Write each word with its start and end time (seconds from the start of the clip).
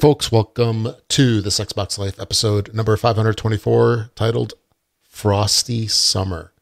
Folks, 0.00 0.32
welcome 0.32 0.94
to 1.08 1.42
this 1.42 1.60
Xbox 1.60 1.98
Life 1.98 2.18
episode 2.18 2.72
number 2.72 2.96
524 2.96 4.12
titled 4.14 4.54
Frosty 5.02 5.88
Summer. 5.88 6.54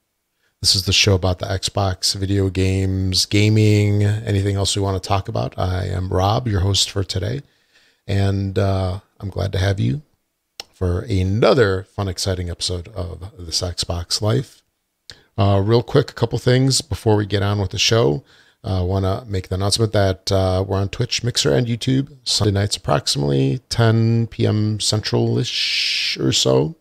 This 0.60 0.74
is 0.74 0.86
the 0.86 0.92
show 0.92 1.14
about 1.14 1.38
the 1.38 1.46
Xbox, 1.46 2.16
video 2.16 2.50
games, 2.50 3.26
gaming, 3.26 4.02
anything 4.02 4.56
else 4.56 4.74
we 4.74 4.82
want 4.82 5.00
to 5.00 5.08
talk 5.08 5.28
about. 5.28 5.56
I 5.56 5.84
am 5.86 6.08
Rob, 6.08 6.48
your 6.48 6.62
host 6.62 6.90
for 6.90 7.04
today, 7.04 7.42
and 8.08 8.58
uh, 8.58 8.98
I'm 9.20 9.30
glad 9.30 9.52
to 9.52 9.58
have 9.58 9.78
you 9.78 10.02
for 10.74 11.02
another 11.02 11.84
fun, 11.84 12.08
exciting 12.08 12.50
episode 12.50 12.88
of 12.88 13.20
the 13.38 13.52
Xbox 13.52 14.20
Life. 14.20 14.64
Uh, 15.38 15.62
real 15.64 15.84
quick, 15.84 16.10
a 16.10 16.14
couple 16.14 16.40
things 16.40 16.80
before 16.80 17.14
we 17.14 17.24
get 17.24 17.44
on 17.44 17.60
with 17.60 17.70
the 17.70 17.78
show. 17.78 18.24
I 18.68 18.80
uh, 18.80 18.82
want 18.82 19.06
to 19.06 19.24
make 19.26 19.48
the 19.48 19.54
announcement 19.54 19.94
that 19.94 20.30
uh, 20.30 20.62
we're 20.66 20.76
on 20.76 20.90
Twitch, 20.90 21.24
Mixer, 21.24 21.54
and 21.54 21.66
YouTube 21.66 22.14
Sunday 22.24 22.52
nights, 22.52 22.76
approximately 22.76 23.60
10 23.70 24.26
p.m. 24.26 24.78
Central 24.78 25.38
ish 25.38 26.18
or 26.20 26.32
so. 26.32 26.76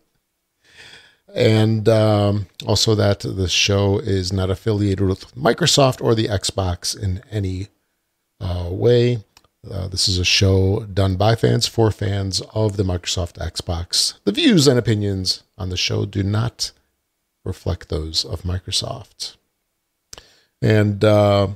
And 1.34 1.88
um, 1.88 2.46
also 2.66 2.94
that 2.94 3.20
the 3.20 3.48
show 3.48 4.00
is 4.00 4.34
not 4.34 4.50
affiliated 4.50 5.08
with 5.08 5.34
Microsoft 5.34 6.02
or 6.02 6.14
the 6.14 6.28
Xbox 6.28 6.94
in 6.94 7.22
any 7.30 7.68
uh, 8.38 8.68
way. 8.70 9.24
Uh, 9.68 9.88
this 9.88 10.10
is 10.10 10.18
a 10.18 10.26
show 10.26 10.84
done 10.92 11.16
by 11.16 11.36
fans 11.36 11.66
for 11.66 11.90
fans 11.90 12.42
of 12.52 12.76
the 12.76 12.82
Microsoft 12.82 13.38
Xbox. 13.38 14.12
The 14.24 14.32
views 14.32 14.68
and 14.68 14.78
opinions 14.78 15.42
on 15.56 15.70
the 15.70 15.76
show 15.78 16.04
do 16.04 16.22
not 16.22 16.70
reflect 17.46 17.88
those 17.88 18.26
of 18.26 18.42
Microsoft. 18.42 19.36
And 20.60 21.02
uh, 21.02 21.48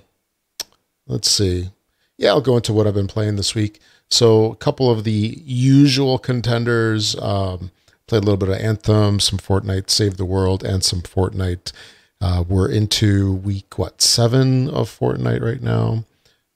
let's 1.07 1.31
see. 1.31 1.71
Yeah, 2.19 2.31
I'll 2.31 2.41
go 2.41 2.57
into 2.57 2.73
what 2.73 2.87
I've 2.87 2.95
been 2.95 3.09
playing 3.09 3.37
this 3.37 3.55
week. 3.55 3.81
So, 4.11 4.53
a 4.53 4.57
couple 4.57 4.91
of 4.91 5.05
the 5.05 5.41
usual 5.45 6.19
contenders. 6.19 7.17
Um, 7.17 7.71
played 8.07 8.23
a 8.23 8.27
little 8.27 8.37
bit 8.37 8.51
of 8.51 8.57
Anthem, 8.57 9.21
some 9.21 9.39
Fortnite 9.39 9.89
Save 9.89 10.19
the 10.19 10.25
World, 10.27 10.63
and 10.63 10.85
some 10.85 11.01
Fortnite. 11.01 11.73
Uh, 12.21 12.45
we're 12.47 12.71
into 12.71 13.33
week, 13.33 13.79
what, 13.79 14.03
seven 14.03 14.69
of 14.69 14.91
Fortnite 14.91 15.43
right 15.43 15.63
now? 15.63 16.05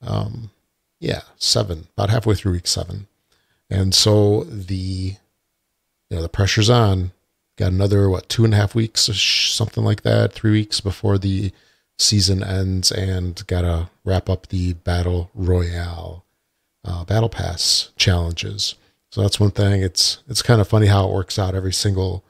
Um, 0.01 0.51
yeah, 0.99 1.21
seven, 1.37 1.87
about 1.97 2.09
halfway 2.09 2.35
through 2.35 2.53
week 2.53 2.67
seven. 2.67 3.07
And 3.69 3.93
so 3.93 4.43
the, 4.43 5.15
you 6.09 6.15
know, 6.15 6.21
the 6.21 6.29
pressure's 6.29 6.69
on. 6.69 7.11
Got 7.57 7.71
another, 7.71 8.07
what, 8.07 8.29
two 8.29 8.45
and 8.45 8.53
a 8.53 8.57
half 8.57 8.75
weeks, 8.75 9.01
something 9.01 9.83
like 9.83 10.03
that, 10.03 10.33
three 10.33 10.51
weeks 10.51 10.79
before 10.79 11.17
the 11.17 11.51
season 11.97 12.43
ends 12.43 12.91
and 12.91 13.45
gotta 13.47 13.89
wrap 14.05 14.29
up 14.29 14.47
the 14.47 14.73
battle 14.73 15.31
royale 15.33 16.23
uh, 16.87 17.03
battle 17.03 17.29
pass 17.29 17.91
challenges. 17.97 18.75
So 19.11 19.21
that's 19.21 19.39
one 19.39 19.51
thing. 19.51 19.81
It's 19.81 20.23
it's 20.27 20.41
kind 20.41 20.61
of 20.61 20.67
funny 20.67 20.87
how 20.87 21.07
it 21.07 21.13
works 21.13 21.37
out 21.37 21.55
every 21.55 21.73
single 21.73 22.23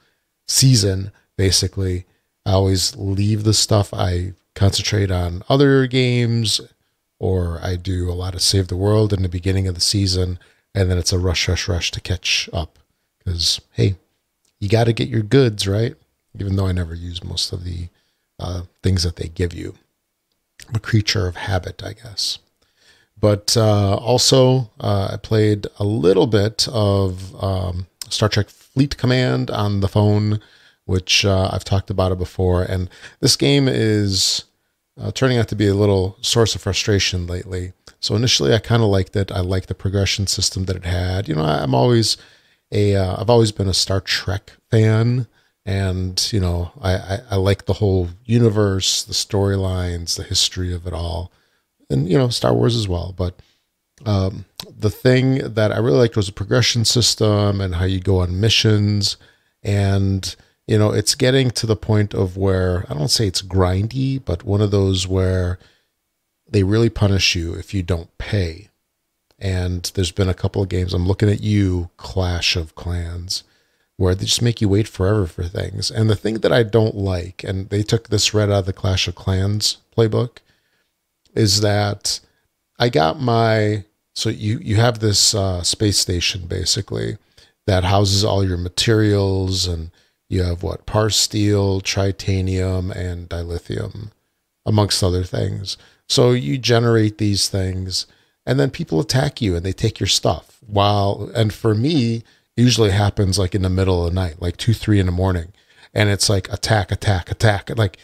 season 0.47 1.11
basically. 1.37 2.05
I 2.45 2.53
always 2.53 2.95
leave 2.95 3.43
the 3.43 3.53
stuff 3.53 3.93
i 3.93 4.33
concentrate 4.55 5.11
on 5.11 5.43
other 5.49 5.85
games 5.85 6.59
or 7.19 7.59
i 7.61 7.75
do 7.75 8.09
a 8.09 8.13
lot 8.13 8.33
of 8.33 8.41
save 8.41 8.69
the 8.69 8.77
world 8.77 9.13
in 9.13 9.21
the 9.21 9.29
beginning 9.29 9.67
of 9.67 9.75
the 9.75 9.81
season 9.81 10.39
and 10.73 10.89
then 10.89 10.97
it's 10.97 11.13
a 11.13 11.19
rush 11.19 11.47
rush 11.47 11.67
rush 11.67 11.91
to 11.91 12.01
catch 12.01 12.49
up. 12.53 12.79
Because 13.19 13.61
hey 13.73 13.97
you 14.59 14.69
got 14.69 14.85
to 14.85 14.93
get 14.93 15.09
your 15.09 15.21
goods 15.21 15.67
right? 15.67 15.95
Even 16.39 16.55
though 16.55 16.67
i 16.67 16.71
never 16.71 16.95
use 16.95 17.23
most 17.23 17.51
of 17.51 17.63
the 17.63 17.89
uh, 18.39 18.63
things 18.83 19.03
that 19.03 19.15
they 19.15 19.27
give 19.27 19.53
you. 19.53 19.75
I'm 20.67 20.75
a 20.75 20.79
creature 20.79 21.27
of 21.27 21.35
habit, 21.35 21.83
I 21.83 21.93
guess. 21.93 22.39
But 23.19 23.57
uh, 23.57 23.95
also, 23.95 24.71
uh, 24.79 25.09
I 25.13 25.17
played 25.17 25.67
a 25.79 25.83
little 25.83 26.27
bit 26.27 26.67
of 26.71 27.43
um, 27.43 27.87
Star 28.09 28.29
Trek 28.29 28.49
Fleet 28.49 28.97
Command 28.97 29.49
on 29.49 29.79
the 29.79 29.87
phone, 29.87 30.39
which 30.85 31.25
uh, 31.25 31.49
I've 31.51 31.63
talked 31.63 31.89
about 31.89 32.11
it 32.11 32.19
before. 32.19 32.63
And 32.63 32.89
this 33.19 33.35
game 33.35 33.67
is 33.67 34.45
uh, 34.99 35.11
turning 35.11 35.37
out 35.37 35.47
to 35.49 35.55
be 35.55 35.67
a 35.67 35.73
little 35.73 36.17
source 36.21 36.53
of 36.53 36.61
frustration 36.61 37.25
lately. 37.25 37.73
So 37.99 38.15
initially, 38.15 38.53
I 38.53 38.59
kind 38.59 38.83
of 38.83 38.89
liked 38.89 39.15
it. 39.15 39.31
I 39.31 39.39
liked 39.39 39.67
the 39.67 39.75
progression 39.75 40.27
system 40.27 40.65
that 40.65 40.75
it 40.75 40.85
had. 40.85 41.27
You 41.27 41.35
know, 41.35 41.43
I'm 41.43 41.73
always 41.73 42.17
a 42.71 42.91
have 42.91 43.29
uh, 43.29 43.33
always 43.33 43.51
been 43.51 43.67
a 43.67 43.73
Star 43.73 44.01
Trek 44.01 44.53
fan 44.69 45.27
and 45.67 46.29
you 46.31 46.39
know 46.39 46.71
I, 46.81 46.93
I, 46.93 47.19
I 47.31 47.35
like 47.35 47.65
the 47.65 47.73
whole 47.73 48.07
universe 48.23 49.03
the 49.03 49.13
storylines 49.13 50.15
the 50.15 50.23
history 50.23 50.73
of 50.73 50.87
it 50.87 50.93
all. 50.93 51.31
And 51.89 52.09
you 52.09 52.17
know 52.17 52.29
star 52.29 52.53
wars 52.53 52.75
as 52.75 52.87
well. 52.87 53.13
But 53.15 53.39
um, 54.05 54.45
the 54.69 54.89
thing 54.89 55.53
that 55.53 55.71
i 55.71 55.77
really 55.77 55.97
liked 55.97 56.15
was 56.15 56.27
the 56.27 56.31
progression 56.31 56.85
system 56.85 57.59
and 57.61 57.75
how 57.75 57.85
you 57.85 57.99
go 57.99 58.21
on 58.21 58.39
missions. 58.39 59.17
And 59.61 60.35
you 60.65 60.77
know 60.79 60.91
it's 60.91 61.15
getting 61.15 61.51
to 61.51 61.65
the 61.65 61.75
point 61.75 62.13
of 62.13 62.37
where 62.37 62.85
i 62.89 62.93
don't 62.93 63.07
say 63.07 63.25
it's 63.25 63.41
grindy 63.41 64.23
but 64.23 64.43
one 64.43 64.61
of 64.61 64.71
those 64.71 65.07
where 65.07 65.57
they 66.49 66.63
really 66.63 66.89
punish 66.89 67.35
you 67.35 67.53
if 67.53 67.73
you 67.73 67.83
don't 67.83 68.17
pay. 68.17 68.69
And 69.39 69.91
there's 69.93 70.11
been 70.11 70.29
a 70.29 70.33
couple 70.33 70.63
of 70.63 70.69
games. 70.69 70.93
I'm 70.93 71.05
looking 71.05 71.29
at 71.29 71.41
you 71.41 71.89
clash 71.97 72.55
of 72.55 72.73
clans 72.73 73.43
where 73.97 74.15
they 74.15 74.25
just 74.25 74.41
make 74.41 74.61
you 74.61 74.69
wait 74.69 74.87
forever 74.87 75.25
for 75.25 75.43
things. 75.43 75.91
And 75.91 76.09
the 76.09 76.15
thing 76.15 76.35
that 76.35 76.53
I 76.53 76.63
don't 76.63 76.95
like, 76.95 77.43
and 77.43 77.69
they 77.69 77.83
took 77.83 78.09
this 78.09 78.33
right 78.33 78.49
out 78.49 78.59
of 78.59 78.65
the 78.65 78.73
Clash 78.73 79.07
of 79.07 79.15
Clans 79.15 79.77
playbook, 79.95 80.37
is 81.33 81.61
that 81.61 82.19
I 82.79 82.89
got 82.89 83.19
my 83.19 83.83
so 84.15 84.29
you 84.29 84.59
you 84.59 84.77
have 84.77 84.99
this 84.99 85.35
uh, 85.35 85.61
space 85.63 85.99
station 85.99 86.47
basically 86.47 87.17
that 87.67 87.83
houses 87.83 88.23
all 88.23 88.47
your 88.47 88.57
materials 88.57 89.67
and 89.67 89.91
you 90.29 90.43
have 90.43 90.63
what 90.63 90.85
parsteel, 90.85 91.81
tritanium, 91.81 92.91
and 92.91 93.29
dilithium, 93.29 94.11
amongst 94.65 95.03
other 95.03 95.23
things. 95.23 95.77
So 96.09 96.31
you 96.31 96.57
generate 96.57 97.17
these 97.17 97.47
things, 97.47 98.07
and 98.45 98.59
then 98.59 98.71
people 98.71 98.99
attack 98.99 99.41
you 99.41 99.55
and 99.55 99.65
they 99.65 99.73
take 99.73 99.99
your 99.99 100.07
stuff. 100.07 100.57
While 100.65 101.31
and 101.35 101.53
for 101.53 101.73
me, 101.73 102.23
usually 102.57 102.91
happens 102.91 103.37
like 103.37 103.55
in 103.55 103.61
the 103.61 103.69
middle 103.69 104.05
of 104.05 104.13
the 104.13 104.19
night, 104.19 104.41
like 104.41 104.57
two, 104.57 104.73
three 104.73 104.99
in 104.99 105.05
the 105.05 105.11
morning. 105.11 105.53
And 105.93 106.09
it's 106.09 106.29
like 106.29 106.51
attack, 106.51 106.91
attack, 106.91 107.31
attack. 107.31 107.75
Like 107.77 107.97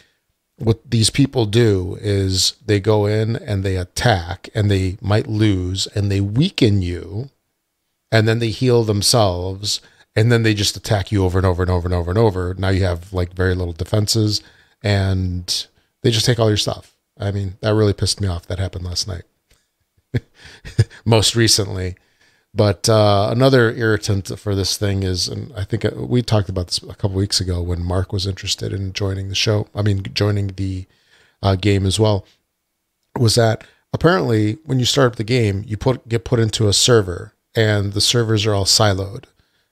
what 0.56 0.90
these 0.90 1.10
people 1.10 1.46
do 1.46 1.98
is 2.00 2.54
they 2.64 2.80
go 2.80 3.06
in 3.06 3.36
and 3.36 3.64
they 3.64 3.76
attack 3.76 4.48
and 4.54 4.70
they 4.70 4.96
might 5.00 5.26
lose 5.26 5.86
and 5.88 6.10
they 6.10 6.20
weaken 6.20 6.82
you 6.82 7.30
and 8.12 8.28
then 8.28 8.38
they 8.38 8.50
heal 8.50 8.84
themselves 8.84 9.80
and 10.16 10.30
then 10.30 10.44
they 10.44 10.54
just 10.54 10.76
attack 10.76 11.10
you 11.10 11.24
over 11.24 11.38
and 11.38 11.46
over 11.46 11.62
and 11.62 11.70
over 11.70 11.88
and 11.88 11.94
over 11.94 12.10
and 12.10 12.18
over. 12.18 12.54
Now 12.56 12.68
you 12.68 12.84
have 12.84 13.12
like 13.12 13.34
very 13.34 13.54
little 13.54 13.72
defenses 13.72 14.40
and 14.82 15.66
they 16.02 16.10
just 16.10 16.26
take 16.26 16.38
all 16.38 16.48
your 16.48 16.56
stuff. 16.56 16.94
I 17.18 17.32
mean, 17.32 17.56
that 17.60 17.74
really 17.74 17.92
pissed 17.92 18.20
me 18.20 18.28
off. 18.28 18.46
That 18.46 18.58
happened 18.58 18.84
last 18.84 19.08
night. 19.08 19.22
Most 21.04 21.34
recently, 21.34 21.96
but 22.54 22.88
uh, 22.88 23.28
another 23.32 23.72
irritant 23.72 24.38
for 24.38 24.54
this 24.54 24.76
thing 24.76 25.02
is, 25.02 25.26
and 25.26 25.52
I 25.56 25.64
think 25.64 25.84
uh, 25.84 25.90
we 25.96 26.22
talked 26.22 26.48
about 26.48 26.68
this 26.68 26.78
a 26.78 26.94
couple 26.94 27.16
weeks 27.16 27.40
ago 27.40 27.60
when 27.60 27.82
Mark 27.82 28.12
was 28.12 28.26
interested 28.26 28.72
in 28.72 28.92
joining 28.92 29.28
the 29.28 29.34
show. 29.34 29.66
I 29.74 29.82
mean, 29.82 30.04
joining 30.14 30.48
the 30.48 30.86
uh, 31.42 31.56
game 31.56 31.84
as 31.84 31.98
well. 31.98 32.24
Was 33.18 33.34
that 33.34 33.64
apparently 33.92 34.58
when 34.64 34.78
you 34.78 34.84
start 34.84 35.12
up 35.12 35.16
the 35.16 35.24
game, 35.24 35.64
you 35.66 35.76
put 35.76 36.08
get 36.08 36.24
put 36.24 36.38
into 36.38 36.68
a 36.68 36.72
server, 36.72 37.34
and 37.56 37.92
the 37.92 38.00
servers 38.00 38.46
are 38.46 38.54
all 38.54 38.66
siloed. 38.66 39.24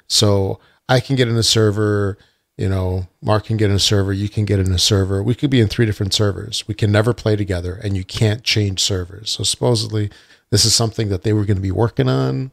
So 0.09 0.59
I 0.89 0.99
can 0.99 1.15
get 1.15 1.29
in 1.29 1.37
a 1.37 1.43
server, 1.45 2.19
you 2.57 2.69
know, 2.69 3.07
Mark 3.23 3.47
can 3.47 3.57
get 3.57 3.71
in 3.71 3.77
a 3.77 3.81
server, 3.81 4.13
you 4.13 4.29
can 4.29 4.45
get 4.45 4.59
in 4.59 4.73
a 4.73 4.79
server. 4.79 5.23
We 5.23 5.37
could 5.37 5.51
be 5.51 5.61
in 5.61 5.69
three 5.69 5.87
different 5.87 6.15
servers. 6.15 6.67
We 6.67 6.75
can 6.75 6.91
never 6.91 7.15
play 7.15 7.37
together, 7.37 7.79
and 7.83 7.97
you 7.97 8.03
can't 8.03 8.43
change 8.43 8.81
servers. 8.81 9.31
So 9.31 9.45
supposedly, 9.45 10.11
this 10.51 10.65
is 10.65 10.75
something 10.75 11.11
that 11.11 11.23
they 11.23 11.33
were 11.33 11.45
going 11.45 11.57
to 11.57 11.63
be 11.63 11.71
working 11.71 12.09
on 12.09 12.51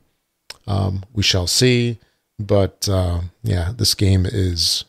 um, 0.69 1.03
we 1.13 1.23
shall 1.23 1.47
see. 1.47 1.99
But 2.37 2.87
uh, 2.87 3.21
yeah, 3.43 3.73
this 3.75 3.93
game 3.95 4.25
is 4.25 4.85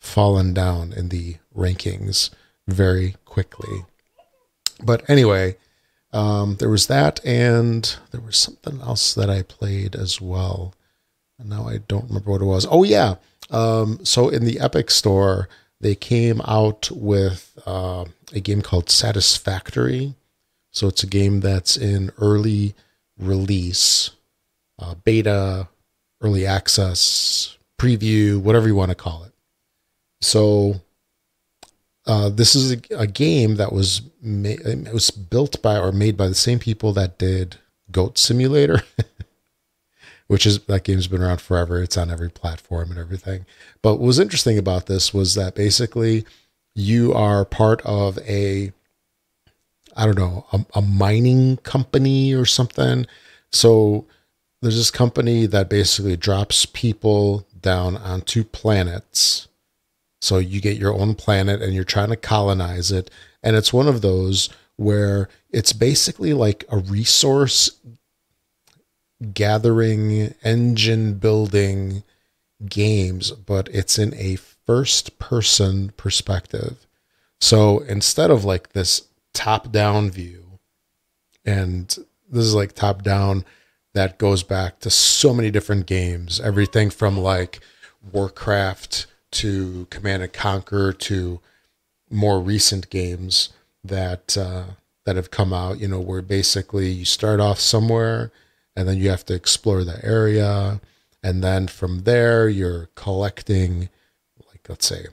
fallen 0.00 0.52
down 0.52 0.92
in 0.92 1.08
the 1.08 1.36
rankings 1.56 2.30
very 2.68 3.16
quickly. 3.24 3.84
But 4.82 5.08
anyway, 5.08 5.56
um, 6.12 6.56
there 6.56 6.68
was 6.68 6.86
that, 6.88 7.24
and 7.24 7.96
there 8.10 8.20
was 8.20 8.36
something 8.36 8.80
else 8.82 9.14
that 9.14 9.30
I 9.30 9.42
played 9.42 9.94
as 9.94 10.20
well. 10.20 10.74
And 11.38 11.48
now 11.48 11.66
I 11.68 11.78
don't 11.88 12.08
remember 12.08 12.32
what 12.32 12.42
it 12.42 12.46
was. 12.46 12.66
Oh, 12.70 12.82
yeah. 12.82 13.16
Um, 13.50 14.04
so 14.04 14.28
in 14.28 14.44
the 14.44 14.60
Epic 14.60 14.90
Store, 14.90 15.48
they 15.80 15.94
came 15.94 16.40
out 16.42 16.90
with 16.90 17.58
uh, 17.66 18.06
a 18.32 18.40
game 18.40 18.62
called 18.62 18.90
Satisfactory. 18.90 20.14
So 20.70 20.88
it's 20.88 21.02
a 21.02 21.06
game 21.06 21.40
that's 21.40 21.76
in 21.76 22.10
early 22.18 22.74
release 23.18 24.10
uh, 24.78 24.94
beta, 25.04 25.68
early 26.20 26.46
access, 26.46 27.56
preview, 27.78 28.40
whatever 28.40 28.66
you 28.66 28.74
want 28.74 28.90
to 28.90 28.94
call 28.94 29.24
it. 29.24 29.32
So 30.20 30.80
uh, 32.06 32.28
this 32.28 32.54
is 32.54 32.72
a, 32.72 32.78
a, 32.98 33.06
game 33.06 33.56
that 33.56 33.72
was 33.72 34.02
ma- 34.22 34.48
it 34.48 34.92
was 34.92 35.10
built 35.10 35.60
by 35.60 35.76
or 35.76 35.92
made 35.92 36.16
by 36.16 36.28
the 36.28 36.34
same 36.34 36.58
people 36.58 36.92
that 36.92 37.18
did 37.18 37.56
Goat 37.90 38.18
Simulator. 38.18 38.82
which 40.26 40.46
is 40.46 40.58
that 40.60 40.84
game's 40.84 41.06
been 41.06 41.22
around 41.22 41.40
forever. 41.40 41.82
It's 41.82 41.96
on 41.96 42.10
every 42.10 42.30
platform 42.30 42.90
and 42.90 42.98
everything. 42.98 43.46
But 43.82 43.94
what 43.94 44.06
was 44.06 44.18
interesting 44.18 44.58
about 44.58 44.86
this 44.86 45.14
was 45.14 45.34
that 45.34 45.54
basically 45.54 46.26
you 46.74 47.12
are 47.12 47.44
part 47.44 47.80
of 47.82 48.18
a 48.18 48.72
I 49.98 50.04
don't 50.04 50.18
know, 50.18 50.44
a, 50.52 50.64
a 50.74 50.82
mining 50.82 51.56
company 51.58 52.34
or 52.34 52.44
something. 52.44 53.06
So 53.50 54.04
there's 54.62 54.76
this 54.76 54.90
company 54.90 55.46
that 55.46 55.68
basically 55.68 56.16
drops 56.16 56.66
people 56.66 57.46
down 57.60 57.96
onto 57.96 58.44
planets. 58.44 59.48
So 60.20 60.38
you 60.38 60.60
get 60.60 60.78
your 60.78 60.94
own 60.94 61.14
planet 61.14 61.60
and 61.62 61.74
you're 61.74 61.84
trying 61.84 62.08
to 62.08 62.16
colonize 62.16 62.90
it. 62.90 63.10
And 63.42 63.54
it's 63.54 63.72
one 63.72 63.86
of 63.86 64.00
those 64.00 64.48
where 64.76 65.28
it's 65.50 65.72
basically 65.72 66.32
like 66.32 66.64
a 66.70 66.78
resource 66.78 67.70
gathering, 69.32 70.34
engine 70.42 71.14
building 71.14 72.02
games, 72.64 73.30
but 73.30 73.68
it's 73.72 73.98
in 73.98 74.14
a 74.14 74.36
first 74.66 75.18
person 75.18 75.92
perspective. 75.96 76.86
So 77.40 77.80
instead 77.80 78.30
of 78.30 78.44
like 78.44 78.72
this 78.72 79.02
top 79.32 79.70
down 79.70 80.10
view, 80.10 80.58
and 81.44 81.86
this 82.28 82.44
is 82.44 82.54
like 82.54 82.72
top 82.72 83.02
down 83.02 83.44
that 83.96 84.18
goes 84.18 84.42
back 84.42 84.78
to 84.80 84.90
so 84.90 85.32
many 85.32 85.50
different 85.50 85.86
games, 85.86 86.38
everything 86.40 86.90
from 86.90 87.18
like 87.18 87.60
Warcraft 88.12 89.06
to 89.32 89.86
Command 89.90 90.22
and 90.22 90.32
Conquer 90.32 90.92
to 90.92 91.40
more 92.10 92.40
recent 92.40 92.90
games 92.90 93.50
that 93.82 94.36
uh, 94.36 94.64
that 95.04 95.16
have 95.16 95.30
come 95.30 95.52
out. 95.52 95.80
You 95.80 95.88
know, 95.88 96.00
where 96.00 96.22
basically 96.22 96.90
you 96.90 97.04
start 97.04 97.40
off 97.40 97.58
somewhere 97.58 98.30
and 98.76 98.86
then 98.86 98.98
you 98.98 99.08
have 99.08 99.24
to 99.26 99.34
explore 99.34 99.82
the 99.82 100.04
area, 100.04 100.80
and 101.22 101.42
then 101.42 101.66
from 101.66 102.00
there 102.00 102.48
you're 102.48 102.90
collecting, 102.94 103.88
like 104.48 104.68
let's 104.68 104.86
say, 104.86 105.06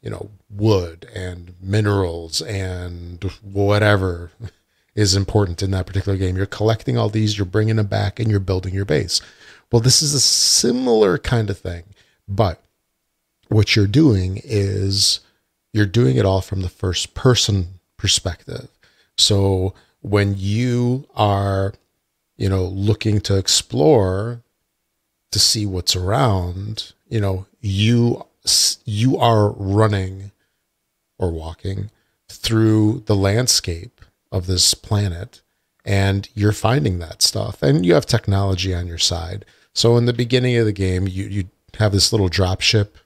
you 0.00 0.10
know, 0.10 0.30
wood 0.48 1.08
and 1.12 1.54
minerals 1.60 2.40
and 2.42 3.24
whatever 3.42 4.30
is 4.98 5.14
important 5.14 5.62
in 5.62 5.70
that 5.70 5.86
particular 5.86 6.18
game. 6.18 6.36
You're 6.36 6.44
collecting 6.44 6.98
all 6.98 7.08
these, 7.08 7.38
you're 7.38 7.44
bringing 7.44 7.76
them 7.76 7.86
back, 7.86 8.18
and 8.18 8.28
you're 8.28 8.40
building 8.40 8.74
your 8.74 8.84
base. 8.84 9.20
Well, 9.70 9.80
this 9.80 10.02
is 10.02 10.12
a 10.12 10.18
similar 10.18 11.18
kind 11.18 11.48
of 11.50 11.56
thing, 11.56 11.84
but 12.26 12.60
what 13.46 13.76
you're 13.76 13.86
doing 13.86 14.40
is 14.42 15.20
you're 15.72 15.86
doing 15.86 16.16
it 16.16 16.24
all 16.24 16.40
from 16.40 16.62
the 16.62 16.68
first 16.68 17.14
person 17.14 17.78
perspective. 17.96 18.66
So 19.16 19.72
when 20.00 20.34
you 20.36 21.06
are, 21.14 21.74
you 22.36 22.48
know, 22.48 22.64
looking 22.64 23.20
to 23.20 23.38
explore 23.38 24.42
to 25.30 25.38
see 25.38 25.64
what's 25.64 25.94
around, 25.94 26.92
you 27.08 27.20
know, 27.20 27.46
you 27.60 28.26
you 28.84 29.16
are 29.16 29.50
running 29.50 30.32
or 31.18 31.30
walking 31.30 31.90
through 32.28 33.04
the 33.06 33.14
landscape 33.14 33.97
of 34.30 34.46
this 34.46 34.74
planet 34.74 35.42
and 35.84 36.28
you're 36.34 36.52
finding 36.52 36.98
that 36.98 37.22
stuff 37.22 37.62
and 37.62 37.84
you 37.84 37.94
have 37.94 38.06
technology 38.06 38.74
on 38.74 38.86
your 38.86 38.98
side. 38.98 39.44
So 39.74 39.96
in 39.96 40.06
the 40.06 40.12
beginning 40.12 40.56
of 40.56 40.66
the 40.66 40.72
game, 40.72 41.06
you 41.08 41.26
you 41.26 41.44
have 41.78 41.92
this 41.92 42.12
little 42.12 42.28
drop 42.28 42.60
ship 42.60 42.98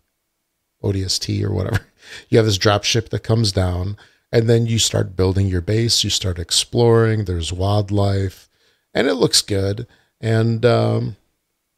ODST 0.83 1.43
or 1.43 1.53
whatever. 1.53 1.87
You 2.29 2.39
have 2.39 2.47
this 2.47 2.59
drop 2.59 2.83
ship 2.83 3.11
that 3.11 3.23
comes 3.23 3.53
down 3.53 3.97
and 4.33 4.51
then 4.51 4.67
you 4.67 4.81
start 4.81 5.15
building 5.15 5.47
your 5.47 5.61
base, 5.61 6.03
you 6.03 6.11
start 6.11 6.37
exploring, 6.37 7.25
there's 7.25 7.53
wildlife 7.53 8.49
and 8.93 9.07
it 9.07 9.15
looks 9.15 9.41
good 9.41 9.87
and 10.21 10.67
um 10.67 11.17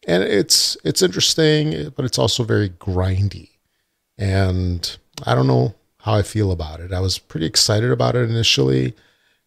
and 0.07 0.23
it's 0.23 0.77
it's 0.83 1.03
interesting, 1.03 1.91
but 1.95 2.05
it's 2.07 2.19
also 2.19 2.43
very 2.43 2.71
grindy. 2.71 3.51
And 4.17 4.97
I 5.25 5.35
don't 5.35 5.47
know 5.47 5.75
how 5.99 6.15
I 6.15 6.23
feel 6.23 6.53
about 6.53 6.81
it. 6.81 6.93
I 6.93 7.01
was 7.01 7.19
pretty 7.19 7.47
excited 7.47 7.91
about 7.91 8.17
it 8.17 8.29
initially, 8.29 8.95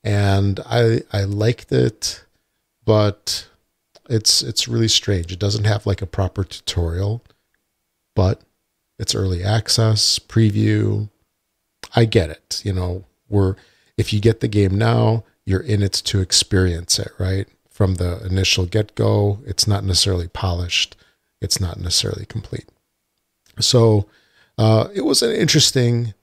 and 0.03 0.59
I 0.65 1.01
I 1.11 1.23
liked 1.23 1.71
it, 1.71 2.23
but 2.85 3.47
it's 4.09 4.41
it's 4.41 4.67
really 4.67 4.87
strange. 4.87 5.31
It 5.31 5.39
doesn't 5.39 5.65
have 5.65 5.85
like 5.85 6.01
a 6.01 6.07
proper 6.07 6.43
tutorial, 6.43 7.23
but 8.15 8.41
it's 8.99 9.15
early 9.15 9.43
access, 9.43 10.19
preview. 10.19 11.09
I 11.95 12.05
get 12.05 12.29
it. 12.29 12.61
You 12.63 12.73
know, 12.73 13.05
we're 13.29 13.55
if 13.97 14.13
you 14.13 14.19
get 14.19 14.39
the 14.39 14.47
game 14.47 14.77
now, 14.77 15.23
you're 15.45 15.61
in 15.61 15.81
it 15.81 15.93
to 15.93 16.19
experience 16.19 16.99
it, 16.99 17.11
right? 17.17 17.47
From 17.69 17.95
the 17.95 18.23
initial 18.25 18.65
get 18.65 18.95
go, 18.95 19.39
it's 19.45 19.67
not 19.67 19.83
necessarily 19.83 20.27
polished, 20.27 20.95
it's 21.41 21.59
not 21.59 21.79
necessarily 21.79 22.25
complete. 22.25 22.65
So 23.59 24.07
uh, 24.57 24.87
it 24.93 25.01
was 25.01 25.21
an 25.21 25.31
interesting 25.31 26.13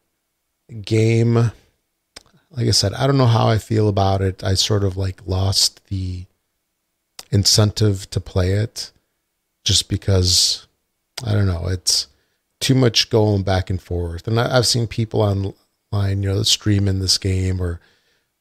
game. 0.82 1.52
Like 2.56 2.68
I 2.68 2.72
said, 2.72 2.94
I 2.94 3.06
don't 3.06 3.18
know 3.18 3.26
how 3.26 3.48
I 3.48 3.58
feel 3.58 3.88
about 3.88 4.22
it. 4.22 4.44
I 4.44 4.54
sort 4.54 4.84
of 4.84 4.96
like 4.96 5.26
lost 5.26 5.84
the 5.88 6.26
incentive 7.30 8.08
to 8.10 8.20
play 8.20 8.52
it 8.52 8.92
just 9.64 9.88
because 9.88 10.66
I 11.24 11.32
don't 11.32 11.46
know. 11.46 11.66
It's 11.68 12.06
too 12.60 12.74
much 12.74 13.10
going 13.10 13.42
back 13.42 13.70
and 13.70 13.80
forth. 13.80 14.26
And 14.28 14.38
I, 14.38 14.54
have 14.54 14.66
seen 14.66 14.86
people 14.86 15.20
online, 15.20 16.22
you 16.22 16.32
know, 16.32 16.42
streaming 16.44 17.00
this 17.00 17.18
game 17.18 17.60
or 17.60 17.80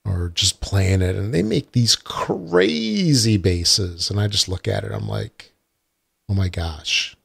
or 0.06 0.32
just 0.36 0.60
playing 0.60 1.02
it, 1.02 1.16
and 1.16 1.34
they 1.34 1.42
make 1.42 1.72
these 1.72 1.96
crazy 1.96 3.38
bases, 3.38 4.10
and 4.10 4.20
I 4.20 4.28
just 4.28 4.50
look 4.50 4.68
at 4.68 4.84
it. 4.84 4.92
I'm 4.92 5.08
like, 5.08 5.54
oh 6.28 6.34
my 6.34 6.50
gosh, 6.50 7.16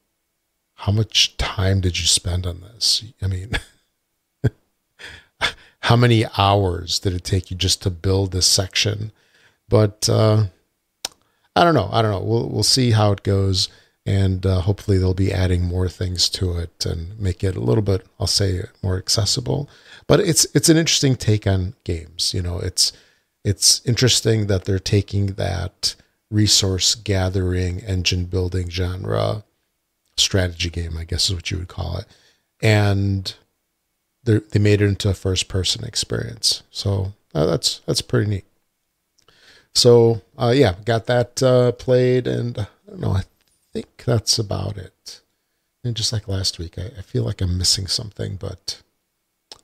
how 0.74 0.92
much 0.92 1.36
time 1.38 1.80
did 1.80 1.98
you 1.98 2.06
spend 2.06 2.46
on 2.46 2.60
this? 2.60 3.02
I 3.20 3.26
mean, 3.26 3.50
how 5.80 5.96
many 5.96 6.24
hours 6.36 6.98
did 6.98 7.14
it 7.14 7.24
take 7.24 7.50
you 7.50 7.56
just 7.56 7.82
to 7.82 7.90
build 7.90 8.32
this 8.32 8.46
section? 8.46 9.12
But 9.68 10.08
uh, 10.08 10.46
I 11.54 11.64
don't 11.64 11.74
know. 11.74 11.88
I 11.92 12.02
don't 12.02 12.10
know. 12.10 12.22
We'll 12.22 12.48
we'll 12.48 12.62
see 12.62 12.92
how 12.92 13.12
it 13.12 13.22
goes, 13.22 13.68
and 14.06 14.44
uh, 14.44 14.60
hopefully 14.60 14.98
they'll 14.98 15.14
be 15.14 15.32
adding 15.32 15.62
more 15.62 15.88
things 15.88 16.28
to 16.30 16.56
it 16.56 16.86
and 16.86 17.18
make 17.18 17.44
it 17.44 17.56
a 17.56 17.60
little 17.60 17.82
bit, 17.82 18.06
I'll 18.18 18.26
say, 18.26 18.62
more 18.82 18.96
accessible. 18.96 19.68
But 20.06 20.20
it's 20.20 20.46
it's 20.54 20.68
an 20.68 20.76
interesting 20.76 21.16
take 21.16 21.46
on 21.46 21.74
games. 21.84 22.32
You 22.34 22.42
know, 22.42 22.58
it's 22.58 22.92
it's 23.44 23.84
interesting 23.86 24.46
that 24.46 24.64
they're 24.64 24.78
taking 24.78 25.34
that 25.34 25.94
resource 26.30 26.94
gathering, 26.94 27.80
engine 27.80 28.26
building 28.26 28.68
genre 28.68 29.44
strategy 30.16 30.70
game, 30.70 30.96
I 30.96 31.04
guess 31.04 31.28
is 31.28 31.34
what 31.34 31.50
you 31.50 31.58
would 31.58 31.68
call 31.68 31.98
it. 31.98 32.06
And 32.60 33.34
they 34.24 34.58
made 34.58 34.82
it 34.82 34.86
into 34.86 35.08
a 35.08 35.14
first 35.14 35.48
person 35.48 35.84
experience. 35.84 36.62
So 36.70 37.14
uh, 37.34 37.46
that's 37.46 37.80
that's 37.86 38.02
pretty 38.02 38.30
neat. 38.30 38.44
So 39.74 40.22
uh, 40.36 40.52
yeah, 40.54 40.74
got 40.84 41.06
that 41.06 41.42
uh, 41.42 41.72
played, 41.72 42.26
and 42.26 42.58
uh, 42.58 42.66
I 42.86 42.90
don't 42.90 43.00
know. 43.00 43.12
I 43.12 43.22
think 43.72 44.04
that's 44.04 44.38
about 44.38 44.76
it. 44.76 45.20
And 45.84 45.96
just 45.96 46.12
like 46.12 46.28
last 46.28 46.58
week, 46.58 46.78
I, 46.78 46.90
I 46.98 47.02
feel 47.02 47.24
like 47.24 47.40
I'm 47.40 47.56
missing 47.56 47.86
something, 47.86 48.36
but 48.36 48.82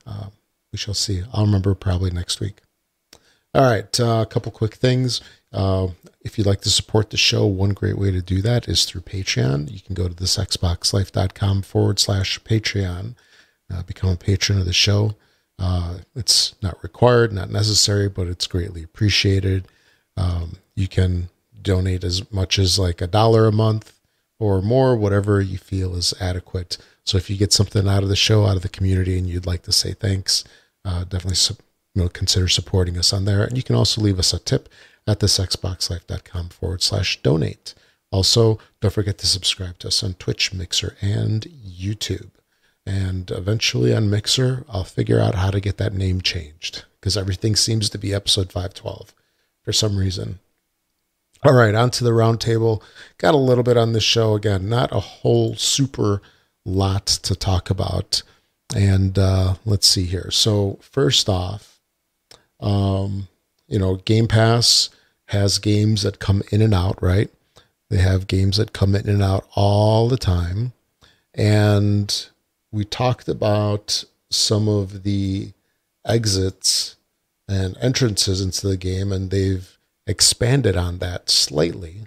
uh, 0.06 0.28
we 0.72 0.78
shall 0.78 0.94
see. 0.94 1.22
I'll 1.32 1.44
remember 1.44 1.74
probably 1.74 2.10
next 2.10 2.40
week. 2.40 2.60
All 3.54 3.62
right, 3.62 4.00
uh, 4.00 4.22
a 4.22 4.26
couple 4.26 4.50
quick 4.50 4.74
things. 4.74 5.20
Uh, 5.52 5.88
if 6.22 6.36
you'd 6.36 6.46
like 6.46 6.62
to 6.62 6.70
support 6.70 7.10
the 7.10 7.16
show, 7.16 7.46
one 7.46 7.70
great 7.70 7.96
way 7.96 8.10
to 8.10 8.20
do 8.20 8.42
that 8.42 8.68
is 8.68 8.84
through 8.84 9.02
Patreon. 9.02 9.70
You 9.70 9.80
can 9.80 9.94
go 9.94 10.08
to 10.08 10.14
thisxboxlife.com 10.14 11.62
forward 11.62 12.00
slash 12.00 12.40
Patreon, 12.40 13.14
uh, 13.72 13.82
become 13.82 14.10
a 14.10 14.16
patron 14.16 14.58
of 14.58 14.66
the 14.66 14.72
show. 14.72 15.14
Uh, 15.58 15.98
it's 16.14 16.54
not 16.62 16.82
required, 16.82 17.32
not 17.32 17.50
necessary, 17.50 18.08
but 18.08 18.26
it's 18.26 18.46
greatly 18.46 18.82
appreciated. 18.82 19.68
Um, 20.16 20.56
you 20.74 20.88
can 20.88 21.28
donate 21.60 22.04
as 22.04 22.30
much 22.32 22.58
as 22.58 22.78
like 22.78 23.00
a 23.00 23.06
dollar 23.06 23.46
a 23.46 23.52
month 23.52 23.92
or 24.38 24.60
more, 24.60 24.96
whatever 24.96 25.40
you 25.40 25.58
feel 25.58 25.94
is 25.94 26.12
adequate. 26.20 26.76
So 27.04 27.16
if 27.16 27.30
you 27.30 27.36
get 27.36 27.52
something 27.52 27.88
out 27.88 28.02
of 28.02 28.08
the 28.08 28.16
show, 28.16 28.46
out 28.46 28.56
of 28.56 28.62
the 28.62 28.68
community, 28.68 29.16
and 29.18 29.28
you'd 29.28 29.46
like 29.46 29.62
to 29.62 29.72
say 29.72 29.92
thanks, 29.92 30.44
uh, 30.84 31.04
definitely 31.04 31.56
you 31.94 32.02
know, 32.02 32.08
consider 32.08 32.48
supporting 32.48 32.98
us 32.98 33.12
on 33.12 33.24
there. 33.24 33.44
And 33.44 33.56
you 33.56 33.62
can 33.62 33.76
also 33.76 34.00
leave 34.00 34.18
us 34.18 34.32
a 34.32 34.38
tip 34.38 34.68
at 35.06 35.20
thisxboxlife.com 35.20 36.48
forward 36.48 36.82
slash 36.82 37.22
donate. 37.22 37.74
Also, 38.10 38.58
don't 38.80 38.92
forget 38.92 39.18
to 39.18 39.26
subscribe 39.26 39.78
to 39.78 39.88
us 39.88 40.02
on 40.02 40.14
Twitch, 40.14 40.52
Mixer, 40.52 40.96
and 41.00 41.42
YouTube. 41.42 42.30
And 42.86 43.30
eventually 43.30 43.94
on 43.94 44.10
Mixer, 44.10 44.64
I'll 44.68 44.84
figure 44.84 45.20
out 45.20 45.36
how 45.36 45.50
to 45.50 45.60
get 45.60 45.78
that 45.78 45.94
name 45.94 46.20
changed 46.20 46.84
because 47.00 47.16
everything 47.16 47.56
seems 47.56 47.88
to 47.90 47.98
be 47.98 48.12
episode 48.12 48.52
512 48.52 49.14
for 49.62 49.72
some 49.72 49.96
reason. 49.96 50.38
All 51.42 51.54
right, 51.54 51.74
on 51.74 51.90
to 51.92 52.04
the 52.04 52.10
roundtable. 52.10 52.82
Got 53.18 53.34
a 53.34 53.38
little 53.38 53.64
bit 53.64 53.76
on 53.76 53.92
this 53.92 54.04
show. 54.04 54.34
Again, 54.34 54.68
not 54.68 54.92
a 54.92 55.00
whole 55.00 55.54
super 55.54 56.22
lot 56.64 57.06
to 57.06 57.34
talk 57.34 57.70
about. 57.70 58.22
And 58.74 59.18
uh, 59.18 59.54
let's 59.64 59.86
see 59.86 60.04
here. 60.04 60.30
So, 60.30 60.78
first 60.80 61.28
off, 61.28 61.80
um, 62.60 63.28
you 63.68 63.78
know, 63.78 63.96
Game 63.96 64.26
Pass 64.26 64.88
has 65.26 65.58
games 65.58 66.02
that 66.02 66.18
come 66.18 66.42
in 66.50 66.62
and 66.62 66.74
out, 66.74 67.02
right? 67.02 67.30
They 67.90 67.98
have 67.98 68.26
games 68.26 68.56
that 68.56 68.72
come 68.72 68.94
in 68.94 69.08
and 69.08 69.22
out 69.22 69.46
all 69.54 70.08
the 70.08 70.16
time. 70.16 70.72
And 71.34 72.28
we 72.74 72.84
talked 72.84 73.28
about 73.28 74.04
some 74.30 74.68
of 74.68 75.04
the 75.04 75.52
exits 76.04 76.96
and 77.48 77.76
entrances 77.80 78.40
into 78.40 78.66
the 78.66 78.76
game, 78.76 79.12
and 79.12 79.30
they've 79.30 79.78
expanded 80.08 80.76
on 80.76 80.98
that 80.98 81.30
slightly. 81.30 82.06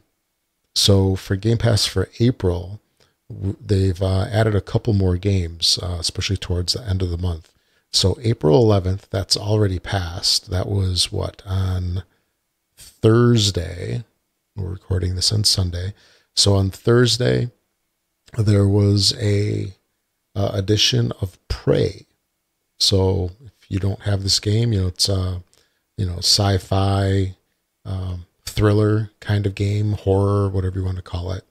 So 0.75 1.15
for 1.15 1.37
Game 1.37 1.57
Pass 1.57 1.85
for 1.85 2.09
April, 2.19 2.81
they've 3.29 4.01
uh, 4.01 4.25
added 4.29 4.55
a 4.55 4.61
couple 4.61 4.93
more 4.93 5.15
games, 5.15 5.79
uh, 5.81 5.97
especially 5.99 6.37
towards 6.37 6.73
the 6.73 6.85
end 6.85 7.01
of 7.01 7.09
the 7.09 7.17
month. 7.17 7.53
So 7.91 8.17
April 8.21 8.61
11th, 8.63 9.09
that's 9.09 9.37
already 9.37 9.79
passed. 9.79 10.51
That 10.51 10.67
was 10.67 11.11
what 11.11 11.41
on 11.45 12.03
Thursday. 12.75 14.03
We're 14.55 14.71
recording 14.71 15.15
this 15.15 15.31
on 15.31 15.45
Sunday. 15.45 15.93
So 16.35 16.55
on 16.55 16.71
Thursday, 16.71 17.51
there 18.37 18.67
was 18.67 19.15
a 19.17 19.73
uh, 20.37 20.51
edition 20.53 21.11
of 21.19 21.39
Prey. 21.47 22.05
So 22.79 23.31
if 23.43 23.53
you 23.69 23.79
don't 23.79 24.01
have 24.01 24.21
this 24.21 24.39
game, 24.39 24.71
you 24.71 24.81
know 24.81 24.87
it's 24.87 25.09
a 25.09 25.41
you 25.97 26.05
know 26.05 26.17
sci-fi 26.17 27.35
um, 27.83 28.27
thriller 28.45 29.09
kind 29.19 29.47
of 29.47 29.55
game, 29.55 29.93
horror, 29.93 30.47
whatever 30.47 30.77
you 30.79 30.85
want 30.85 30.97
to 30.97 31.03
call 31.03 31.31
it. 31.31 31.43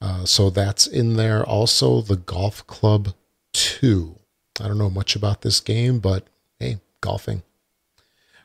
Uh, 0.00 0.24
so 0.26 0.50
that's 0.50 0.86
in 0.86 1.16
there. 1.16 1.42
Also, 1.44 2.02
the 2.02 2.16
Golf 2.16 2.66
Club 2.66 3.14
Two. 3.54 4.16
I 4.60 4.68
don't 4.68 4.78
know 4.78 4.90
much 4.90 5.16
about 5.16 5.40
this 5.40 5.60
game, 5.60 5.98
but 5.98 6.24
hey, 6.60 6.78
golfing. 7.00 7.42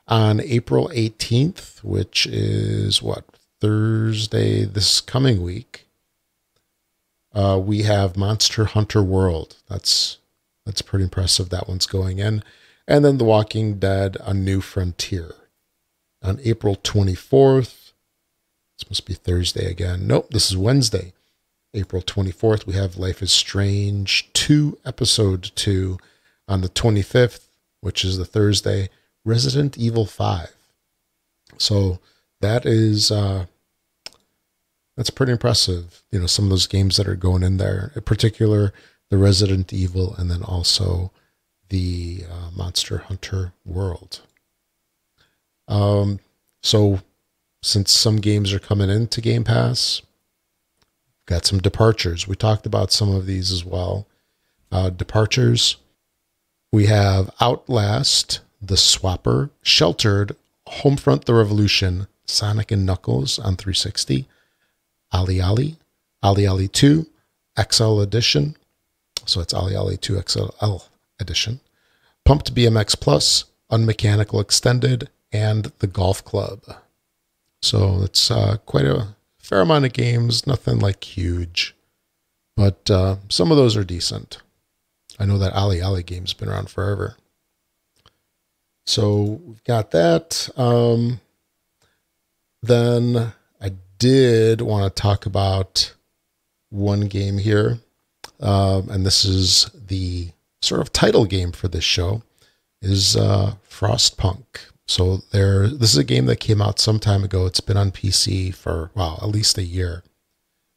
On 0.08 0.40
April 0.40 0.90
18th, 0.90 1.84
which 1.84 2.26
is 2.26 3.02
what 3.02 3.26
Thursday 3.62 4.64
this 4.66 5.02
coming 5.02 5.42
week, 5.42 5.88
uh, 7.34 7.60
we 7.64 7.84
have 7.84 8.18
Monster 8.18 8.66
Hunter 8.66 9.04
World. 9.04 9.58
That's 9.70 10.18
that's 10.66 10.82
pretty 10.82 11.04
impressive. 11.04 11.50
That 11.50 11.68
one's 11.68 11.86
going 11.86 12.20
in, 12.20 12.44
and 12.88 13.04
then 13.04 13.18
The 13.18 13.26
Walking 13.26 13.80
Dead: 13.80 14.18
A 14.22 14.34
New 14.34 14.62
Frontier 14.62 15.36
on 16.22 16.40
April 16.44 16.76
24th. 16.78 17.92
This 18.78 18.90
must 18.90 19.06
be 19.06 19.14
Thursday 19.14 19.70
again. 19.70 20.08
Nope, 20.08 20.30
this 20.32 20.50
is 20.50 20.58
Wednesday. 20.58 21.14
April 21.76 22.02
24th, 22.02 22.68
we 22.68 22.74
have 22.74 22.98
Life 22.98 23.22
is 23.24 23.32
Strange 23.32 24.32
2, 24.34 24.78
Episode 24.86 25.52
2. 25.56 25.98
On 26.48 26.62
the 26.62 26.70
25th, 26.70 27.48
which 27.82 28.04
is 28.04 28.18
the 28.18 28.26
Thursday, 28.26 28.90
Resident 29.26 29.78
Evil 29.78 30.06
5. 30.06 30.54
So 31.58 32.00
that 32.42 32.66
is 32.66 33.12
uh, 33.12 33.46
that's 34.96 35.10
pretty 35.10 35.32
impressive. 35.32 36.04
You 36.12 36.20
know, 36.20 36.28
some 36.28 36.46
of 36.46 36.50
those 36.50 36.68
games 36.68 36.98
that 36.98 37.08
are 37.08 37.16
going 37.16 37.44
in 37.44 37.58
there, 37.58 37.92
in 37.96 38.02
particular, 38.04 38.74
the 39.10 39.18
Resident 39.18 39.74
Evil, 39.74 40.16
and 40.16 40.30
then 40.30 40.44
also 40.44 41.12
the 41.70 42.26
uh, 42.30 42.52
Monster 42.56 43.00
Hunter 43.00 43.54
World. 43.66 44.22
Um, 45.68 46.20
so 46.62 47.02
since 47.62 47.92
some 47.92 48.18
games 48.18 48.54
are 48.54 48.60
coming 48.60 48.90
into 48.90 49.22
Game 49.22 49.44
Pass, 49.44 50.02
got 51.26 51.46
some 51.46 51.60
departures. 51.60 52.28
We 52.28 52.36
talked 52.36 52.66
about 52.66 52.92
some 52.92 53.14
of 53.14 53.26
these 53.26 53.52
as 53.52 53.64
well. 53.66 54.08
Uh, 54.72 54.90
departures. 54.90 55.78
We 56.72 56.88
have 56.88 57.30
Outlast, 57.40 58.40
The 58.62 58.76
Swapper, 58.76 59.52
Sheltered, 59.62 60.36
Homefront: 60.68 61.26
The 61.26 61.34
Revolution, 61.36 62.08
Sonic 62.26 62.72
and 62.72 62.86
Knuckles 62.86 63.38
on 63.40 63.56
360, 63.56 64.28
OlliOlli, 65.14 65.78
Ali 66.22 66.48
Ali 66.48 66.48
Ali 66.48 66.68
2, 66.68 67.06
XL 67.72 68.02
Edition. 68.02 68.56
So 69.26 69.42
it's 69.42 69.54
OlliOlli 69.54 70.00
2 70.00 70.22
XL 70.22 70.78
Edition. 71.20 71.60
Pumped 72.26 72.54
BMX 72.56 73.00
Plus, 73.00 73.46
Unmechanical 73.70 74.40
Extended, 74.40 75.10
and 75.32 75.72
The 75.80 75.88
Golf 75.88 76.24
Club. 76.24 76.64
So 77.62 78.02
it's 78.04 78.30
uh, 78.30 78.58
quite 78.66 78.86
a 78.86 79.16
fair 79.38 79.62
amount 79.62 79.86
of 79.86 79.94
games, 79.94 80.48
nothing 80.48 80.80
like 80.80 81.04
huge, 81.04 81.76
but 82.56 82.90
uh, 82.90 83.18
some 83.30 83.52
of 83.52 83.58
those 83.58 83.76
are 83.76 83.84
decent. 83.84 84.40
I 85.20 85.26
know 85.26 85.38
that 85.38 85.54
OlliOlli 85.54 86.06
game's 86.06 86.34
been 86.34 86.50
around 86.50 86.70
forever. 86.70 87.16
So 88.86 89.42
we've 89.46 89.64
got 89.64 89.92
that. 89.92 90.50
Um, 90.58 91.20
then 92.62 93.34
did 93.98 94.62
want 94.62 94.84
to 94.96 95.02
talk 95.02 95.26
about 95.26 95.94
one 96.70 97.02
game 97.02 97.38
here, 97.38 97.80
um, 98.40 98.90
and 98.90 99.06
this 99.06 99.26
is 99.26 99.70
the 99.74 100.30
sort 100.62 100.82
of 100.82 100.92
title 100.92 101.26
game 101.26 101.52
for 101.52 101.68
this 101.68 101.84
show, 101.84 102.24
is 102.82 103.16
uh, 103.16 103.56
Frostpunk. 103.70 104.46
So 104.88 105.22
there, 105.32 105.68
this 105.68 105.92
is 105.92 105.98
a 105.98 106.04
game 106.04 106.26
that 106.26 106.40
came 106.40 106.62
out 106.62 106.80
some 106.80 107.00
time 107.00 107.24
ago. 107.24 107.46
It's 107.46 107.62
been 107.62 107.78
on 107.78 107.92
PC 107.92 108.54
for 108.54 108.92
well, 108.96 109.20
at 109.22 109.30
least 109.30 109.58
a 109.58 109.64
year. 109.64 110.04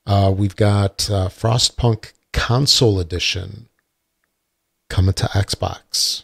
Uh, 0.06 0.32
we've 0.35 0.56
got 0.56 1.11
uh, 1.11 1.28
Frostpunk 1.28 2.12
Console 2.32 3.00
Edition 3.00 3.68
coming 4.88 5.14
to 5.14 5.25
Xbox. 5.26 6.23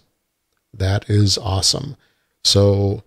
That 0.72 1.10
is 1.10 1.36
awesome. 1.36 1.96
So 2.44 3.02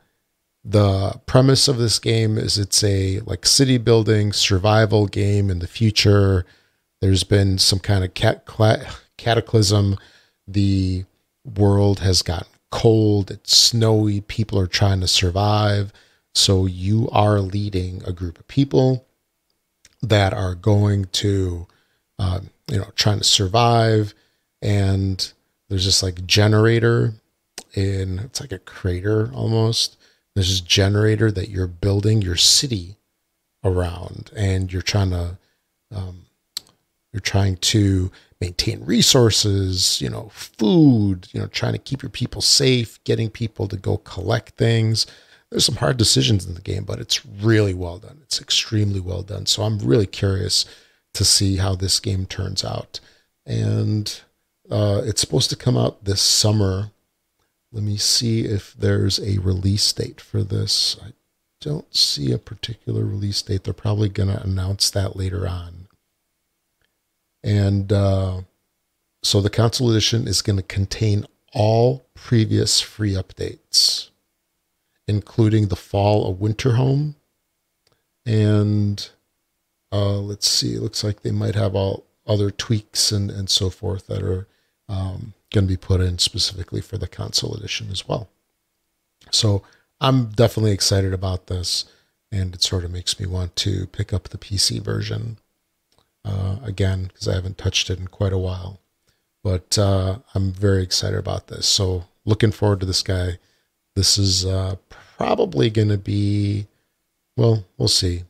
the 0.67 1.22
premise 1.27 1.67
of 1.67 1.77
this 1.77 2.00
game 2.00 2.39
is 2.39 2.57
it's 2.57 2.84
a 2.84 3.19
like 3.19 3.45
city 3.45 3.77
building 3.77 4.34
survival 4.34 5.05
game 5.05 5.51
in 5.51 5.60
the 5.60 5.67
future. 5.67 6.43
There's 7.01 7.24
been 7.24 7.60
some 7.60 7.77
kind 7.77 8.03
of 8.03 8.15
cat- 8.15 8.48
cataclysm. 9.17 9.98
The 10.48 11.05
world 11.43 12.00
has 12.00 12.24
gotten 12.24 12.48
cold. 12.72 13.29
It's 13.29 13.55
snowy. 13.55 14.22
People 14.22 14.60
are 14.60 14.65
trying 14.65 15.01
to 15.01 15.07
survive. 15.07 15.93
So 16.34 16.65
you 16.65 17.10
are 17.12 17.39
leading 17.39 18.01
a 18.03 18.12
group 18.12 18.39
of 18.39 18.48
people 18.48 19.05
that 20.01 20.34
are 20.34 20.55
going 20.55 21.05
to 21.05 21.67
uh, 22.17 22.39
you 22.72 22.79
know 22.79 22.89
trying 22.95 23.19
to 23.19 23.24
survive. 23.24 24.15
And 24.63 25.31
there's 25.69 25.86
this 25.86 26.01
like 26.01 26.25
generator 26.25 27.13
in 27.75 28.17
it's 28.17 28.41
like 28.41 28.51
a 28.51 28.57
crater 28.57 29.29
almost 29.31 29.98
there's 30.36 30.50
this 30.50 30.62
generator 30.62 31.32
that 31.32 31.50
you're 31.50 31.68
building 31.68 32.22
your 32.22 32.36
city 32.36 32.98
around, 33.63 34.32
and 34.36 34.72
you're 34.72 34.82
trying 34.82 35.10
to 35.12 35.38
um, 35.96 36.25
you're 37.13 37.22
trying 37.22 37.56
to 37.58 38.12
maintain 38.42 38.84
resources, 38.84 40.01
you 40.01 40.10
know, 40.10 40.30
food, 40.34 41.30
you 41.32 41.39
know, 41.39 41.48
trying 41.48 41.72
to 41.72 41.80
keep 41.80 42.04
your 42.04 42.10
people 42.10 42.42
safe, 42.42 43.01
getting 43.06 43.30
people 43.30 43.68
to 43.70 43.77
go 43.77 43.98
collect 43.98 44.58
things. 44.58 45.06
There's 45.50 45.65
some 45.65 45.77
hard 45.77 45.96
decisions 45.96 46.46
in 46.46 46.56
the 46.56 46.62
game, 46.62 46.84
but 46.84 47.00
it's 47.00 47.25
really 47.25 47.74
well 47.74 47.98
done. 47.98 48.20
It's 48.24 48.42
extremely 48.42 49.00
well 49.00 49.22
done. 49.22 49.46
So 49.46 49.63
I'm 49.63 49.80
really 49.80 50.08
curious 50.08 50.65
to 51.13 51.24
see 51.24 51.56
how 51.56 51.75
this 51.75 52.00
game 52.01 52.25
turns 52.25 52.65
out. 52.65 53.00
And 53.46 54.22
uh, 54.70 55.01
it's 55.06 55.22
supposed 55.22 55.50
to 55.51 55.56
come 55.56 55.77
out 55.77 56.04
this 56.04 56.22
summer 56.22 56.92
let 57.75 57.84
me 57.84 57.98
see 57.98 58.46
if 58.46 58.74
there's 58.74 59.20
a 59.20 59.38
release 59.39 59.91
date 59.91 60.22
for 60.22 60.44
this. 60.44 60.96
I 61.03 61.10
don't 61.60 61.94
see 61.94 62.32
a 62.32 62.38
particular 62.38 63.03
release 63.03 63.41
date. 63.41 63.65
They're 63.65 63.74
probably 63.74 64.08
going 64.08 64.29
to 64.29 64.41
announce 64.41 64.89
that 64.91 65.17
later 65.17 65.46
on. 65.46 65.88
And 67.44 67.91
uh, 67.91 68.41
so 69.22 69.41
the 69.41 69.50
console 69.50 69.91
edition 69.91 70.25
is 70.25 70.41
going 70.41 70.55
to 70.55 70.63
contain 70.63 71.25
all 71.51 72.05
previous 72.13 72.79
free 72.79 73.13
updates, 73.13 74.10
including 75.05 75.67
the 75.67 75.75
fall 75.75 76.32
of 76.32 76.38
Winterhome. 76.38 77.15
And 78.25 79.10
uh, 79.91 80.20
let's 80.20 80.48
see, 80.48 80.75
it 80.75 80.82
looks 80.82 81.03
like 81.03 81.24
they 81.24 81.32
might 81.32 81.55
have 81.55 81.75
all 81.75 82.05
other 82.25 82.51
tweaks 82.51 83.12
and, 83.12 83.29
and 83.29 83.50
so 83.50 83.70
forth 83.70 84.08
that 84.08 84.24
are 84.24 84.48
um, 84.88 85.34
going 85.56 85.66
to 85.66 85.74
be 85.74 85.78
put 85.78 86.02
in 86.02 86.20
specifically 86.20 86.82
for 86.82 86.98
the 86.98 87.08
console 87.08 87.56
edition 87.56 87.88
as 87.90 88.08
well. 88.08 88.28
So 89.32 89.64
I'm 90.02 90.26
definitely 90.26 90.74
excited 90.74 91.14
about 91.14 91.48
this, 91.48 91.86
and 92.30 92.54
it 92.54 92.62
sort 92.62 92.84
of 92.84 92.92
makes 92.92 93.20
me 93.20 93.26
want 93.26 93.56
to 93.58 93.88
pick 93.88 94.12
up 94.12 94.26
the 94.30 94.38
PC 94.38 94.82
version 94.82 95.40
uh, 96.26 96.58
again 96.62 97.06
because 97.06 97.30
I 97.30 97.36
haven't 97.36 97.58
touched 97.58 97.90
it 97.90 97.98
in 97.98 98.10
quite 98.10 98.34
a 98.34 98.38
while. 98.38 98.82
But 99.44 99.78
uh, 99.78 100.20
I'm 100.34 100.52
very 100.52 100.84
excited 100.84 101.18
about 101.18 101.48
this. 101.48 101.68
So 101.68 102.04
looking 102.26 102.52
forward 102.52 102.82
to 102.82 102.86
this 102.86 103.02
guy. 103.02 103.38
This 103.96 104.18
is 104.18 104.46
uh, 104.46 104.76
probably 105.18 105.70
going 105.70 105.88
to 105.88 105.98
be, 105.98 106.68
well, 107.38 107.64
we'll 107.78 107.88
see. 107.88 108.24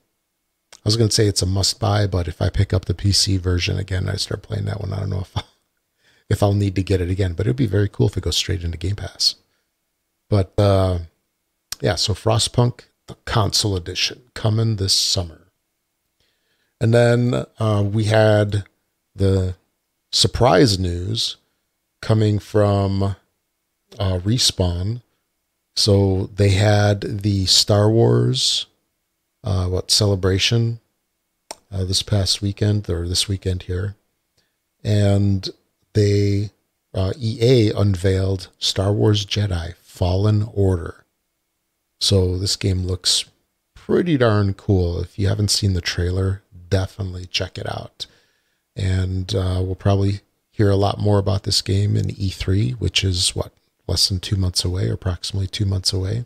I 0.73 0.85
was 0.85 0.95
going 0.95 1.09
to 1.09 1.15
say 1.15 1.25
it's 1.25 1.41
a 1.41 1.47
must 1.47 1.79
buy, 1.79 2.05
but 2.05 2.27
if 2.27 2.39
I 2.39 2.49
pick 2.49 2.71
up 2.71 2.85
the 2.85 2.93
PC 2.93 3.39
version 3.39 3.79
again, 3.79 4.07
I 4.07 4.17
start 4.17 4.43
playing 4.43 4.65
that 4.65 4.79
one. 4.79 4.93
I 4.93 4.99
don't 4.99 5.09
know 5.09 5.21
if 5.21 5.35
I'll 5.35 5.54
if 6.29 6.41
I'll 6.41 6.53
need 6.53 6.75
to 6.75 6.83
get 6.83 7.01
it 7.01 7.09
again. 7.09 7.33
But 7.33 7.47
it'd 7.47 7.55
be 7.55 7.67
very 7.67 7.89
cool 7.89 8.07
if 8.07 8.17
it 8.17 8.23
goes 8.23 8.37
straight 8.37 8.63
into 8.63 8.77
Game 8.77 8.95
Pass. 8.95 9.35
But 10.29 10.53
uh, 10.57 10.99
yeah, 11.81 11.95
so 11.95 12.13
Frostpunk, 12.13 12.81
the 13.07 13.15
console 13.25 13.75
edition, 13.75 14.23
coming 14.33 14.77
this 14.77 14.93
summer. 14.93 15.41
And 16.81 16.93
then 16.93 17.45
uh, 17.59 17.83
we 17.85 18.05
had 18.05 18.65
the 19.15 19.55
surprise 20.11 20.77
news 20.77 21.37
coming 22.01 22.39
from 22.39 23.03
uh, 23.03 23.15
Respawn. 24.19 25.01
So 25.75 26.29
they 26.35 26.49
had 26.49 27.01
the 27.01 27.45
Star 27.45 27.89
Wars, 27.89 28.67
uh, 29.43 29.67
what 29.67 29.91
celebration 29.91 30.79
uh, 31.71 31.83
this 31.83 32.01
past 32.01 32.41
weekend 32.41 32.89
or 32.89 33.07
this 33.07 33.27
weekend 33.27 33.63
here, 33.63 33.95
and 34.83 35.49
they 35.95 36.51
uh, 36.93 37.13
EA 37.19 37.71
unveiled 37.71 38.49
Star 38.59 38.93
Wars 38.93 39.25
Jedi 39.25 39.75
Fallen 39.75 40.47
Order. 40.53 41.05
So 41.99 42.37
this 42.37 42.55
game 42.55 42.85
looks 42.85 43.25
pretty 43.73 44.17
darn 44.17 44.53
cool. 44.53 44.99
If 45.01 45.17
you 45.17 45.27
haven't 45.27 45.49
seen 45.49 45.73
the 45.73 45.81
trailer, 45.81 46.43
definitely 46.69 47.25
check 47.25 47.57
it 47.57 47.67
out. 47.67 48.05
And 48.75 49.33
uh, 49.33 49.61
we'll 49.63 49.75
probably 49.75 50.21
hear 50.51 50.69
a 50.69 50.75
lot 50.75 50.99
more 50.99 51.17
about 51.17 51.43
this 51.43 51.61
game 51.61 51.95
in 51.95 52.07
E3, 52.07 52.73
which 52.73 53.03
is 53.03 53.35
what 53.35 53.51
less 53.87 54.09
than 54.09 54.19
two 54.19 54.35
months 54.35 54.65
away, 54.65 54.89
approximately 54.89 55.47
two 55.47 55.65
months 55.65 55.93
away. 55.93 56.23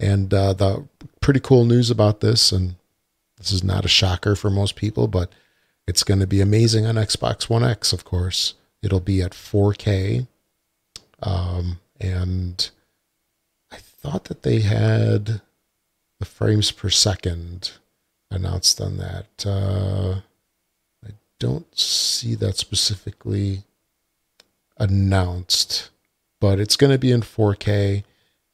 And 0.00 0.32
uh, 0.32 0.52
the 0.52 0.86
pretty 1.20 1.40
cool 1.40 1.64
news 1.64 1.90
about 1.90 2.20
this, 2.20 2.52
and 2.52 2.76
this 3.38 3.50
is 3.50 3.64
not 3.64 3.84
a 3.84 3.88
shocker 3.88 4.36
for 4.36 4.50
most 4.50 4.76
people, 4.76 5.08
but 5.08 5.32
it's 5.86 6.04
going 6.04 6.20
to 6.20 6.26
be 6.26 6.40
amazing 6.40 6.86
on 6.86 6.96
Xbox 6.96 7.48
One 7.48 7.64
X, 7.64 7.92
of 7.92 8.04
course. 8.04 8.54
It'll 8.82 9.00
be 9.00 9.22
at 9.22 9.32
4K. 9.32 10.26
Um, 11.22 11.80
and 12.00 12.70
I 13.72 13.76
thought 13.76 14.24
that 14.24 14.42
they 14.42 14.60
had 14.60 15.40
the 16.20 16.24
frames 16.24 16.70
per 16.70 16.90
second 16.90 17.72
announced 18.30 18.80
on 18.80 18.98
that. 18.98 19.26
Uh, 19.44 20.20
I 21.06 21.10
don't 21.38 21.76
see 21.76 22.34
that 22.36 22.56
specifically 22.56 23.64
announced, 24.78 25.90
but 26.40 26.60
it's 26.60 26.76
going 26.76 26.92
to 26.92 26.98
be 26.98 27.12
in 27.12 27.22
4K 27.22 28.04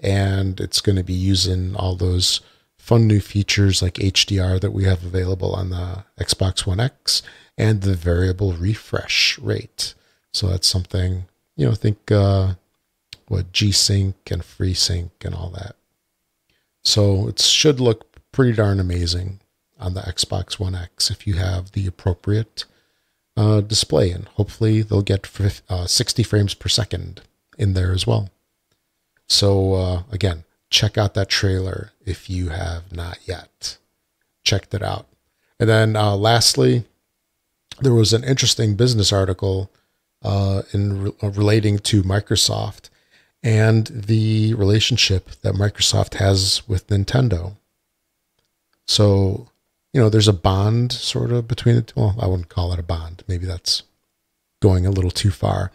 and 0.00 0.60
it's 0.60 0.80
going 0.80 0.96
to 0.96 1.04
be 1.04 1.14
using 1.14 1.74
all 1.76 1.96
those 1.96 2.40
fun 2.78 3.06
new 3.06 3.20
features 3.20 3.80
like 3.80 3.94
HDR 3.94 4.60
that 4.60 4.72
we 4.72 4.84
have 4.84 5.04
available 5.04 5.54
on 5.54 5.70
the 5.70 6.04
Xbox 6.20 6.66
One 6.66 6.80
X 6.80 7.22
and 7.56 7.80
the 7.80 7.94
variable 7.94 8.52
refresh 8.52 9.38
rate. 9.38 9.94
So 10.34 10.48
that's 10.48 10.66
something, 10.66 11.26
you 11.56 11.64
know, 11.64 11.74
think 11.74 12.10
uh, 12.10 12.54
what 13.28 13.52
G 13.52 13.70
Sync 13.70 14.16
and 14.30 14.42
FreeSync 14.42 15.10
and 15.24 15.34
all 15.34 15.48
that. 15.50 15.76
So 16.82 17.28
it 17.28 17.40
should 17.40 17.78
look 17.78 18.20
pretty 18.32 18.52
darn 18.52 18.80
amazing 18.80 19.38
on 19.78 19.94
the 19.94 20.00
Xbox 20.00 20.58
One 20.58 20.74
X 20.74 21.08
if 21.08 21.24
you 21.24 21.34
have 21.34 21.70
the 21.70 21.86
appropriate 21.86 22.64
uh, 23.36 23.60
display. 23.60 24.10
And 24.10 24.26
hopefully 24.26 24.82
they'll 24.82 25.02
get 25.02 25.30
uh, 25.68 25.86
60 25.86 26.22
frames 26.24 26.52
per 26.52 26.68
second 26.68 27.22
in 27.56 27.74
there 27.74 27.92
as 27.92 28.04
well. 28.04 28.28
So 29.28 29.74
uh, 29.74 30.02
again, 30.10 30.42
check 30.68 30.98
out 30.98 31.14
that 31.14 31.28
trailer 31.28 31.92
if 32.04 32.28
you 32.28 32.48
have 32.48 32.92
not 32.92 33.18
yet 33.24 33.78
checked 34.42 34.74
it 34.74 34.82
out. 34.82 35.06
And 35.60 35.68
then 35.68 35.94
uh, 35.94 36.16
lastly, 36.16 36.84
there 37.80 37.94
was 37.94 38.12
an 38.12 38.24
interesting 38.24 38.74
business 38.74 39.12
article 39.12 39.70
uh, 40.24 40.62
in 40.72 41.02
re- 41.04 41.12
relating 41.22 41.78
to 41.78 42.02
Microsoft 42.02 42.88
and 43.42 43.86
the 43.88 44.54
relationship 44.54 45.30
that 45.42 45.54
Microsoft 45.54 46.14
has 46.14 46.66
with 46.66 46.86
Nintendo. 46.88 47.56
So, 48.86 49.48
you 49.92 50.00
know, 50.00 50.08
there's 50.08 50.28
a 50.28 50.32
bond 50.32 50.92
sort 50.92 51.30
of 51.30 51.46
between 51.46 51.76
it. 51.76 51.92
Well, 51.94 52.16
I 52.18 52.26
wouldn't 52.26 52.48
call 52.48 52.72
it 52.72 52.78
a 52.78 52.82
bond. 52.82 53.22
Maybe 53.28 53.44
that's 53.46 53.82
going 54.60 54.86
a 54.86 54.90
little 54.90 55.10
too 55.10 55.30
far. 55.30 55.70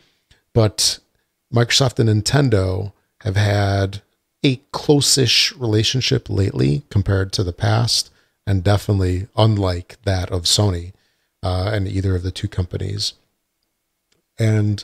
But 0.53 0.99
Microsoft 1.53 1.99
and 1.99 2.09
Nintendo 2.09 2.91
have 3.21 3.35
had 3.35 4.01
a 4.43 4.57
close-ish 4.71 5.53
relationship 5.53 6.29
lately 6.29 6.83
compared 6.89 7.31
to 7.33 7.43
the 7.43 7.53
past, 7.53 8.09
and 8.47 8.63
definitely 8.63 9.27
unlike 9.35 9.97
that 10.05 10.31
of 10.31 10.43
Sony 10.43 10.93
uh, 11.43 11.69
and 11.73 11.87
either 11.87 12.15
of 12.15 12.23
the 12.23 12.31
two 12.31 12.47
companies. 12.47 13.13
And 14.39 14.83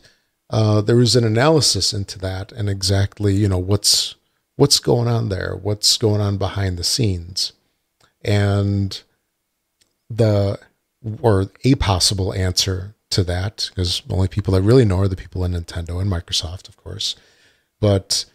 uh, 0.49 0.81
there 0.81 0.97
was 0.97 1.15
an 1.15 1.23
analysis 1.23 1.93
into 1.93 2.19
that 2.19 2.51
and 2.51 2.69
exactly 2.69 3.33
you 3.33 3.47
know 3.47 3.57
what's 3.57 4.15
what's 4.57 4.79
going 4.79 5.07
on 5.07 5.29
there, 5.29 5.57
what's 5.61 5.97
going 5.97 6.21
on 6.21 6.37
behind 6.37 6.77
the 6.77 6.83
scenes, 6.83 7.53
and 8.23 9.01
the 10.09 10.59
or 11.21 11.51
a 11.63 11.75
possible 11.75 12.33
answer 12.33 12.95
to 13.11 13.23
that 13.23 13.69
because 13.69 14.01
only 14.09 14.27
people 14.27 14.53
that 14.53 14.61
really 14.61 14.85
know 14.85 14.99
are 14.99 15.07
the 15.07 15.15
people 15.15 15.43
in 15.45 15.53
Nintendo 15.53 16.01
and 16.01 16.11
Microsoft, 16.11 16.67
of 16.67 16.77
course, 16.77 17.15
but 17.79 18.25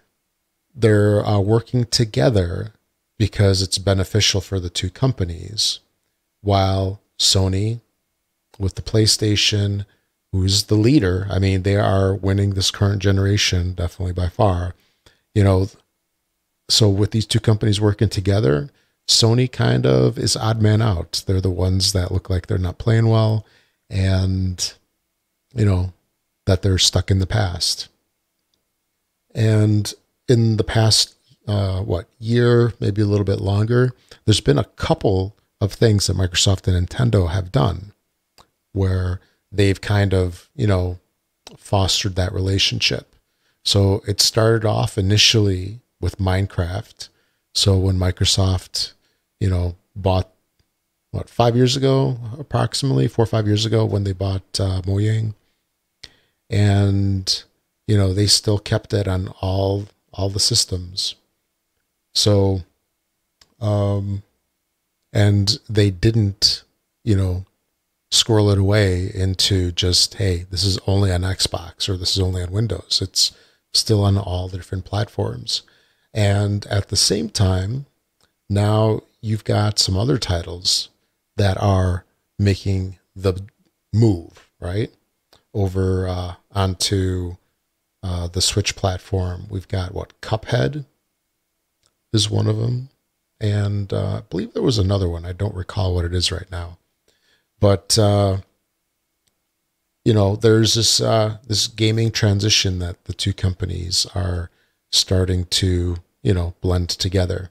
they're 0.75 1.25
uh, 1.27 1.41
working 1.41 1.85
together 1.85 2.73
because 3.19 3.61
it's 3.61 3.79
beneficial 3.79 4.41
for 4.41 4.59
the 4.59 4.71
two 4.71 4.89
companies, 4.89 5.81
while 6.41 7.01
Sony 7.19 7.81
with 8.59 8.77
the 8.77 8.83
PlayStation 8.83 9.85
who's 10.33 10.65
the 10.65 10.77
leader. 10.77 11.27
I 11.31 11.39
mean, 11.39 11.63
they 11.63 11.77
are 11.77 12.15
winning 12.15 12.51
this 12.51 12.71
current 12.71 13.03
generation 13.03 13.73
definitely 13.75 14.13
by 14.13 14.29
far. 14.29 14.75
You 15.35 15.45
know, 15.45 15.69
so 16.69 16.89
with 16.89 17.11
these 17.11 17.27
two 17.27 17.41
companies 17.41 17.81
working 17.81 18.09
together, 18.09 18.71
Sony 19.09 19.51
kind 19.51 19.87
of 19.87 20.19
is 20.19 20.37
odd 20.37 20.63
man 20.63 20.81
out. 20.81 21.25
They're 21.27 21.41
the 21.41 21.51
ones 21.51 21.93
that 21.93 22.13
look 22.13 22.31
like 22.31 22.47
they're 22.47 22.59
not 22.59 22.79
playing 22.79 23.09
well 23.09 23.45
and 23.89 24.73
you 25.53 25.65
know 25.65 25.93
that 26.47 26.63
they're 26.63 26.79
stuck 26.79 27.11
in 27.11 27.19
the 27.19 27.27
past. 27.27 27.89
And 29.35 29.93
in 30.29 30.57
the 30.57 30.65
past 30.65 31.15
uh, 31.47 31.81
what 31.81 32.09
year, 32.19 32.73
maybe 32.81 33.03
a 33.03 33.07
little 33.07 33.25
bit 33.25 33.41
longer, 33.41 33.93
there's 34.25 34.41
been 34.41 34.59
a 34.59 34.65
couple 34.65 35.37
of 35.61 35.73
things 35.73 36.07
that 36.07 36.17
Microsoft 36.17 36.67
and 36.67 36.89
Nintendo 36.89 37.31
have 37.31 37.53
done 37.53 37.93
where 38.73 39.21
they've 39.53 39.81
kind 39.81 40.15
of, 40.15 40.49
you 40.55 40.67
know, 40.67 40.99
fostered 41.57 42.17
that 42.17 42.33
relationship. 42.33 43.15
So 43.65 44.03
it 44.07 44.21
started 44.21 44.65
off 44.65 44.97
initially 44.97 45.81
with 46.01 46.19
Minecraft. 46.19 47.09
So 47.55 47.77
when 47.77 47.97
Microsoft, 47.97 48.93
you 49.39 49.51
know, 49.51 49.77
bought 49.95 50.29
what 51.11 51.29
five 51.29 51.57
years 51.57 51.77
ago, 51.77 52.17
approximately 52.39 53.09
four 53.09 53.25
or 53.25 53.27
five 53.27 53.47
years 53.47 53.67
ago, 53.67 53.85
when 53.85 54.05
they 54.05 54.13
bought 54.13 54.61
uh, 54.61 54.81
Mojang, 54.83 55.35
and 56.49 57.43
you 57.87 57.97
know 57.97 58.13
they 58.13 58.27
still 58.27 58.59
kept 58.59 58.95
it 58.95 59.09
on 59.09 59.29
all 59.41 59.89
all 60.13 60.31
the 60.31 60.41
systems. 60.41 61.17
So, 62.15 62.63
um, 63.61 64.23
and 65.13 65.59
they 65.69 65.91
didn't, 65.91 66.65
you 67.05 67.17
know, 67.17 67.45
squirrel 68.11 68.51
it 68.51 68.59
away 68.59 69.11
into 69.15 69.73
just, 69.73 70.15
hey, 70.15 70.45
this 70.51 70.65
is 70.65 70.79
only 70.87 71.13
on 71.13 71.23
Xbox 71.23 71.89
or 71.89 71.97
this 71.97 72.17
is 72.17 72.23
only 72.23 72.43
on 72.43 72.51
Windows. 72.51 73.01
It's 73.03 73.33
still 73.73 74.03
on 74.03 74.19
all 74.19 74.49
the 74.49 74.57
different 74.57 74.85
platforms. 74.85 75.63
And 76.13 76.67
at 76.67 76.89
the 76.89 76.97
same 76.97 77.31
time, 77.31 77.87
now 78.49 79.03
you've 79.21 79.45
got 79.45 79.79
some 79.79 79.97
other 79.97 80.19
titles 80.19 80.89
that 81.37 81.57
are 81.61 82.05
making 82.39 82.99
the 83.15 83.41
move, 83.93 84.51
right? 84.61 84.91
Over 85.55 86.09
uh, 86.09 86.35
onto 86.53 87.37
uh, 88.03 88.27
the 88.29 88.41
Switch 88.41 88.75
platform. 88.75 89.47
We've 89.49 89.69
got 89.69 89.95
what? 89.95 90.21
Cuphead 90.21 90.85
is 92.13 92.29
one 92.31 92.49
of 92.49 92.57
them. 92.59 92.89
And 93.41 93.93
uh, 93.93 94.19
I 94.19 94.21
believe 94.29 94.53
there 94.53 94.63
was 94.63 94.79
another 94.79 95.09
one. 95.09 95.25
I 95.25 95.33
don't 95.33 95.55
recall 95.55 95.95
what 95.95 96.05
it 96.05 96.15
is 96.15 96.33
right 96.33 96.51
now. 96.51 96.79
But 97.61 97.99
uh, 97.99 98.39
you 100.05 100.15
know, 100.15 100.37
there's 100.37 100.75
this 100.75 101.01
uh, 101.01 101.39
this 101.47 101.67
gaming 101.67 102.11
transition 102.11 102.79
that 102.79 103.05
the 103.05 103.13
two 103.13 103.33
companies 103.33 104.07
are 104.15 104.51
starting 104.91 105.45
to 105.45 105.97
you 106.23 106.35
know 106.35 106.55
blend 106.61 106.89
together. 106.89 107.51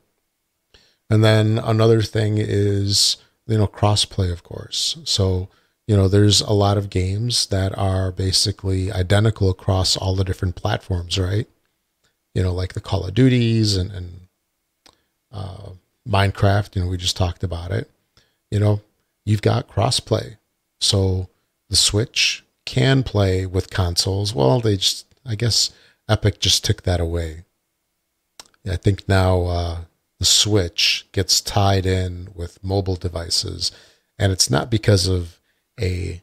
And 1.11 1.23
then 1.23 1.57
another 1.57 2.01
thing 2.01 2.37
is 2.37 3.17
you 3.47 3.57
know 3.57 3.67
crossplay, 3.67 4.31
of 4.31 4.43
course. 4.43 4.97
So 5.05 5.49
you 5.89 5.97
know, 5.97 6.07
there's 6.07 6.41
a 6.41 6.53
lot 6.53 6.77
of 6.77 6.91
games 6.91 7.47
that 7.47 7.75
are 7.75 8.11
basically 8.11 8.91
identical 8.91 9.49
across 9.49 9.97
all 9.97 10.13
the 10.13 10.23
different 10.23 10.55
platforms, 10.55 11.17
right? 11.17 11.47
You 12.35 12.43
know, 12.43 12.53
like 12.53 12.73
the 12.73 12.79
Call 12.79 13.07
of 13.07 13.15
Duties 13.15 13.75
and, 13.75 13.91
and 13.91 14.19
uh, 15.31 15.69
Minecraft. 16.07 16.75
You 16.75 16.83
know, 16.83 16.87
we 16.89 16.97
just 16.97 17.17
talked 17.17 17.43
about 17.43 17.71
it. 17.71 17.89
You 18.51 18.59
know, 18.59 18.81
you've 19.29 19.41
got 19.41 19.69
crossplay. 19.69 20.37
So 20.81 21.29
the 21.69 21.75
Switch 21.75 22.43
can 22.65 23.03
play 23.03 23.45
with 23.45 23.69
consoles. 23.69 24.33
Well, 24.33 24.59
they 24.59 24.77
just, 24.77 25.05
I 25.25 25.35
guess 25.35 25.71
Epic 26.07 26.39
just 26.39 26.65
took 26.65 26.83
that 26.83 26.99
away. 26.99 27.43
I 28.69 28.75
think 28.75 29.07
now 29.07 29.43
uh, 29.43 29.77
the 30.19 30.25
Switch 30.25 31.07
gets 31.11 31.41
tied 31.41 31.85
in 31.85 32.29
with 32.35 32.63
mobile 32.63 32.95
devices 32.95 33.71
And 34.19 34.33
it's 34.33 34.49
not 34.49 34.69
because 34.69 35.07
of 35.07 35.39
a, 35.79 36.21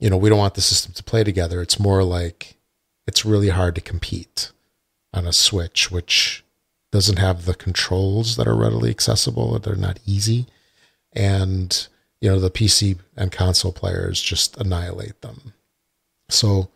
you 0.00 0.08
know, 0.08 0.16
we 0.16 0.30
don't 0.30 0.38
want 0.38 0.54
the 0.54 0.62
system 0.62 0.94
to 0.94 1.04
play 1.04 1.22
together. 1.22 1.60
It's 1.60 1.78
more 1.78 2.02
like 2.02 2.56
it's 3.06 3.24
really 3.24 3.50
hard 3.50 3.74
to 3.74 3.80
compete 3.82 4.50
on 5.12 5.26
a 5.26 5.32
Switch, 5.32 5.90
which 5.90 6.42
doesn't 6.90 7.18
have 7.18 7.44
the 7.44 7.54
controls 7.54 8.36
that 8.36 8.48
are 8.48 8.56
readily 8.56 8.88
accessible. 8.90 9.58
They're 9.58 9.76
not 9.76 10.00
easy. 10.06 10.46
And, 11.12 11.86
you 12.20 12.28
know, 12.28 12.40
the 12.40 12.50
PC 12.50 12.98
and 13.16 13.30
console 13.30 13.72
players 13.72 14.20
just 14.20 14.56
annihilate 14.56 15.20
them. 15.20 15.52
So 16.28 16.70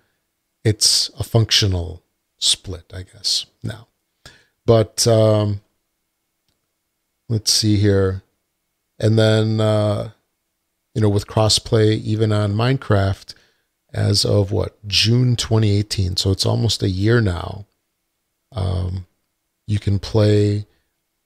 it's 0.65 1.11
a 1.19 1.25
functional 1.25 2.03
split, 2.39 2.93
I 2.95 3.03
guess, 3.03 3.47
now. 3.63 3.89
But 4.65 5.07
um, 5.07 5.61
let's 7.29 7.53
see 7.53 7.77
here. 7.77 8.23
And 8.99 9.19
then, 9.19 9.61
uh, 9.61 10.11
you 10.95 11.01
know, 11.01 11.09
with 11.09 11.27
crossplay 11.27 12.01
even 12.01 12.33
on 12.33 12.55
Minecraft 12.55 13.35
as 13.93 14.25
of 14.25 14.53
what, 14.53 14.77
June 14.87 15.37
2018. 15.37 16.17
So 16.17 16.31
it's 16.31 16.47
almost 16.47 16.83
a 16.83 16.89
year 16.89 17.21
now. 17.21 17.67
Um, 18.53 19.07
you 19.67 19.79
can 19.79 19.99
play 19.99 20.67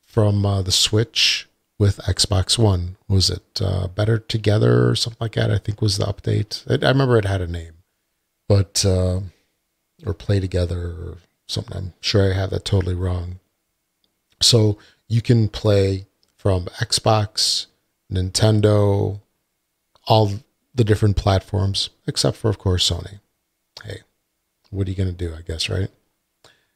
from 0.04 0.46
uh, 0.46 0.62
the 0.62 0.72
Switch 0.72 1.45
with 1.78 1.98
Xbox 1.98 2.58
One. 2.58 2.96
Was 3.08 3.30
it 3.30 3.60
uh, 3.60 3.88
Better 3.88 4.18
Together 4.18 4.88
or 4.88 4.96
something 4.96 5.18
like 5.20 5.34
that? 5.34 5.50
I 5.50 5.58
think 5.58 5.80
was 5.80 5.98
the 5.98 6.06
update. 6.06 6.64
I, 6.70 6.88
remember 6.88 7.18
it 7.18 7.24
had 7.24 7.40
a 7.40 7.46
name, 7.46 7.74
but 8.48 8.84
uh, 8.84 9.20
or 10.04 10.14
Play 10.14 10.40
Together 10.40 10.80
or 10.80 11.18
something. 11.46 11.76
I'm 11.76 11.92
sure 12.00 12.30
I 12.30 12.34
have 12.34 12.50
that 12.50 12.64
totally 12.64 12.94
wrong. 12.94 13.40
So 14.42 14.78
you 15.08 15.22
can 15.22 15.48
play 15.48 16.06
from 16.36 16.66
Xbox, 16.80 17.66
Nintendo, 18.12 19.20
all 20.06 20.32
the 20.74 20.84
different 20.84 21.16
platforms, 21.16 21.90
except 22.06 22.36
for, 22.36 22.48
of 22.48 22.58
course, 22.58 22.88
Sony. 22.88 23.20
Hey, 23.82 24.00
what 24.70 24.86
are 24.86 24.90
you 24.90 24.96
going 24.96 25.14
to 25.14 25.14
do? 25.14 25.34
I 25.34 25.40
guess, 25.40 25.68
right? 25.68 25.90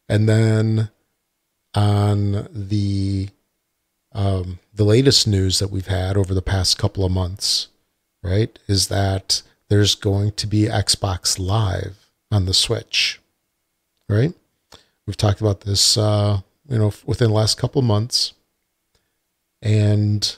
And 0.08 0.28
then 0.28 0.90
on 1.74 2.48
the 2.52 3.28
um, 4.12 4.58
the 4.74 4.84
latest 4.84 5.26
news 5.26 5.58
that 5.58 5.70
we've 5.70 5.86
had 5.86 6.16
over 6.16 6.34
the 6.34 6.42
past 6.42 6.78
couple 6.78 7.04
of 7.04 7.12
months, 7.12 7.68
right, 8.22 8.58
is 8.66 8.88
that 8.88 9.42
there's 9.68 9.94
going 9.94 10.32
to 10.32 10.46
be 10.46 10.62
Xbox 10.62 11.38
Live 11.38 12.10
on 12.30 12.46
the 12.46 12.54
Switch, 12.54 13.20
right? 14.08 14.34
We've 15.06 15.16
talked 15.16 15.40
about 15.40 15.62
this, 15.62 15.96
uh, 15.96 16.40
you 16.68 16.78
know, 16.78 16.92
within 17.04 17.28
the 17.28 17.34
last 17.34 17.58
couple 17.58 17.80
of 17.80 17.86
months, 17.86 18.34
and 19.62 20.36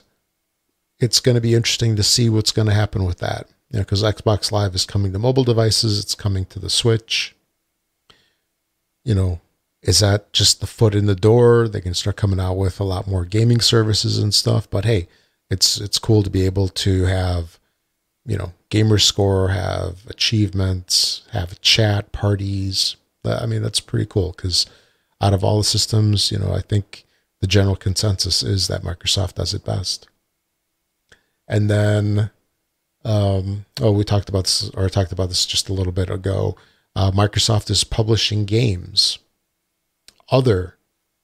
it's 0.99 1.19
going 1.19 1.35
to 1.35 1.41
be 1.41 1.55
interesting 1.55 1.95
to 1.95 2.03
see 2.03 2.29
what's 2.29 2.51
going 2.51 2.67
to 2.67 2.73
happen 2.73 3.05
with 3.05 3.19
that. 3.19 3.47
You 3.69 3.79
know, 3.79 3.83
because 3.83 4.03
Xbox 4.03 4.51
Live 4.51 4.75
is 4.75 4.85
coming 4.85 5.13
to 5.13 5.19
mobile 5.19 5.43
devices, 5.43 5.99
it's 5.99 6.15
coming 6.15 6.45
to 6.45 6.59
the 6.59 6.69
Switch. 6.69 7.35
You 9.03 9.15
know, 9.15 9.41
is 9.83 9.99
that 9.99 10.31
just 10.31 10.61
the 10.61 10.67
foot 10.67 10.95
in 10.95 11.05
the 11.05 11.15
door? 11.15 11.67
They 11.67 11.81
can 11.81 11.93
start 11.93 12.15
coming 12.15 12.39
out 12.39 12.55
with 12.55 12.79
a 12.79 12.85
lot 12.85 13.05
more 13.05 13.25
gaming 13.25 13.59
services 13.59 14.17
and 14.17 14.33
stuff. 14.33 14.69
But 14.69 14.85
hey, 14.85 15.09
it's 15.49 15.79
it's 15.79 15.99
cool 15.99 16.23
to 16.23 16.29
be 16.29 16.45
able 16.45 16.69
to 16.69 17.03
have, 17.03 17.59
you 18.25 18.37
know, 18.37 18.53
gamer 18.69 18.97
score, 18.97 19.49
have 19.49 20.05
achievements, 20.07 21.23
have 21.31 21.59
chat 21.61 22.13
parties. 22.13 22.95
I 23.25 23.45
mean, 23.45 23.61
that's 23.61 23.81
pretty 23.81 24.05
cool 24.05 24.33
because 24.35 24.65
out 25.21 25.33
of 25.33 25.43
all 25.43 25.57
the 25.57 25.63
systems, 25.65 26.31
you 26.31 26.39
know, 26.39 26.53
I 26.53 26.61
think 26.61 27.05
the 27.41 27.47
general 27.47 27.75
consensus 27.75 28.41
is 28.41 28.67
that 28.69 28.83
Microsoft 28.83 29.35
does 29.35 29.53
it 29.53 29.65
best. 29.65 30.07
And 31.45 31.69
then, 31.69 32.31
um, 33.03 33.65
oh, 33.81 33.91
we 33.91 34.05
talked 34.05 34.29
about 34.29 34.45
this, 34.45 34.69
or 34.71 34.85
I 34.85 34.89
talked 34.89 35.11
about 35.11 35.27
this 35.27 35.45
just 35.45 35.67
a 35.67 35.73
little 35.73 35.91
bit 35.91 36.09
ago. 36.09 36.55
Uh, 36.95 37.11
Microsoft 37.11 37.69
is 37.69 37.83
publishing 37.83 38.45
games 38.45 39.19
other 40.33 40.77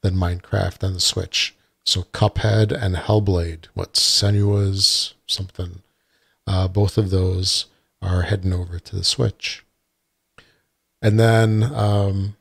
than 0.03 0.13
Minecraft 0.13 0.83
and 0.83 0.95
the 0.95 0.99
Switch. 0.99 1.55
So 1.83 2.03
Cuphead 2.13 2.71
and 2.71 2.95
Hellblade, 2.95 3.65
what 3.73 3.93
Senua's 3.93 5.15
something, 5.25 5.81
uh, 6.45 6.67
both 6.67 6.95
of 6.97 7.09
those 7.09 7.65
are 8.03 8.21
heading 8.21 8.53
over 8.53 8.77
to 8.77 8.95
the 8.95 9.03
Switch. 9.03 9.65
And 11.01 11.19
then 11.19 11.63
um, 11.63 12.37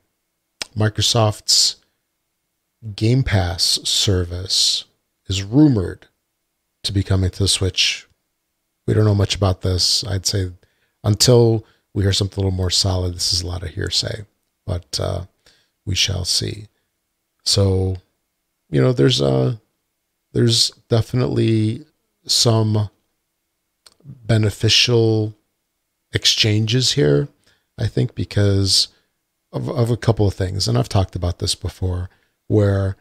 Microsoft's 0.76 1.76
Game 2.94 3.22
Pass 3.22 3.80
service 3.84 4.84
is 5.26 5.42
rumored 5.42 6.06
to 6.84 6.92
be 6.92 7.02
coming 7.02 7.30
to 7.30 7.38
the 7.38 7.48
Switch. 7.48 8.06
We 8.86 8.92
don't 8.92 9.06
know 9.06 9.14
much 9.14 9.34
about 9.34 9.62
this. 9.62 10.04
I'd 10.04 10.26
say 10.26 10.52
until 11.02 11.64
we 11.94 12.02
hear 12.02 12.12
something 12.12 12.36
a 12.36 12.46
little 12.46 12.56
more 12.56 12.70
solid, 12.70 13.14
this 13.14 13.32
is 13.32 13.42
a 13.42 13.46
lot 13.46 13.62
of 13.62 13.70
hearsay. 13.70 14.26
But 14.66 15.00
uh, 15.00 15.24
we 15.88 15.94
shall 15.94 16.26
see. 16.26 16.68
So, 17.44 17.96
you 18.68 18.80
know, 18.80 18.92
there's 18.92 19.22
a 19.22 19.58
there's 20.34 20.70
definitely 20.90 21.86
some 22.26 22.90
beneficial 24.04 25.34
exchanges 26.12 26.92
here, 26.92 27.28
I 27.78 27.86
think, 27.86 28.14
because 28.14 28.88
of, 29.50 29.70
of 29.70 29.90
a 29.90 29.96
couple 29.96 30.28
of 30.28 30.34
things. 30.34 30.68
And 30.68 30.76
I've 30.76 30.90
talked 30.90 31.16
about 31.16 31.38
this 31.38 31.54
before, 31.54 32.10
where 32.48 32.96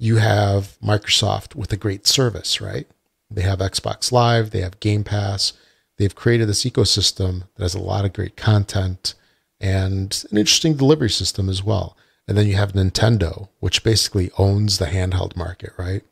you 0.00 0.16
have 0.16 0.76
Microsoft 0.82 1.54
with 1.54 1.72
a 1.72 1.76
great 1.76 2.08
service, 2.08 2.60
right? 2.60 2.88
They 3.30 3.42
have 3.42 3.60
Xbox 3.60 4.10
Live, 4.10 4.50
they 4.50 4.62
have 4.62 4.80
Game 4.80 5.04
Pass. 5.04 5.52
They've 5.96 6.14
created 6.14 6.48
this 6.48 6.64
ecosystem 6.64 7.44
that 7.54 7.62
has 7.62 7.74
a 7.74 7.80
lot 7.80 8.04
of 8.04 8.14
great 8.14 8.36
content 8.36 9.14
and 9.60 10.24
an 10.30 10.38
interesting 10.38 10.74
delivery 10.74 11.10
system 11.10 11.48
as 11.48 11.62
well. 11.62 11.96
And 12.30 12.38
then 12.38 12.46
you 12.46 12.54
have 12.54 12.74
Nintendo, 12.74 13.48
which 13.58 13.82
basically 13.82 14.30
owns 14.38 14.78
the 14.78 14.86
handheld 14.86 15.34
market, 15.36 15.72
right? 15.76 16.04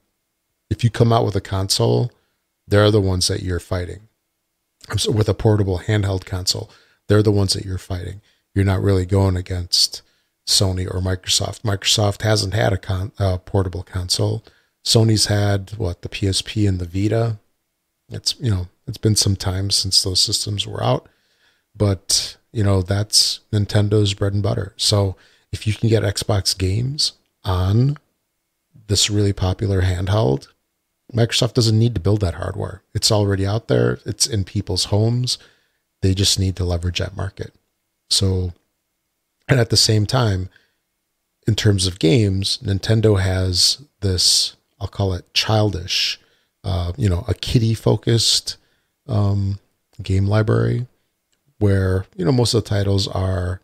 If 0.68 0.82
you 0.82 0.90
come 0.90 1.12
out 1.12 1.24
with 1.24 1.36
a 1.36 1.40
console, 1.40 2.10
they're 2.66 2.90
the 2.90 3.00
ones 3.00 3.28
that 3.28 3.44
you're 3.44 3.60
fighting. 3.60 4.08
So 4.96 5.12
with 5.12 5.28
a 5.28 5.34
portable 5.34 5.78
handheld 5.78 6.24
console, 6.24 6.72
they're 7.06 7.22
the 7.22 7.30
ones 7.30 7.52
that 7.52 7.64
you're 7.64 7.78
fighting. 7.78 8.20
You're 8.52 8.64
not 8.64 8.82
really 8.82 9.06
going 9.06 9.36
against 9.36 10.02
Sony 10.44 10.92
or 10.92 11.00
Microsoft. 11.00 11.60
Microsoft 11.60 12.22
hasn't 12.22 12.52
had 12.52 12.72
a 12.72 12.78
con- 12.78 13.12
portable 13.44 13.84
console. 13.84 14.42
Sony's 14.84 15.26
had 15.26 15.70
what 15.76 16.02
the 16.02 16.08
PSP 16.08 16.68
and 16.68 16.80
the 16.80 16.84
Vita. 16.84 17.38
It's 18.08 18.34
you 18.40 18.50
know 18.50 18.66
it's 18.88 18.98
been 18.98 19.14
some 19.14 19.36
time 19.36 19.70
since 19.70 20.02
those 20.02 20.20
systems 20.20 20.66
were 20.66 20.82
out, 20.82 21.08
but 21.76 22.36
you 22.50 22.64
know 22.64 22.82
that's 22.82 23.38
Nintendo's 23.52 24.14
bread 24.14 24.32
and 24.32 24.42
butter. 24.42 24.74
So 24.76 25.14
if 25.52 25.66
you 25.66 25.72
can 25.72 25.88
get 25.88 26.02
Xbox 26.02 26.56
games 26.56 27.12
on 27.44 27.96
this 28.86 29.10
really 29.10 29.32
popular 29.32 29.82
handheld, 29.82 30.48
Microsoft 31.12 31.54
doesn't 31.54 31.78
need 31.78 31.94
to 31.94 32.00
build 32.00 32.20
that 32.20 32.34
hardware. 32.34 32.82
It's 32.94 33.10
already 33.10 33.46
out 33.46 33.68
there. 33.68 33.98
It's 34.04 34.26
in 34.26 34.44
people's 34.44 34.86
homes. 34.86 35.38
They 36.02 36.14
just 36.14 36.38
need 36.38 36.56
to 36.56 36.64
leverage 36.64 36.98
that 36.98 37.16
market. 37.16 37.54
So, 38.10 38.52
and 39.48 39.58
at 39.58 39.70
the 39.70 39.76
same 39.76 40.06
time, 40.06 40.48
in 41.46 41.54
terms 41.54 41.86
of 41.86 41.98
games, 41.98 42.58
Nintendo 42.62 43.20
has 43.20 43.82
this, 44.00 44.56
I'll 44.80 44.88
call 44.88 45.14
it 45.14 45.32
childish, 45.32 46.20
uh, 46.62 46.92
you 46.96 47.08
know, 47.08 47.24
a 47.26 47.34
kiddie 47.34 47.74
focused 47.74 48.58
um, 49.06 49.58
game 50.02 50.26
library 50.26 50.86
where, 51.58 52.04
you 52.16 52.24
know, 52.24 52.32
most 52.32 52.52
of 52.52 52.62
the 52.62 52.68
titles 52.68 53.08
are 53.08 53.60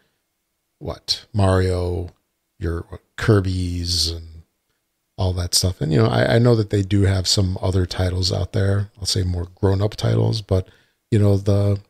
what 0.84 1.24
Mario, 1.32 2.10
your 2.58 2.84
Kirby's, 3.16 4.10
and 4.10 4.42
all 5.16 5.32
that 5.32 5.54
stuff. 5.54 5.80
And 5.80 5.92
you 5.92 6.02
know, 6.02 6.08
I, 6.08 6.34
I 6.34 6.38
know 6.38 6.54
that 6.54 6.68
they 6.70 6.82
do 6.82 7.02
have 7.02 7.26
some 7.26 7.56
other 7.62 7.86
titles 7.86 8.30
out 8.30 8.52
there. 8.52 8.90
I'll 8.98 9.06
say 9.06 9.22
more 9.22 9.48
grown 9.54 9.80
up 9.80 9.96
titles, 9.96 10.42
but 10.42 10.68
you 11.10 11.18
know 11.18 11.36
the 11.38 11.80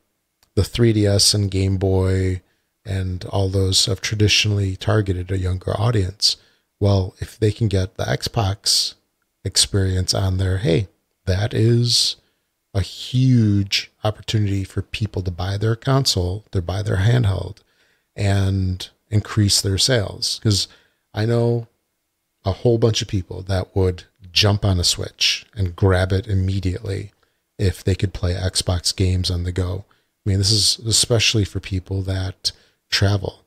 the 0.54 0.62
3DS 0.62 1.34
and 1.34 1.50
Game 1.50 1.76
Boy 1.76 2.40
and 2.86 3.24
all 3.26 3.48
those 3.48 3.86
have 3.86 4.00
traditionally 4.00 4.76
targeted 4.76 5.32
a 5.32 5.38
younger 5.38 5.72
audience. 5.72 6.36
Well, 6.78 7.14
if 7.18 7.38
they 7.38 7.50
can 7.50 7.66
get 7.66 7.96
the 7.96 8.04
Xbox 8.04 8.94
experience 9.44 10.14
on 10.14 10.36
there, 10.36 10.58
hey, 10.58 10.86
that 11.24 11.52
is 11.52 12.16
a 12.72 12.82
huge 12.82 13.90
opportunity 14.04 14.62
for 14.62 14.82
people 14.82 15.22
to 15.22 15.30
buy 15.30 15.56
their 15.56 15.74
console, 15.74 16.44
to 16.52 16.60
buy 16.62 16.82
their 16.82 16.98
handheld, 16.98 17.58
and 18.16 18.88
increase 19.10 19.60
their 19.60 19.78
sales. 19.78 20.38
Because 20.38 20.68
I 21.12 21.26
know 21.26 21.68
a 22.44 22.52
whole 22.52 22.78
bunch 22.78 23.02
of 23.02 23.08
people 23.08 23.42
that 23.42 23.74
would 23.74 24.04
jump 24.32 24.64
on 24.64 24.78
a 24.78 24.84
Switch 24.84 25.46
and 25.54 25.76
grab 25.76 26.12
it 26.12 26.26
immediately 26.26 27.12
if 27.58 27.82
they 27.82 27.94
could 27.94 28.12
play 28.12 28.34
Xbox 28.34 28.94
games 28.94 29.30
on 29.30 29.44
the 29.44 29.52
go. 29.52 29.84
I 30.26 30.30
mean, 30.30 30.38
this 30.38 30.50
is 30.50 30.78
especially 30.86 31.44
for 31.44 31.60
people 31.60 32.02
that 32.02 32.52
travel. 32.90 33.44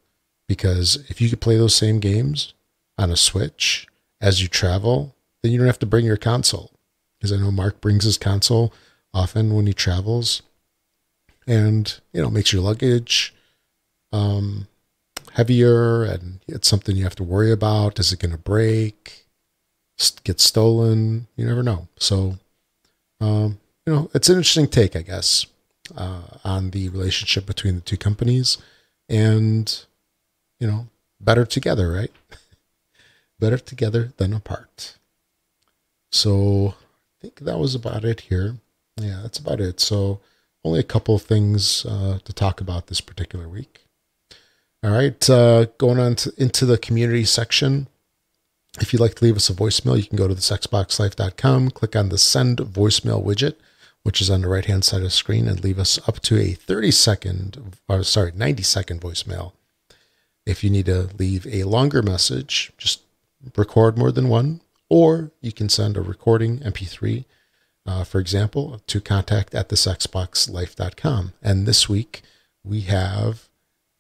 Because 0.48 1.04
if 1.10 1.20
you 1.20 1.30
could 1.30 1.42
play 1.42 1.58
those 1.58 1.76
same 1.76 2.00
games 2.00 2.54
on 2.98 3.12
a 3.12 3.18
Switch 3.18 3.88
as 4.22 4.42
you 4.42 4.48
travel, 4.48 5.14
then 5.44 5.52
you 5.52 5.58
don't 5.58 5.68
have 5.68 5.80
to 5.80 5.86
bring 5.86 6.06
your 6.06 6.18
console. 6.18 6.72
Because 7.20 7.34
I 7.34 7.38
know 7.38 7.52
Mark 7.52 7.82
brings 7.82 8.06
his 8.06 8.18
console 8.18 8.74
often 9.14 9.54
when 9.54 9.68
he 9.68 9.74
travels, 9.74 10.42
and 11.48 12.00
you 12.14 12.22
know 12.22 12.30
makes 12.30 12.54
your 12.54 12.62
luggage 12.62 13.34
um, 14.12 14.68
heavier, 15.34 16.04
and 16.04 16.40
it's 16.48 16.68
something 16.68 16.96
you 16.96 17.04
have 17.04 17.16
to 17.16 17.24
worry 17.24 17.52
about. 17.52 18.00
Is 18.00 18.12
it 18.12 18.20
going 18.20 18.32
to 18.32 18.38
break? 18.38 19.26
Get 20.24 20.40
stolen? 20.40 21.28
You 21.36 21.46
never 21.46 21.64
know. 21.64 21.88
So, 21.98 22.38
um, 23.20 23.60
you 23.86 23.94
know, 23.94 24.12
it's 24.14 24.30
an 24.30 24.36
interesting 24.36 24.68
take, 24.68 24.96
I 24.96 25.02
guess, 25.02 25.46
uh, 25.96 26.22
on 26.44 26.72
the 26.72 26.90
relationship 26.90 27.46
between 27.46 27.76
the 27.76 27.82
two 27.82 27.98
companies, 27.98 28.58
and 29.10 29.86
you 30.60 30.68
know, 30.68 30.88
better 31.20 31.46
together, 31.46 31.92
right? 31.92 32.12
better 33.40 33.58
together 33.58 34.14
than 34.18 34.34
apart. 34.34 34.98
So 36.12 36.76
I 36.78 37.22
think 37.22 37.40
that 37.40 37.60
was 37.60 37.76
about 37.76 38.06
it 38.06 38.22
here. 38.22 38.58
Yeah, 39.00 39.20
that's 39.22 39.40
about 39.40 39.62
it. 39.62 39.80
So 39.80 40.20
only 40.64 40.80
a 40.80 40.84
couple 40.84 41.16
of 41.16 41.22
things 41.22 41.86
uh, 41.86 42.20
to 42.24 42.34
talk 42.34 42.62
about 42.62 42.88
this 42.88 43.02
particular 43.02 43.48
week. 43.48 43.87
All 44.84 44.92
right, 44.92 45.30
uh, 45.30 45.66
going 45.80 46.00
on 46.00 46.16
to, 46.18 46.32
into 46.38 46.66
the 46.66 46.78
community 46.78 47.26
section. 47.26 47.88
If 48.80 48.94
you'd 48.94 49.00
like 49.00 49.16
to 49.16 49.24
leave 49.24 49.36
us 49.36 49.50
a 49.50 49.54
voicemail, 49.54 49.98
you 49.98 50.04
can 50.04 50.18
go 50.18 50.28
to 50.28 50.36
thisxboxlife.com, 50.36 51.72
click 51.72 51.96
on 51.96 52.10
the 52.10 52.18
send 52.20 52.60
voicemail 52.60 53.24
widget, 53.24 53.56
which 54.04 54.22
is 54.22 54.30
on 54.30 54.42
the 54.42 54.48
right 54.48 54.66
hand 54.66 54.86
side 54.86 54.98
of 54.98 55.04
the 55.04 55.10
screen, 55.10 55.48
and 55.48 55.64
leave 55.64 55.80
us 55.80 56.00
up 56.08 56.20
to 56.22 56.38
a 56.38 56.54
30 56.54 56.92
second, 56.92 57.76
or 57.90 58.04
sorry, 58.04 58.32
90 58.36 58.62
second 58.62 59.02
voicemail. 59.02 59.54
If 60.46 60.64
you 60.64 60.70
need 60.70 60.86
to 60.86 61.10
leave 61.18 61.48
a 61.48 61.64
longer 61.64 62.04
message, 62.04 62.72
just 62.78 63.02
record 63.56 63.98
more 63.98 64.12
than 64.12 64.30
one, 64.30 64.62
or 64.90 65.32
you 65.42 65.52
can 65.52 65.70
send 65.70 65.98
a 65.98 66.02
recording 66.02 66.60
MP3, 66.60 67.26
uh, 67.88 68.04
for 68.04 68.20
example, 68.20 68.80
to 68.86 69.02
contact 69.02 69.56
at 69.56 69.70
thisxboxlife.com. 69.70 71.34
And 71.42 71.66
this 71.66 71.90
week 71.90 72.22
we 72.64 72.82
have 72.82 73.47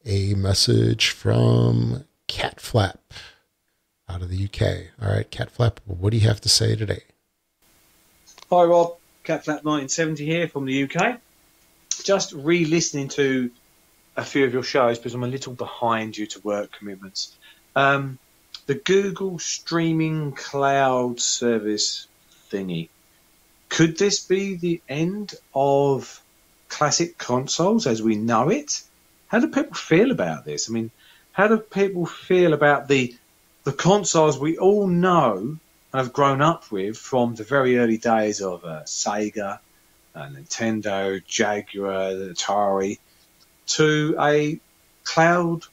a 0.07 0.33
message 0.35 1.09
from 1.09 2.05
Catflap 2.29 2.97
out 4.07 4.21
of 4.21 4.29
the 4.29 4.45
UK. 4.45 4.85
All 5.01 5.13
right, 5.13 5.29
Catflap, 5.29 5.79
what 5.85 6.11
do 6.11 6.17
you 6.17 6.27
have 6.27 6.39
to 6.41 6.49
say 6.49 6.75
today? 6.77 7.03
Hi, 8.49 8.63
Rob. 8.63 8.95
Catflap 9.25 9.65
1970 9.65 10.25
here 10.25 10.47
from 10.47 10.65
the 10.65 10.83
UK. 10.83 11.19
Just 12.03 12.31
re 12.31 12.63
listening 12.63 13.09
to 13.09 13.51
a 14.15 14.23
few 14.23 14.45
of 14.45 14.53
your 14.53 14.63
shows 14.63 14.97
because 14.97 15.13
I'm 15.13 15.25
a 15.25 15.27
little 15.27 15.53
behind 15.53 16.13
due 16.13 16.27
to 16.27 16.39
work 16.39 16.71
commitments. 16.71 17.35
Um, 17.75 18.17
the 18.65 18.75
Google 18.75 19.39
streaming 19.39 20.31
cloud 20.31 21.19
service 21.19 22.07
thingy. 22.49 22.87
Could 23.67 23.97
this 23.97 24.23
be 24.23 24.55
the 24.55 24.81
end 24.87 25.35
of 25.53 26.23
classic 26.69 27.17
consoles 27.17 27.85
as 27.85 28.01
we 28.01 28.15
know 28.15 28.47
it? 28.47 28.83
How 29.27 29.39
do 29.39 29.47
people 29.47 29.75
feel 29.75 30.11
about 30.11 30.45
this? 30.45 30.69
I 30.69 30.73
mean, 30.73 30.91
how 31.31 31.47
do 31.47 31.57
people 31.57 32.05
feel 32.05 32.53
about 32.53 32.87
the 32.87 33.15
the 33.63 33.73
consoles 33.73 34.39
we 34.39 34.57
all 34.57 34.87
know 34.87 35.57
and 35.91 36.01
have 36.01 36.13
grown 36.13 36.41
up 36.41 36.71
with 36.71 36.97
from 36.97 37.35
the 37.35 37.43
very 37.43 37.77
early 37.77 37.97
days 37.97 38.41
of 38.41 38.63
uh, 38.63 38.83
Sega, 38.83 39.59
uh, 40.15 40.27
Nintendo, 40.27 41.21
Jaguar, 41.25 42.11
Atari, 42.11 42.97
to 43.67 44.15
a 44.19 44.59
cloud 45.03 45.63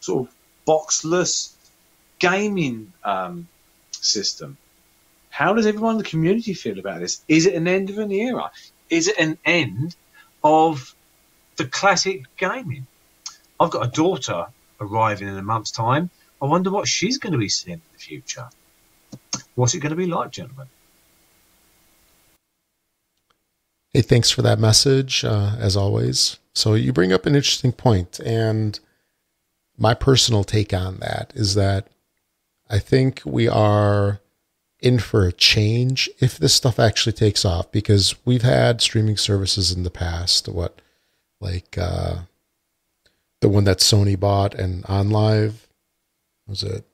sort 0.00 0.26
of 0.26 0.34
boxless 0.66 1.52
gaming 2.18 2.92
um, 3.04 3.48
system. 3.90 4.56
How 5.28 5.52
does 5.52 5.66
everyone 5.66 5.92
in 5.92 5.98
the 5.98 6.04
community 6.04 6.54
feel 6.54 6.78
about 6.78 7.00
this? 7.00 7.22
Is 7.28 7.46
it 7.46 7.54
an 7.54 7.68
end 7.68 7.90
of 7.90 7.98
an 7.98 8.10
era? 8.10 8.50
Is 8.88 9.08
it 9.08 9.18
an 9.18 9.38
end 9.44 9.94
of 10.42 10.94
the 11.58 11.66
classic 11.66 12.22
gaming? 12.38 12.86
I've 13.60 13.70
got 13.70 13.86
a 13.86 13.90
daughter 13.90 14.46
arriving 14.80 15.28
in 15.28 15.36
a 15.36 15.42
month's 15.42 15.70
time. 15.70 16.10
I 16.40 16.46
wonder 16.46 16.70
what 16.70 16.88
she's 16.88 17.18
going 17.18 17.32
to 17.32 17.38
be 17.38 17.48
seeing 17.48 17.74
in 17.74 17.82
the 17.92 17.98
future. 17.98 18.48
What's 19.54 19.74
it 19.74 19.80
going 19.80 19.90
to 19.90 19.96
be 19.96 20.06
like, 20.06 20.30
gentlemen? 20.30 20.68
Hey, 23.90 24.02
thanks 24.02 24.30
for 24.30 24.42
that 24.42 24.58
message, 24.58 25.24
uh, 25.24 25.56
as 25.58 25.76
always. 25.76 26.38
So, 26.54 26.74
you 26.74 26.92
bring 26.92 27.12
up 27.12 27.26
an 27.26 27.34
interesting 27.34 27.72
point, 27.72 28.20
and 28.20 28.78
my 29.76 29.94
personal 29.94 30.44
take 30.44 30.72
on 30.72 30.98
that 30.98 31.32
is 31.34 31.54
that 31.54 31.88
I 32.68 32.78
think 32.78 33.22
we 33.24 33.48
are 33.48 34.20
in 34.80 34.98
for 34.98 35.26
a 35.26 35.32
change 35.32 36.08
if 36.20 36.38
this 36.38 36.54
stuff 36.54 36.78
actually 36.78 37.12
takes 37.12 37.44
off 37.44 37.72
because 37.72 38.14
we've 38.24 38.42
had 38.42 38.80
streaming 38.80 39.16
services 39.16 39.72
in 39.72 39.82
the 39.82 39.90
past. 39.90 40.48
What, 40.48 40.80
like 41.40 41.76
uh, 41.78 42.18
the 43.40 43.48
one 43.48 43.64
that 43.64 43.78
Sony 43.78 44.18
bought 44.18 44.54
and 44.54 44.84
OnLive 44.84 45.54
was 46.46 46.62
it? 46.62 46.84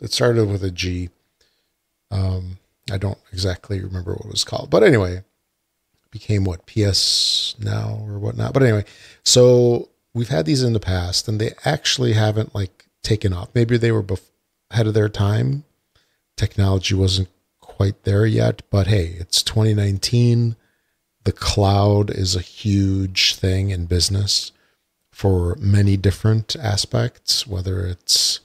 It 0.00 0.12
started 0.12 0.48
with 0.48 0.64
a 0.64 0.70
G. 0.70 1.10
Um, 2.10 2.58
I 2.90 2.98
don't 2.98 3.18
exactly 3.32 3.80
remember 3.80 4.12
what 4.12 4.26
it 4.26 4.32
was 4.32 4.44
called, 4.44 4.70
but 4.70 4.82
anyway, 4.82 5.22
became 6.10 6.44
what 6.44 6.66
PS 6.66 7.54
Now 7.58 8.00
or 8.06 8.18
whatnot. 8.18 8.52
But 8.52 8.62
anyway, 8.62 8.84
so 9.24 9.88
we've 10.14 10.28
had 10.28 10.46
these 10.46 10.62
in 10.62 10.72
the 10.72 10.80
past, 10.80 11.28
and 11.28 11.40
they 11.40 11.52
actually 11.64 12.12
haven't 12.12 12.54
like 12.54 12.86
taken 13.02 13.32
off. 13.32 13.48
Maybe 13.54 13.76
they 13.76 13.92
were 13.92 14.02
before 14.02 14.28
ahead 14.72 14.86
of 14.86 14.94
their 14.94 15.08
time. 15.08 15.64
Technology 16.36 16.94
wasn't 16.94 17.28
quite 17.60 18.04
there 18.04 18.26
yet, 18.26 18.62
but 18.70 18.86
hey, 18.86 19.16
it's 19.18 19.42
2019. 19.42 20.56
The 21.24 21.32
cloud 21.32 22.10
is 22.10 22.34
a 22.34 22.40
huge 22.40 23.36
thing 23.36 23.70
in 23.70 23.86
business 23.86 24.52
for 25.10 25.56
many 25.56 25.96
different 25.96 26.56
aspects, 26.56 27.46
whether 27.46 27.86
it's 27.86 28.40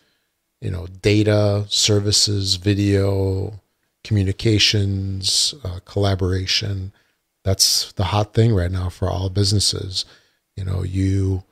you 0.62 0.72
know 0.72 0.88
data, 1.02 1.66
services, 1.70 2.56
video, 2.56 3.60
communications, 4.04 5.54
uh, 5.64 5.80
collaboration. 5.86 6.92
That's 7.44 7.94
the 7.94 8.06
hot 8.06 8.34
thing 8.34 8.54
right 8.54 8.72
now 8.72 8.90
for 8.90 9.10
all 9.10 9.30
businesses. 9.30 10.06
You 10.56 10.66
know, 10.66 10.84
you 10.84 11.44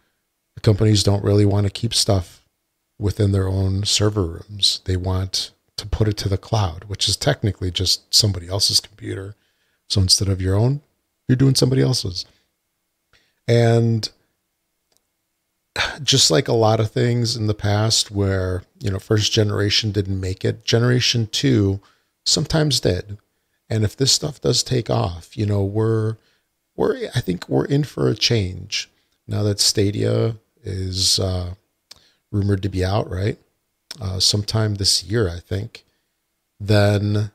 companies 0.61 1.03
don't 1.03 1.23
really 1.23 1.45
want 1.45 1.65
to 1.65 1.71
keep 1.71 1.93
stuff 1.93 2.43
within 2.97 3.31
their 3.31 3.47
own 3.47 3.83
server 3.83 4.25
rooms. 4.25 4.81
They 4.85 4.97
want 4.97 5.51
to 5.77 5.88
put 5.88 6.07
it 6.07 6.17
to 6.17 6.29
the 6.29 6.38
cloud, 6.38 6.85
which 6.85 7.07
is 7.09 7.17
technically 7.17 7.71
just 7.71 8.13
somebody 8.13 8.47
else's 8.47 8.79
computer. 8.79 9.35
So 9.89 10.01
instead 10.01 10.29
of 10.29 10.41
your 10.41 10.55
own, 10.55 10.81
you're 11.27 11.35
doing 11.35 11.55
somebody 11.55 11.81
else's. 11.81 12.25
And 13.47 14.09
just 16.01 16.31
like 16.31 16.47
a 16.47 16.53
lot 16.53 16.79
of 16.79 16.91
things 16.91 17.35
in 17.35 17.47
the 17.47 17.53
past 17.53 18.11
where, 18.11 18.63
you 18.79 18.89
know, 18.89 18.99
first 18.99 19.31
generation 19.31 19.91
didn't 19.91 20.19
make 20.19 20.45
it, 20.45 20.65
generation 20.65 21.27
two 21.27 21.79
sometimes 22.25 22.79
did. 22.79 23.17
And 23.69 23.83
if 23.83 23.97
this 23.97 24.11
stuff 24.11 24.41
does 24.41 24.63
take 24.63 24.89
off, 24.89 25.35
you 25.35 25.45
know, 25.45 25.63
we're 25.63 26.17
we're 26.75 27.09
I 27.15 27.21
think 27.21 27.49
we're 27.49 27.65
in 27.65 27.83
for 27.83 28.07
a 28.07 28.15
change 28.15 28.89
now 29.27 29.43
that 29.43 29.59
Stadia 29.59 30.35
is 30.63 31.19
uh, 31.19 31.55
rumored 32.31 32.61
to 32.63 32.69
be 32.69 32.83
out, 32.83 33.09
right? 33.09 33.38
Uh, 33.99 34.19
sometime 34.19 34.75
this 34.75 35.03
year, 35.03 35.29
I 35.29 35.39
think. 35.39 35.85
Then, 36.59 37.31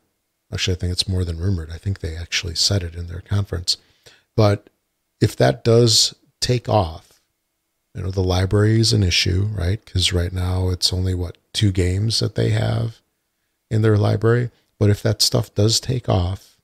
actually, 0.52 0.76
I 0.76 0.78
think 0.78 0.92
it's 0.92 1.08
more 1.08 1.24
than 1.24 1.38
rumored. 1.38 1.70
I 1.70 1.78
think 1.78 2.00
they 2.00 2.16
actually 2.16 2.54
said 2.54 2.82
it 2.82 2.94
in 2.94 3.06
their 3.06 3.20
conference. 3.20 3.76
But 4.36 4.68
if 5.20 5.36
that 5.36 5.64
does 5.64 6.14
take 6.40 6.68
off, 6.68 7.20
you 7.94 8.02
know, 8.02 8.10
the 8.10 8.22
library 8.22 8.80
is 8.80 8.92
an 8.92 9.02
issue, 9.02 9.48
right? 9.52 9.84
Because 9.84 10.12
right 10.12 10.32
now 10.32 10.68
it's 10.68 10.92
only 10.92 11.14
what 11.14 11.36
two 11.52 11.72
games 11.72 12.20
that 12.20 12.36
they 12.36 12.50
have 12.50 13.00
in 13.70 13.82
their 13.82 13.96
library. 13.96 14.50
But 14.78 14.90
if 14.90 15.02
that 15.02 15.22
stuff 15.22 15.54
does 15.54 15.80
take 15.80 16.08
off, 16.08 16.58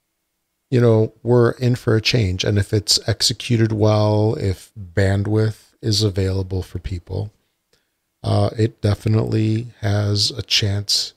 you 0.70 0.81
know, 0.81 1.12
we're 1.22 1.53
in 1.53 1.77
for 1.77 1.96
a 1.96 2.01
change. 2.01 2.44
And 2.44 2.59
if 2.59 2.72
it's 2.72 2.99
executed 3.09 3.72
well, 3.72 4.35
if 4.35 4.72
bandwidth 4.79 5.75
is 5.83 6.03
available 6.03 6.62
for 6.62 6.79
people, 6.79 7.33
uh, 8.22 8.51
it 8.59 8.81
definitely 8.81 9.68
has 9.81 10.31
a 10.31 10.42
chance 10.42 11.12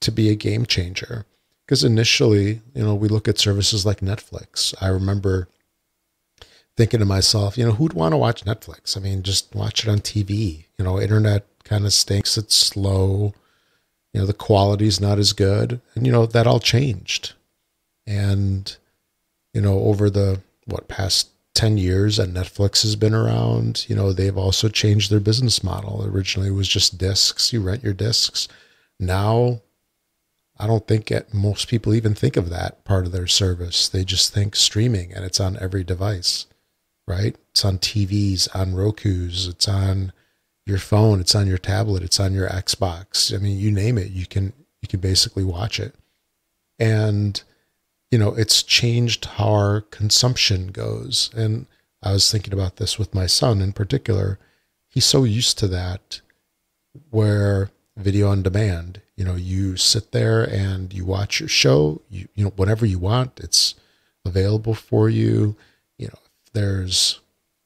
to 0.00 0.10
be 0.10 0.30
a 0.30 0.34
game 0.34 0.64
changer. 0.64 1.26
Because 1.64 1.84
initially, 1.84 2.60
you 2.74 2.84
know, 2.84 2.94
we 2.94 3.08
look 3.08 3.26
at 3.26 3.38
services 3.38 3.86
like 3.86 4.00
Netflix. 4.00 4.74
I 4.80 4.88
remember 4.88 5.48
thinking 6.76 7.00
to 7.00 7.06
myself, 7.06 7.56
you 7.56 7.64
know, 7.64 7.72
who'd 7.72 7.92
want 7.94 8.12
to 8.12 8.18
watch 8.18 8.44
Netflix? 8.44 8.96
I 8.96 9.00
mean, 9.00 9.22
just 9.22 9.54
watch 9.54 9.84
it 9.84 9.90
on 9.90 10.00
TV. 10.00 10.64
You 10.78 10.84
know, 10.84 11.00
internet 11.00 11.46
kind 11.64 11.86
of 11.86 11.92
stinks. 11.92 12.36
It's 12.36 12.54
slow. 12.54 13.32
You 14.12 14.20
know, 14.20 14.26
the 14.26 14.32
quality's 14.32 15.00
not 15.00 15.18
as 15.18 15.32
good. 15.32 15.80
And, 15.94 16.06
you 16.06 16.12
know, 16.12 16.26
that 16.26 16.46
all 16.46 16.60
changed. 16.60 17.32
And, 18.06 18.76
you 19.54 19.60
know, 19.60 19.78
over 19.80 20.10
the, 20.10 20.40
what, 20.66 20.88
past 20.88 21.30
10 21.54 21.78
years 21.78 22.18
and 22.18 22.34
Netflix 22.34 22.82
has 22.82 22.96
been 22.96 23.14
around, 23.14 23.86
you 23.88 23.94
know, 23.94 24.12
they've 24.12 24.36
also 24.36 24.68
changed 24.68 25.10
their 25.10 25.20
business 25.20 25.62
model. 25.62 26.04
Originally 26.04 26.48
it 26.48 26.52
was 26.52 26.68
just 26.68 26.98
discs, 26.98 27.52
you 27.52 27.60
rent 27.60 27.82
your 27.82 27.92
discs. 27.92 28.48
Now 28.98 29.60
I 30.56 30.66
don't 30.66 30.86
think 30.86 31.10
it, 31.10 31.34
most 31.34 31.68
people 31.68 31.94
even 31.94 32.14
think 32.14 32.36
of 32.36 32.50
that 32.50 32.84
part 32.84 33.06
of 33.06 33.12
their 33.12 33.26
service. 33.26 33.88
They 33.88 34.04
just 34.04 34.32
think 34.32 34.54
streaming 34.54 35.12
and 35.12 35.24
it's 35.24 35.40
on 35.40 35.58
every 35.60 35.82
device, 35.82 36.46
right? 37.08 37.36
It's 37.50 37.64
on 37.64 37.78
TVs, 37.78 38.48
on 38.54 38.74
Roku's, 38.74 39.48
it's 39.48 39.68
on 39.68 40.12
your 40.64 40.78
phone, 40.78 41.20
it's 41.20 41.34
on 41.34 41.46
your 41.46 41.58
tablet, 41.58 42.02
it's 42.02 42.20
on 42.20 42.32
your 42.32 42.48
Xbox. 42.48 43.34
I 43.34 43.38
mean, 43.38 43.58
you 43.58 43.70
name 43.70 43.98
it, 43.98 44.10
you 44.10 44.26
can 44.26 44.52
you 44.80 44.88
can 44.88 45.00
basically 45.00 45.44
watch 45.44 45.80
it. 45.80 45.94
And 46.78 47.42
you 48.10 48.18
know, 48.18 48.34
it's 48.34 48.62
changed 48.62 49.24
how 49.24 49.48
our 49.48 49.80
consumption 49.80 50.68
goes. 50.68 51.30
And 51.34 51.66
I 52.00 52.12
was 52.12 52.30
thinking 52.30 52.52
about 52.52 52.76
this 52.76 52.96
with 52.98 53.14
my 53.14 53.26
son 53.26 53.60
in 53.60 53.72
particular. 53.72 54.38
He's 54.88 55.04
so 55.04 55.24
used 55.24 55.58
to 55.58 55.68
that 55.68 56.20
where 57.10 57.70
video 57.96 58.28
on 58.28 58.42
demand, 58.42 59.00
you 59.16 59.24
know, 59.24 59.34
you 59.34 59.76
sit 59.76 60.12
there 60.12 60.42
and 60.42 60.92
you 60.92 61.04
watch 61.04 61.40
your 61.40 61.48
show, 61.48 62.00
you, 62.10 62.28
you 62.34 62.44
know, 62.44 62.52
whenever 62.56 62.84
you 62.84 62.98
want, 62.98 63.38
it's 63.40 63.74
available 64.24 64.74
for 64.74 65.08
you. 65.08 65.56
You 65.98 66.08
know, 66.08 66.18
if 66.44 66.52
there's 66.52 67.20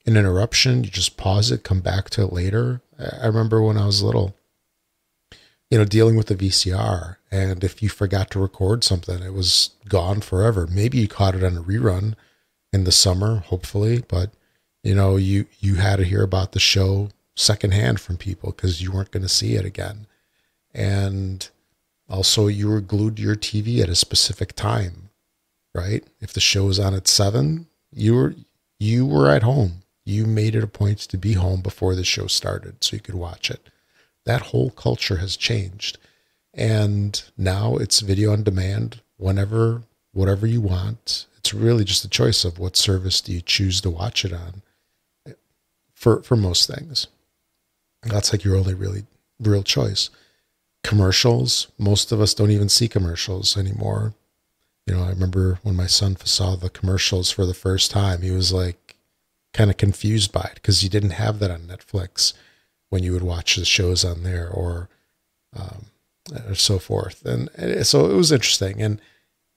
an 0.06 0.16
interruption, 0.16 0.84
you 0.84 0.90
just 0.90 1.16
pause 1.16 1.50
it, 1.50 1.64
come 1.64 1.80
back 1.80 2.10
to 2.10 2.22
it 2.22 2.32
later. 2.32 2.82
I 2.98 3.26
remember 3.26 3.62
when 3.62 3.78
I 3.78 3.86
was 3.86 4.02
little, 4.02 4.34
you 5.70 5.78
know, 5.78 5.84
dealing 5.84 6.16
with 6.16 6.26
the 6.26 6.34
VCR, 6.34 7.16
and 7.30 7.62
if 7.62 7.82
you 7.82 7.88
forgot 7.88 8.30
to 8.30 8.40
record 8.40 8.84
something, 8.84 9.22
it 9.22 9.34
was 9.34 9.70
gone 9.88 10.20
forever. 10.20 10.66
Maybe 10.66 10.98
you 10.98 11.08
caught 11.08 11.34
it 11.34 11.44
on 11.44 11.56
a 11.56 11.62
rerun 11.62 12.14
in 12.72 12.84
the 12.84 12.92
summer, 12.92 13.36
hopefully, 13.36 14.02
but 14.06 14.32
you 14.82 14.94
know, 14.94 15.16
you 15.16 15.46
you 15.60 15.76
had 15.76 15.96
to 15.96 16.04
hear 16.04 16.22
about 16.22 16.52
the 16.52 16.60
show 16.60 17.10
secondhand 17.36 18.00
from 18.00 18.16
people 18.16 18.52
because 18.52 18.82
you 18.82 18.92
weren't 18.92 19.10
going 19.10 19.22
to 19.22 19.28
see 19.28 19.54
it 19.54 19.64
again. 19.64 20.06
And 20.78 21.48
also, 22.08 22.46
you 22.46 22.68
were 22.68 22.80
glued 22.80 23.16
to 23.16 23.22
your 23.22 23.34
TV 23.34 23.82
at 23.82 23.88
a 23.88 23.96
specific 23.96 24.54
time, 24.54 25.10
right? 25.74 26.04
If 26.20 26.32
the 26.32 26.40
show 26.40 26.66
was 26.66 26.78
on 26.78 26.94
at 26.94 27.08
seven, 27.08 27.66
you 27.92 28.14
were 28.14 28.34
you 28.78 29.04
were 29.04 29.28
at 29.28 29.42
home. 29.42 29.82
You 30.04 30.24
made 30.24 30.54
it 30.54 30.62
a 30.62 30.68
point 30.68 31.00
to 31.00 31.18
be 31.18 31.32
home 31.32 31.62
before 31.62 31.96
the 31.96 32.04
show 32.04 32.28
started 32.28 32.82
so 32.84 32.94
you 32.94 33.02
could 33.02 33.16
watch 33.16 33.50
it. 33.50 33.68
That 34.24 34.40
whole 34.42 34.70
culture 34.70 35.16
has 35.16 35.36
changed. 35.36 35.98
And 36.54 37.20
now 37.36 37.76
it's 37.76 38.00
video 38.00 38.32
on 38.32 38.44
demand 38.44 39.02
whenever, 39.16 39.82
whatever 40.12 40.46
you 40.46 40.60
want. 40.60 41.26
It's 41.38 41.52
really 41.52 41.84
just 41.84 42.04
a 42.04 42.08
choice 42.08 42.44
of 42.44 42.58
what 42.58 42.76
service 42.76 43.20
do 43.20 43.32
you 43.32 43.40
choose 43.40 43.80
to 43.80 43.90
watch 43.90 44.24
it 44.24 44.32
on 44.32 44.62
for, 45.92 46.22
for 46.22 46.36
most 46.36 46.72
things. 46.72 47.08
That's 48.02 48.32
like 48.32 48.44
your 48.44 48.56
only 48.56 48.74
really 48.74 49.06
real 49.40 49.64
choice. 49.64 50.08
Commercials, 50.84 51.68
most 51.78 52.12
of 52.12 52.20
us 52.20 52.34
don't 52.34 52.50
even 52.50 52.68
see 52.68 52.88
commercials 52.88 53.56
anymore. 53.56 54.14
You 54.86 54.94
know, 54.94 55.04
I 55.04 55.10
remember 55.10 55.58
when 55.62 55.76
my 55.76 55.86
son 55.86 56.16
saw 56.16 56.56
the 56.56 56.70
commercials 56.70 57.30
for 57.30 57.44
the 57.44 57.54
first 57.54 57.90
time, 57.90 58.22
he 58.22 58.30
was 58.30 58.52
like 58.52 58.96
kind 59.52 59.70
of 59.70 59.76
confused 59.76 60.32
by 60.32 60.42
it 60.42 60.54
because 60.54 60.82
you 60.82 60.88
didn't 60.88 61.10
have 61.10 61.38
that 61.40 61.50
on 61.50 61.62
Netflix 61.62 62.32
when 62.90 63.02
you 63.02 63.12
would 63.12 63.22
watch 63.22 63.56
the 63.56 63.64
shows 63.64 64.04
on 64.04 64.22
there 64.22 64.48
or, 64.48 64.88
um, 65.54 65.86
or 66.46 66.54
so 66.54 66.78
forth. 66.78 67.24
And, 67.24 67.50
and 67.56 67.86
so 67.86 68.10
it 68.10 68.14
was 68.14 68.32
interesting. 68.32 68.80
And, 68.80 69.00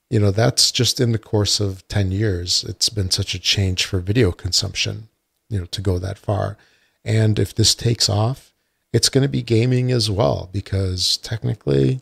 you 0.10 0.20
know, 0.20 0.32
that's 0.32 0.72
just 0.72 1.00
in 1.00 1.14
the 1.14 1.18
course 1.18 1.60
of 1.60 1.88
10 1.88 2.12
years. 2.12 2.66
It's 2.66 2.90
been 2.90 3.12
such 3.12 3.34
a 3.34 3.40
change 3.40 3.86
for 3.86 4.00
video 4.00 4.32
consumption, 4.32 5.08
you 5.50 5.60
know, 5.60 5.66
to 5.66 5.82
go 5.82 5.98
that 6.00 6.18
far. 6.18 6.58
And 7.06 7.40
if 7.40 7.56
this 7.56 7.74
takes 7.74 8.10
off, 8.10 8.51
it's 8.94 9.10
going 9.10 9.24
to 9.24 9.30
be 9.30 9.42
gaming 9.42 9.92
as 9.92 10.10
well, 10.10 10.50
because 10.52 11.18
technically, 11.18 12.02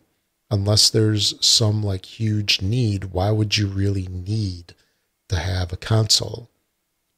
unless 0.50 0.90
there's 0.90 1.34
some 1.46 1.84
like 1.84 2.06
huge 2.06 2.62
need, 2.62 3.06
why 3.06 3.32
would 3.32 3.58
you 3.58 3.68
really 3.68 4.08
need 4.08 4.74
to 5.30 5.38
have 5.38 5.72
a 5.72 5.78
console? 5.78 6.50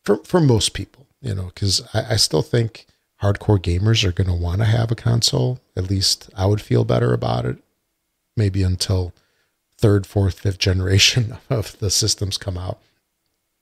For, 0.03 0.17
for 0.23 0.41
most 0.41 0.73
people, 0.73 1.07
you 1.21 1.36
know, 1.36 1.51
because 1.53 1.81
I, 1.93 2.13
I 2.13 2.15
still 2.17 2.41
think 2.41 2.86
hardcore 3.21 3.60
gamers 3.60 4.03
are 4.03 4.12
going 4.12 4.27
to 4.27 4.34
want 4.34 4.60
to 4.60 4.65
have 4.65 4.91
a 4.91 4.95
console. 4.95 5.60
At 5.75 5.89
least 5.89 6.29
I 6.36 6.45
would 6.45 6.62
feel 6.62 6.84
better 6.84 7.13
about 7.13 7.45
it. 7.45 7.57
Maybe 8.36 8.63
until 8.63 9.13
third, 9.77 10.05
fourth, 10.05 10.39
fifth 10.39 10.57
generation 10.57 11.38
of 11.49 11.77
the 11.79 11.89
systems 11.89 12.38
come 12.38 12.57
out. 12.57 12.79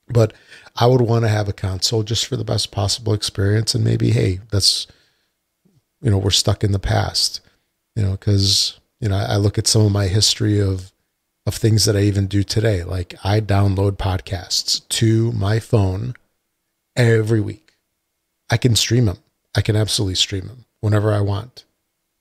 But 0.08 0.32
I 0.76 0.86
would 0.86 1.02
want 1.02 1.24
to 1.24 1.28
have 1.28 1.48
a 1.48 1.52
console 1.52 2.02
just 2.02 2.26
for 2.26 2.36
the 2.36 2.44
best 2.44 2.72
possible 2.72 3.14
experience. 3.14 3.74
And 3.74 3.84
maybe, 3.84 4.10
hey, 4.10 4.40
that's, 4.50 4.86
you 6.00 6.10
know, 6.10 6.18
we're 6.18 6.30
stuck 6.30 6.64
in 6.64 6.72
the 6.72 6.78
past, 6.78 7.40
you 7.94 8.02
know, 8.02 8.12
because, 8.12 8.78
you 9.00 9.08
know, 9.08 9.16
I 9.16 9.36
look 9.36 9.58
at 9.58 9.66
some 9.66 9.82
of 9.82 9.92
my 9.92 10.06
history 10.06 10.60
of, 10.60 10.92
of 11.46 11.54
things 11.54 11.84
that 11.84 11.96
I 11.96 12.00
even 12.00 12.26
do 12.26 12.42
today. 12.42 12.84
Like 12.84 13.14
I 13.24 13.40
download 13.40 13.92
podcasts 13.92 14.86
to 14.88 15.32
my 15.32 15.58
phone 15.58 16.14
every 16.96 17.40
week. 17.40 17.74
I 18.50 18.56
can 18.56 18.74
stream 18.76 19.06
them. 19.06 19.18
I 19.54 19.62
can 19.62 19.76
absolutely 19.76 20.14
stream 20.14 20.46
them 20.46 20.64
whenever 20.80 21.12
I 21.12 21.20
want. 21.20 21.64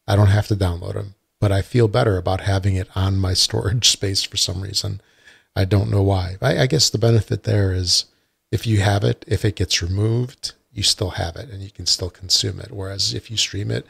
I 0.08 0.16
don't 0.16 0.28
have 0.28 0.48
to 0.48 0.56
download 0.56 0.94
them, 0.94 1.16
but 1.40 1.52
I 1.52 1.62
feel 1.62 1.88
better 1.88 2.18
about 2.18 2.42
having 2.42 2.76
it 2.76 2.90
on 2.96 3.18
my 3.18 3.34
storage 3.34 3.90
space 3.92 4.24
for 4.24 4.38
some 4.38 4.62
reason. 4.62 5.02
I 5.56 5.66
don't 5.66 5.92
know 5.92 6.04
why. 6.04 6.38
I, 6.42 6.60
I, 6.60 6.68
guess 6.68 6.90
the 6.90 6.98
benefit 6.98 7.44
there 7.44 7.74
is 7.74 8.06
if 8.52 8.66
you 8.66 8.82
have 8.82 9.04
it, 9.04 9.26
if 9.28 9.44
it 9.44 9.56
gets 9.56 9.82
removed, 9.82 10.54
you 10.80 10.84
still 10.84 11.12
have 11.12 11.36
it 11.36 11.50
and 11.50 11.62
you 11.62 11.70
can 11.70 11.86
still 11.86 12.10
consume 12.10 12.60
it. 12.60 12.72
Whereas 12.72 13.14
if 13.14 13.30
you 13.30 13.38
stream 13.38 13.70
it, 13.70 13.86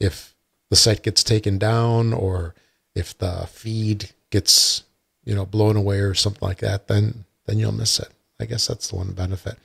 if 0.00 0.34
the 0.70 0.76
site 0.76 1.02
gets 1.04 1.22
taken 1.22 1.58
down 1.58 2.12
or 2.12 2.54
if 2.94 3.16
the 3.16 3.46
feed 3.46 4.10
gets 4.30 4.82
you 5.24 5.34
know 5.34 5.46
blown 5.46 5.76
away 5.76 6.00
or 6.00 6.14
something 6.14 6.46
like 6.46 6.58
that, 6.58 6.88
then 6.88 7.24
then 7.46 7.58
you'll 7.58 7.72
miss 7.72 8.00
it. 8.00 8.08
I 8.40 8.46
guess 8.46 8.66
that's 8.66 8.88
the 8.88 8.96
one 8.96 9.12
benefit. 9.12 9.56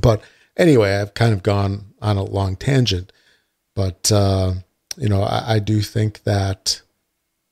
But 0.00 0.20
anyway, 0.56 0.96
I've 0.96 1.14
kind 1.14 1.32
of 1.32 1.42
gone 1.42 1.94
on 2.02 2.18
a 2.18 2.24
long 2.24 2.56
tangent, 2.56 3.12
but 3.74 4.12
uh, 4.12 4.54
you 4.98 5.08
know 5.08 5.22
I, 5.22 5.54
I 5.54 5.58
do 5.60 5.80
think 5.80 6.24
that 6.24 6.82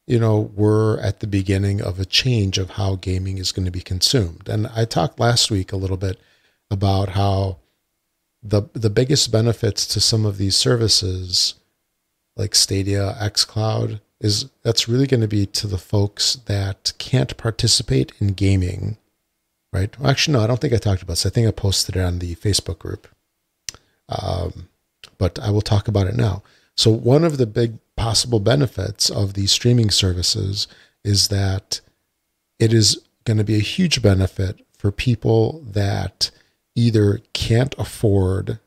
you 0.07 0.18
know, 0.18 0.53
we're 0.55 0.99
at 1.01 1.20
the 1.20 1.27
beginning 1.27 1.81
of 1.81 1.99
a 1.99 2.05
change 2.05 2.59
of 2.59 2.73
how 2.73 2.97
gaming 2.97 3.38
is 3.38 3.53
going 3.53 3.64
to 3.64 3.70
be 3.70 3.81
consumed. 3.81 4.49
And 4.49 4.66
I 4.68 4.85
talked 4.85 5.18
last 5.18 5.51
week 5.51 5.73
a 5.73 5.77
little 5.77 5.97
bit 5.97 6.20
about 6.70 7.11
how 7.11 7.59
the 8.44 8.62
the 8.74 8.90
biggest 8.90 9.33
benefits 9.33 9.87
to 9.87 10.00
some 10.00 10.26
of 10.26 10.37
these 10.37 10.57
services 10.57 11.54
like 12.37 12.54
Stadia, 12.54 13.16
xCloud 13.20 14.00
is 14.20 14.50
that's 14.62 14.88
really 14.88 15.07
going 15.07 15.20
to 15.20 15.28
be 15.28 15.46
to 15.46 15.66
the 15.66 15.78
folks 15.78 16.35
that 16.46 16.92
can't 16.98 17.37
participate 17.37 18.12
in 18.20 18.28
gaming, 18.28 18.98
right? 19.72 19.98
Well, 19.98 20.11
actually, 20.11 20.35
no, 20.35 20.44
I 20.44 20.46
don't 20.46 20.61
think 20.61 20.72
I 20.72 20.78
talked 20.78 21.02
about 21.02 21.14
this. 21.14 21.26
I 21.26 21.30
think 21.30 21.48
I 21.48 21.52
posted 21.52 21.96
it 21.96 22.00
on 22.02 22.18
the 22.18 22.35
Facebook 22.37 22.78
group, 22.78 23.09
um, 24.09 24.68
but 25.18 25.38
I 25.38 25.50
will 25.50 25.62
talk 25.62 25.88
about 25.88 26.07
it 26.07 26.16
now. 26.16 26.42
So 26.76 26.90
one 26.90 27.24
of 27.24 27.38
the 27.38 27.46
big 27.46 27.78
possible 27.96 28.40
benefits 28.40 29.09
of 29.09 29.35
these 29.35 29.52
streaming 29.52 29.90
services 29.90 30.66
is 31.04 31.28
that 31.28 31.80
it 32.59 32.72
is 32.72 33.00
going 33.24 33.37
to 33.37 33.44
be 33.44 33.57
a 33.57 33.61
huge 33.61 34.02
benefit 34.02 34.61
for 34.76 34.90
people 34.90 35.62
that 35.66 36.30
either 36.74 37.20
can't 37.32 37.74
afford 37.78 38.58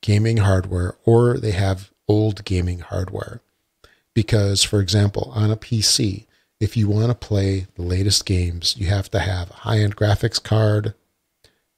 gaming 0.00 0.38
hardware 0.38 0.96
or 1.04 1.38
they 1.38 1.52
have 1.52 1.90
old 2.08 2.44
gaming 2.44 2.80
hardware. 2.80 3.40
Because, 4.14 4.62
for 4.62 4.80
example, 4.80 5.32
on 5.34 5.50
a 5.50 5.56
PC, 5.56 6.26
if 6.60 6.76
you 6.76 6.88
want 6.88 7.08
to 7.08 7.26
play 7.26 7.66
the 7.76 7.82
latest 7.82 8.26
games, 8.26 8.76
you 8.76 8.88
have 8.88 9.10
to 9.10 9.20
have 9.20 9.50
a 9.50 9.54
high 9.54 9.78
end 9.78 9.96
graphics 9.96 10.42
card, 10.42 10.94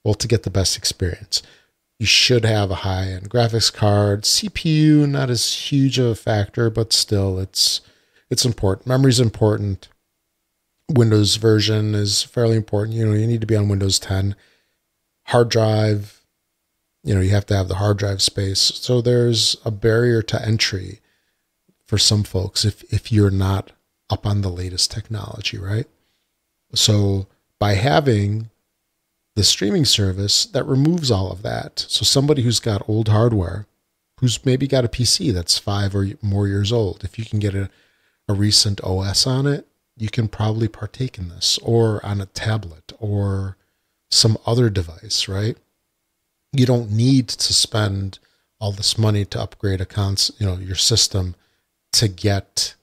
well, 0.03 0.15
to 0.15 0.27
get 0.27 0.43
the 0.43 0.49
best 0.49 0.77
experience 0.77 1.41
you 1.99 2.05
should 2.05 2.43
have 2.43 2.71
a 2.71 2.75
high 2.75 3.07
end 3.07 3.29
graphics 3.29 3.71
card. 3.73 4.23
CPU 4.23 5.07
not 5.07 5.29
as 5.29 5.53
huge 5.53 5.97
of 5.97 6.07
a 6.07 6.15
factor, 6.15 6.69
but 6.69 6.93
still 6.93 7.39
it's 7.39 7.81
it's 8.29 8.45
important. 8.45 8.87
Memory's 8.87 9.19
important. 9.19 9.87
Windows 10.89 11.37
version 11.37 11.95
is 11.95 12.23
fairly 12.23 12.57
important. 12.57 12.97
You 12.97 13.07
know, 13.07 13.13
you 13.13 13.27
need 13.27 13.41
to 13.41 13.47
be 13.47 13.55
on 13.55 13.69
Windows 13.69 13.97
10. 13.99 14.35
Hard 15.25 15.49
drive, 15.49 16.21
you 17.03 17.13
know, 17.13 17.21
you 17.21 17.31
have 17.31 17.45
to 17.47 17.55
have 17.55 17.67
the 17.67 17.75
hard 17.75 17.97
drive 17.97 18.21
space. 18.21 18.59
So 18.59 19.01
there's 19.01 19.57
a 19.65 19.71
barrier 19.71 20.21
to 20.23 20.45
entry 20.45 21.01
for 21.85 21.97
some 21.97 22.23
folks 22.23 22.65
if 22.65 22.83
if 22.91 23.11
you're 23.11 23.31
not 23.31 23.71
up 24.09 24.25
on 24.25 24.41
the 24.41 24.49
latest 24.49 24.91
technology, 24.91 25.57
right? 25.57 25.87
So 26.73 27.27
by 27.59 27.73
having 27.73 28.49
the 29.35 29.43
streaming 29.43 29.85
service 29.85 30.45
that 30.45 30.65
removes 30.65 31.11
all 31.11 31.31
of 31.31 31.41
that. 31.43 31.79
So 31.79 32.03
somebody 32.03 32.41
who's 32.41 32.59
got 32.59 32.87
old 32.87 33.09
hardware, 33.09 33.67
who's 34.19 34.45
maybe 34.45 34.67
got 34.67 34.85
a 34.85 34.89
PC 34.89 35.33
that's 35.33 35.59
five 35.59 35.93
or 35.93 36.07
more 36.21 36.47
years 36.47 36.71
old, 36.71 37.03
if 37.03 37.19
you 37.19 37.25
can 37.25 37.39
get 37.39 37.53
a, 37.53 37.69
a 38.27 38.33
recent 38.33 38.81
OS 38.81 39.27
on 39.27 39.45
it, 39.45 39.67
you 39.97 40.09
can 40.09 40.27
probably 40.27 40.67
partake 40.67 41.17
in 41.17 41.29
this 41.29 41.59
or 41.61 42.03
on 42.05 42.21
a 42.21 42.25
tablet 42.25 42.93
or 42.99 43.57
some 44.09 44.37
other 44.45 44.69
device, 44.69 45.27
right? 45.27 45.57
You 46.51 46.65
don't 46.65 46.91
need 46.91 47.27
to 47.27 47.53
spend 47.53 48.19
all 48.59 48.71
this 48.71 48.97
money 48.97 49.25
to 49.25 49.41
upgrade 49.41 49.81
a 49.81 49.85
cons, 49.85 50.31
you 50.39 50.45
know, 50.45 50.57
your 50.57 50.75
system 50.75 51.35
to 51.93 52.07
get 52.07 52.75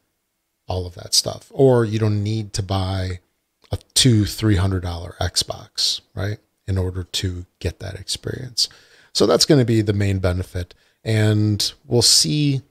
all 0.67 0.87
of 0.87 0.95
that 0.95 1.15
stuff. 1.15 1.51
Or 1.51 1.85
you 1.85 1.99
don't 1.99 2.23
need 2.23 2.53
to 2.55 2.63
buy 2.63 3.21
a 3.71 3.79
two, 3.95 4.25
three 4.25 4.57
hundred 4.57 4.83
dollar 4.83 5.17
Xbox, 5.21 6.01
right? 6.15 6.39
In 6.67 6.79
order 6.79 7.05
to 7.05 7.47
get 7.59 7.81
that 7.81 7.95
experience. 7.95 8.69
So 9.15 9.27
that's 9.27 9.45
going 9.45 9.59
to 9.59 9.65
be 9.65 9.83
the 9.83 9.93
main 9.93 10.19
benefit. 10.19 10.75
And 11.05 11.73
we'll 11.87 12.03
see, 12.03 12.63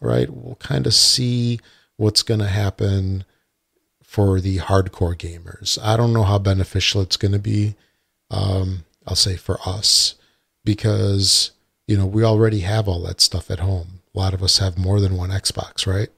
right? 0.00 0.30
We'll 0.30 0.56
kind 0.56 0.86
of 0.86 0.94
see 0.94 1.60
what's 1.96 2.22
going 2.22 2.40
to 2.40 2.46
happen 2.46 3.24
for 4.16 4.40
the 4.40 4.56
hardcore 4.56 5.14
gamers. 5.14 5.78
I 5.82 5.94
don't 5.94 6.14
know 6.14 6.22
how 6.22 6.38
beneficial 6.38 7.02
it's 7.02 7.18
going 7.18 7.32
to 7.32 7.38
be. 7.38 7.74
Um, 8.30 8.86
I'll 9.06 9.14
say 9.14 9.36
for 9.36 9.58
us, 9.66 10.14
because, 10.64 11.50
you 11.86 11.98
know, 11.98 12.06
we 12.06 12.24
already 12.24 12.60
have 12.60 12.88
all 12.88 13.02
that 13.02 13.20
stuff 13.20 13.50
at 13.50 13.58
home. 13.58 14.00
A 14.14 14.18
lot 14.18 14.32
of 14.32 14.42
us 14.42 14.56
have 14.56 14.78
more 14.78 15.00
than 15.00 15.18
one 15.18 15.28
Xbox, 15.28 15.86
right? 15.86 16.08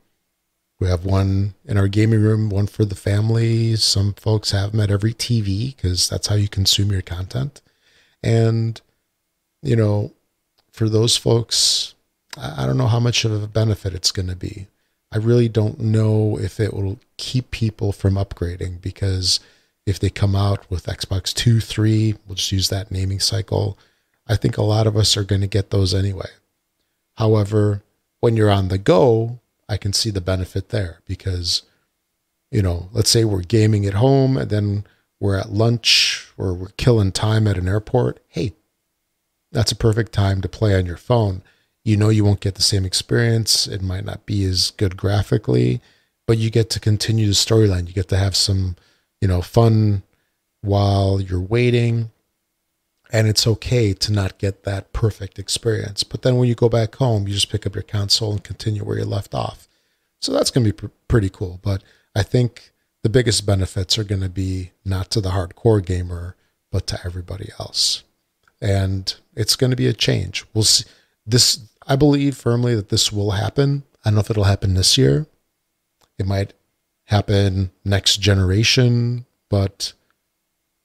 We 0.79 0.87
have 0.87 1.05
one 1.05 1.55
in 1.65 1.77
our 1.77 1.89
gaming 1.89 2.23
room, 2.23 2.51
one 2.51 2.69
for 2.69 2.85
the 2.85 2.95
family. 2.95 3.75
Some 3.75 4.15
folks 4.15 4.53
have 4.53 4.71
them 4.71 4.81
at 4.81 4.93
every 4.93 5.13
TV 5.13 5.75
because 5.75 6.09
that's 6.09 6.29
how 6.29 6.37
you 6.37 6.49
consume 6.49 6.93
your 6.93 7.03
content. 7.03 7.61
And, 8.23 8.81
you 9.61 9.75
know, 9.75 10.13
for 10.71 10.89
those 10.89 11.17
folks, 11.17 11.97
I 12.37 12.65
don't 12.65 12.79
know 12.79 12.87
how 12.87 13.01
much 13.01 13.25
of 13.25 13.43
a 13.43 13.49
benefit 13.49 13.93
it's 13.93 14.13
going 14.13 14.29
to 14.29 14.37
be. 14.37 14.69
I 15.11 15.17
really 15.19 15.49
don't 15.49 15.81
know 15.81 16.39
if 16.39 16.61
it 16.61 16.75
will 16.75 16.99
keep 17.17 17.51
people 17.51 17.93
from 17.93 18.15
upgrading 18.15 18.81
because 18.83 19.41
if 19.87 19.99
they 19.99 20.11
come 20.11 20.37
out 20.37 20.71
with 20.71 20.87
Xbox 20.87 21.33
2, 21.33 21.61
3, 21.61 22.15
we'll 22.27 22.35
just 22.35 22.53
use 22.53 22.69
that 22.69 22.91
naming 22.91 23.21
cycle, 23.21 23.79
I 24.27 24.37
think 24.37 24.59
a 24.59 24.63
lot 24.63 24.87
of 24.87 24.97
us 24.97 25.17
are 25.17 25.25
going 25.25 25.41
to 25.41 25.47
get 25.47 25.71
those 25.71 25.95
anyway. 25.95 26.29
However, 27.17 27.83
when 28.21 28.37
you're 28.37 28.51
on 28.51 28.69
the 28.69 28.79
go, 28.79 29.41
I 29.69 29.79
can 29.79 29.95
see 29.95 30.11
the 30.11 30.21
benefit 30.21 30.69
there 30.69 31.01
because, 31.07 31.63
you 32.51 32.61
know, 32.61 32.91
let's 32.93 33.11
say 33.11 33.25
we're 33.25 33.41
gaming 33.41 33.87
at 33.87 33.95
home 33.95 34.37
and 34.37 34.51
then 34.51 34.85
we're 35.21 35.39
at 35.39 35.51
lunch 35.51 36.29
or 36.37 36.53
we're 36.53 36.69
killing 36.77 37.13
time 37.13 37.47
at 37.47 37.57
an 37.57 37.67
airport. 37.69 38.21
Hey, 38.29 38.53
that's 39.53 39.73
a 39.73 39.77
perfect 39.77 40.13
time 40.13 40.43
to 40.43 40.49
play 40.49 40.77
on 40.77 40.85
your 40.85 40.97
phone. 40.99 41.43
You 41.89 41.97
know, 41.97 42.11
you 42.11 42.23
won't 42.23 42.41
get 42.41 42.57
the 42.57 42.63
same 42.63 42.85
experience. 42.85 43.67
It 43.67 43.81
might 43.81 44.05
not 44.05 44.27
be 44.27 44.45
as 44.45 44.73
good 44.73 44.99
graphically, 44.99 45.81
but 46.27 46.37
you 46.37 46.51
get 46.51 46.69
to 46.71 46.81
continue 46.81 47.27
the 47.27 47.33
storyline. 47.33 47.87
You 47.87 47.95
get 47.95 48.09
to 48.09 48.19
have 48.19 48.37
some, 48.37 48.77
you 49.23 49.27
know, 49.27 49.41
fun 49.41 50.03
while 50.61 51.19
you're 51.19 51.41
waiting. 51.41 52.11
And 53.11 53.27
it's 53.27 53.47
okay 53.47 53.95
to 53.95 54.13
not 54.13 54.37
get 54.37 54.65
that 54.65 54.93
perfect 54.93 55.39
experience. 55.39 56.05
But 56.05 56.21
then 56.21 56.37
when 56.37 56.47
you 56.47 56.55
go 56.55 56.69
back 56.69 56.97
home, 56.97 57.27
you 57.27 57.33
just 57.33 57.51
pick 57.51 57.67
up 57.67 57.75
your 57.75 57.83
console 57.83 58.33
and 58.33 58.45
continue 58.45 58.85
where 58.85 58.99
you 58.99 59.07
left 59.07 59.35
off. 59.35 59.67
So 60.21 60.31
that's 60.31 60.51
going 60.51 60.67
to 60.67 60.73
be 60.75 60.77
pr- 60.77 60.95
pretty 61.09 61.31
cool. 61.31 61.59
But 61.63 61.83
I 62.15 62.23
think 62.23 62.73
the 63.03 63.09
biggest 63.09 63.47
benefits 63.47 63.97
are 63.97 64.05
going 64.05 64.21
to 64.21 64.29
be 64.29 64.73
not 64.85 65.11
to 65.13 65.23
the 65.23 65.31
hardcore 65.31 65.83
gamer, 65.83 66.37
but 66.71 66.87
to 66.89 67.01
everybody 67.03 67.49
else. 67.59 68.03
And 68.61 69.15
it's 69.35 69.57
going 69.57 69.71
to 69.71 69.77
be 69.77 69.87
a 69.87 69.95
change. 69.95 70.45
We'll 70.53 70.65
see. 70.65 70.85
This, 71.25 71.61
I 71.89 71.97
believe 71.97 72.37
firmly 72.37 72.75
that 72.75 72.91
this 72.91 73.11
will 73.11 73.33
happen. 73.33 73.83
I 74.05 74.11
don't 74.11 74.17
know 74.17 74.21
if 74.21 74.31
it'll 74.31 74.45
happen 74.45 74.75
this 74.75 74.99
year. 74.99 75.27
It 76.19 76.27
might 76.27 76.53
happen 77.05 77.71
next 77.85 78.19
generation, 78.19 79.25
but 79.49 79.95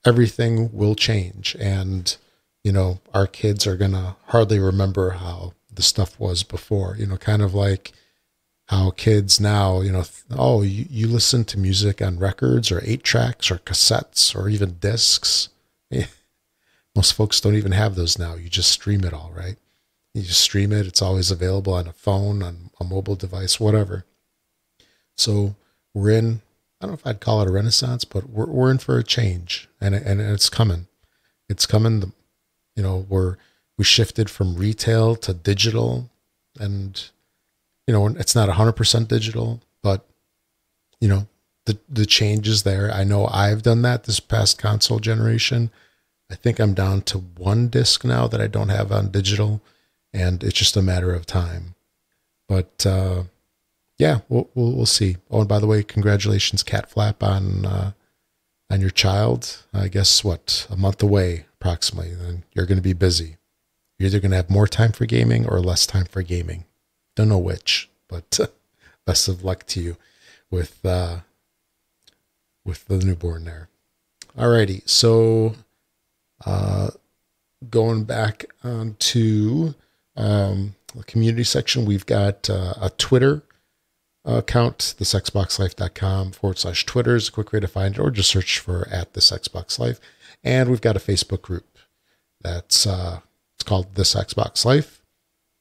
everything 0.06 0.72
will 0.72 0.96
change. 0.96 1.58
And, 1.60 2.16
you 2.64 2.72
know, 2.72 3.02
our 3.14 3.28
kids 3.28 3.68
are 3.68 3.76
going 3.76 3.92
to 3.92 4.16
hardly 4.28 4.60
remember 4.60 5.12
how 5.12 5.54
the 5.72 5.82
stuff 5.82 6.18
was 6.18 6.44
before, 6.44 6.96
you 6.98 7.06
know, 7.06 7.18
kind 7.18 7.42
of 7.42 7.54
like 7.54 7.92
how 8.68 8.92
kids 8.92 9.42
now, 9.42 9.82
you 9.82 9.92
know, 9.92 10.06
oh, 10.32 10.62
you, 10.62 10.86
you 10.90 11.08
listen 11.08 11.44
to 11.46 11.60
music 11.60 12.02
on 12.02 12.18
records 12.18 12.72
or 12.72 12.82
eight 12.86 13.04
tracks 13.04 13.52
or 13.52 13.58
cassettes 13.58 14.34
or 14.34 14.48
even 14.48 14.78
discs. 14.80 15.50
Most 16.96 17.14
folks 17.14 17.42
don't 17.42 17.56
even 17.56 17.74
have 17.74 17.96
those 17.96 18.18
now. 18.18 18.36
You 18.36 18.48
just 18.48 18.72
stream 18.72 19.04
it 19.04 19.14
all, 19.14 19.32
right? 19.36 19.58
You 20.14 20.22
just 20.22 20.42
stream 20.42 20.72
it. 20.72 20.86
It's 20.86 21.02
always 21.02 21.32
available 21.32 21.74
on 21.74 21.88
a 21.88 21.94
phone, 21.94 22.44
on 22.44 22.70
a 22.80 22.84
mobile 22.84 23.16
device, 23.16 23.60
whatever. 23.60 24.06
So 25.18 25.56
we're 25.94 26.12
in, 26.12 26.42
I 26.80 26.86
don't 26.86 26.92
know 26.92 26.94
if 26.96 27.08
I'd 27.08 27.20
call 27.20 27.42
it 27.42 27.48
a 27.48 27.52
renaissance, 27.52 28.04
but 28.06 28.30
we're, 28.30 28.46
we're 28.46 28.72
in 28.72 28.78
for 28.78 28.98
a 28.98 29.04
change 29.04 29.70
and, 29.82 29.96
and 29.96 30.22
it's 30.22 30.50
coming. 30.50 30.88
It's 31.50 31.66
coming. 31.66 32.00
The, 32.00 32.12
you 32.76 32.84
know, 32.84 33.06
we're, 33.10 33.38
we 33.78 33.84
shifted 33.84 34.30
from 34.30 34.56
retail 34.56 35.16
to 35.18 35.34
digital 35.34 36.10
and, 36.60 37.10
you 37.88 37.94
know, 37.94 38.08
it's 38.08 38.36
not 38.36 38.50
100% 38.50 39.08
digital, 39.08 39.62
but, 39.82 40.06
you 41.02 41.08
know, 41.08 41.28
the, 41.66 41.78
the 41.90 42.06
change 42.06 42.48
is 42.48 42.64
there. 42.64 42.92
I 42.92 43.04
know 43.04 43.28
I've 43.28 43.64
done 43.64 43.82
that 43.84 44.04
this 44.04 44.20
past 44.20 44.58
console 44.58 45.00
generation. 45.00 45.72
I 46.30 46.36
think 46.36 46.60
I'm 46.60 46.74
down 46.74 47.02
to 47.04 47.20
one 47.20 47.68
disc 47.68 48.04
now 48.04 48.28
that 48.28 48.42
I 48.42 48.48
don't 48.48 48.70
have 48.70 48.92
on 48.92 49.12
digital, 49.12 49.62
and 50.14 50.44
it's 50.44 50.58
just 50.58 50.78
a 50.78 50.82
matter 50.82 51.14
of 51.14 51.26
time. 51.26 51.76
But 52.48 52.86
uh, 52.86 53.24
yeah, 53.98 54.20
we'll, 54.30 54.50
we'll, 54.54 54.74
we'll 54.74 54.86
see. 54.86 55.18
Oh, 55.32 55.40
and 55.40 55.50
by 55.50 55.60
the 55.60 55.68
way, 55.68 55.84
congratulations, 55.84 56.64
Cat 56.64 56.90
Flap, 56.90 57.24
on 57.24 57.66
uh, 57.66 57.92
on 58.70 58.82
your 58.82 58.90
child. 58.90 59.64
I 59.74 59.88
guess 59.88 60.24
what 60.24 60.68
a 60.70 60.76
month 60.76 61.02
away 61.02 61.46
approximately. 61.56 62.14
Then 62.14 62.44
you're 62.54 62.66
going 62.66 62.78
to 62.78 62.84
be 62.84 62.94
busy. 62.94 63.38
You're 63.98 64.08
either 64.08 64.20
going 64.20 64.32
to 64.32 64.38
have 64.38 64.50
more 64.50 64.68
time 64.68 64.92
for 64.92 65.06
gaming 65.06 65.48
or 65.48 65.60
less 65.60 65.86
time 65.86 66.06
for 66.06 66.22
gaming. 66.22 66.66
Don't 67.16 67.30
know 67.30 67.38
which, 67.38 67.90
but 68.08 68.40
best 69.06 69.28
of 69.28 69.44
luck 69.44 69.66
to 69.68 69.82
you 69.82 69.98
with 70.50 70.84
uh, 70.86 71.20
with 72.66 72.86
the 72.86 72.98
newborn 72.98 73.46
there. 73.46 73.70
Alrighty, 74.38 74.88
so 74.90 75.56
uh, 76.46 76.90
going 77.70 78.04
back 78.04 78.46
onto 78.64 79.74
um, 80.16 80.76
the 80.96 81.04
community 81.04 81.44
section, 81.44 81.86
we've 81.86 82.06
got 82.06 82.50
uh, 82.50 82.74
a 82.80 82.90
Twitter 82.92 83.44
account, 84.26 84.96
thisxboxlife.com 85.00 86.32
forward 86.32 86.58
slash 86.58 86.86
Twitter 86.86 87.16
is 87.16 87.28
a 87.28 87.32
quick 87.32 87.52
way 87.52 87.60
to 87.60 87.68
find 87.68 87.96
it, 87.96 88.00
or 88.00 88.12
just 88.12 88.30
search 88.30 88.60
for 88.60 88.88
at 88.90 89.14
this 89.14 89.32
Xbox 89.32 89.80
Life. 89.80 90.00
And 90.44 90.70
we've 90.70 90.82
got 90.82 90.96
a 90.96 91.00
Facebook 91.00 91.42
group 91.42 91.78
that's 92.42 92.86
uh, 92.86 93.20
it's 93.56 93.64
called 93.64 93.96
This 93.96 94.16
Xbox 94.16 94.66
Life. 94.66 95.02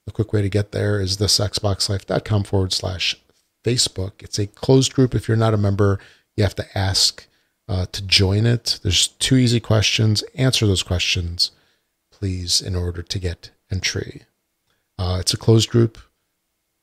The 0.07 0.13
quick 0.13 0.33
way 0.33 0.43
to 0.43 0.49
get 0.49 0.73
there 0.73 1.01
is 1.01 1.19
thisxboxlife.com 1.19 2.45
forward 2.45 2.73
slash 2.73 3.17
Facebook. 3.65 4.13
It's 4.21 4.39
a 4.39 4.49
closed 4.49 4.93
group. 4.93 5.15
If 5.15 5.29
you're 5.29 5.37
not 5.37 5.55
a 5.55 5.59
member, 5.59 6.01
you 6.37 6.43
have 6.43 6.57
to 6.57 6.79
ask 6.79 7.27
uh, 7.69 7.87
to 7.93 8.03
join 8.03 8.45
it. 8.45 8.81
There's 8.83 9.09
two 9.09 9.37
easy 9.37 9.61
questions. 9.61 10.23
Answer 10.35 10.67
those 10.67 10.83
questions, 10.83 11.53
please, 12.11 12.61
in 12.61 12.75
order 12.75 13.03
to 13.03 13.19
get 13.19 13.51
entry. 13.71 14.23
Uh, 14.99 15.18
it's 15.20 15.34
a 15.34 15.38
closed 15.38 15.70
group, 15.70 15.99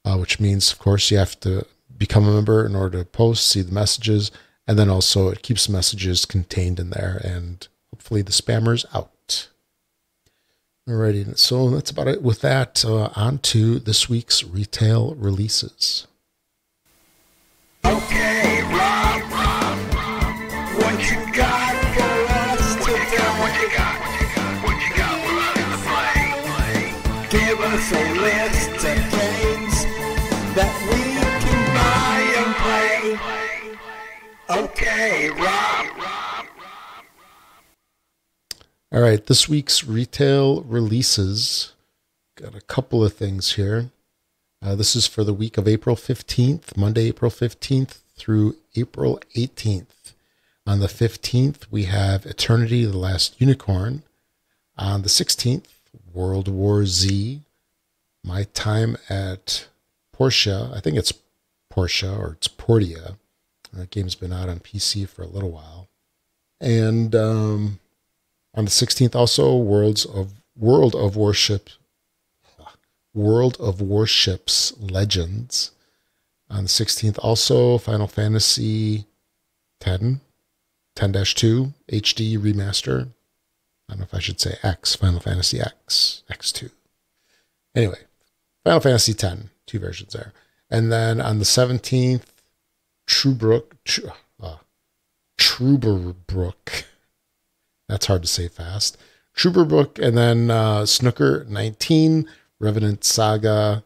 uh, 0.05 0.17
which 0.17 0.39
means, 0.39 0.71
of 0.71 0.79
course, 0.79 1.11
you 1.11 1.17
have 1.17 1.39
to 1.41 1.65
become 1.97 2.27
a 2.27 2.33
member 2.33 2.65
in 2.65 2.75
order 2.75 2.99
to 2.99 3.05
post, 3.05 3.47
see 3.47 3.61
the 3.61 3.71
messages, 3.71 4.31
and 4.67 4.77
then 4.77 4.89
also 4.89 5.29
it 5.29 5.41
keeps 5.41 5.67
messages 5.67 6.25
contained 6.25 6.79
in 6.79 6.91
there 6.91 7.21
and 7.23 7.67
hopefully 7.91 8.21
the 8.21 8.31
spammers 8.31 8.85
out. 8.93 9.49
Alrighty, 10.87 11.37
so 11.37 11.69
that's 11.69 11.91
about 11.91 12.07
it. 12.07 12.23
With 12.23 12.41
that, 12.41 12.83
uh, 12.83 13.09
on 13.15 13.37
to 13.39 13.77
this 13.77 14.09
week's 14.09 14.43
retail 14.43 15.13
releases. 15.15 16.07
Okay, 17.85 18.28
Okay, 34.49 35.29
Rob. 35.29 35.85
All 38.91 39.01
right, 39.01 39.23
this 39.23 39.47
week's 39.47 39.83
retail 39.83 40.63
releases. 40.63 41.73
Got 42.35 42.55
a 42.55 42.61
couple 42.61 43.05
of 43.05 43.13
things 43.13 43.53
here. 43.53 43.91
Uh, 44.59 44.73
this 44.73 44.95
is 44.95 45.05
for 45.05 45.23
the 45.23 45.35
week 45.35 45.59
of 45.59 45.67
April 45.67 45.95
15th, 45.95 46.75
Monday, 46.75 47.09
April 47.09 47.29
15th 47.29 47.99
through 48.17 48.55
April 48.75 49.21
18th. 49.35 50.13
On 50.65 50.79
the 50.79 50.87
15th, 50.87 51.67
we 51.69 51.83
have 51.83 52.25
Eternity, 52.25 52.85
the 52.85 52.97
Last 52.97 53.39
Unicorn. 53.39 54.01
On 54.79 55.03
the 55.03 55.09
16th, 55.09 55.65
World 56.11 56.47
War 56.47 56.87
Z. 56.87 57.41
My 58.23 58.45
Time 58.55 58.97
at 59.09 59.67
Portia. 60.11 60.71
I 60.73 60.79
think 60.79 60.97
it's 60.97 61.13
Portia 61.69 62.15
or 62.15 62.31
it's 62.31 62.47
Portia. 62.47 63.17
That 63.73 63.91
game's 63.91 64.15
been 64.15 64.33
out 64.33 64.49
on 64.49 64.59
PC 64.59 65.07
for 65.07 65.21
a 65.21 65.27
little 65.27 65.51
while. 65.51 65.87
And 66.59 67.15
um, 67.15 67.79
on 68.55 68.65
the 68.65 68.71
16th, 68.71 69.15
also 69.15 69.55
Worlds 69.55 70.05
of 70.05 70.33
World 70.55 70.95
of 70.95 71.15
Worship, 71.15 71.69
World 73.13 73.57
of 73.59 73.81
Warships 73.81 74.73
Legends. 74.79 75.71
On 76.49 76.63
the 76.63 76.69
16th, 76.69 77.19
also 77.21 77.77
Final 77.77 78.07
Fantasy 78.07 79.05
10, 79.79 80.19
10 80.95 81.13
2 81.13 81.73
HD 81.91 82.37
remaster. 82.37 83.09
I 83.87 83.93
don't 83.93 83.99
know 83.99 84.03
if 84.05 84.13
I 84.13 84.19
should 84.19 84.39
say 84.39 84.57
X, 84.63 84.95
Final 84.95 85.19
Fantasy 85.19 85.59
X, 85.61 86.23
X2. 86.29 86.71
Anyway, 87.75 87.99
Final 88.63 88.79
Fantasy 88.79 89.13
10, 89.13 89.51
two 89.65 89.79
versions 89.79 90.13
there. 90.13 90.33
And 90.69 90.91
then 90.91 91.21
on 91.21 91.39
the 91.39 91.45
17th, 91.45 92.25
Truebrook, 93.09 93.71
Tr- 93.83 94.07
uh. 94.39 94.57
That's 97.89 98.05
hard 98.05 98.21
to 98.21 98.27
say 98.27 98.47
fast. 98.47 98.97
Truberbrook, 99.35 99.97
and 99.97 100.15
then 100.15 100.51
uh, 100.51 100.85
Snooker 100.85 101.45
19, 101.49 102.29
Revenant 102.59 103.03
Saga. 103.03 103.83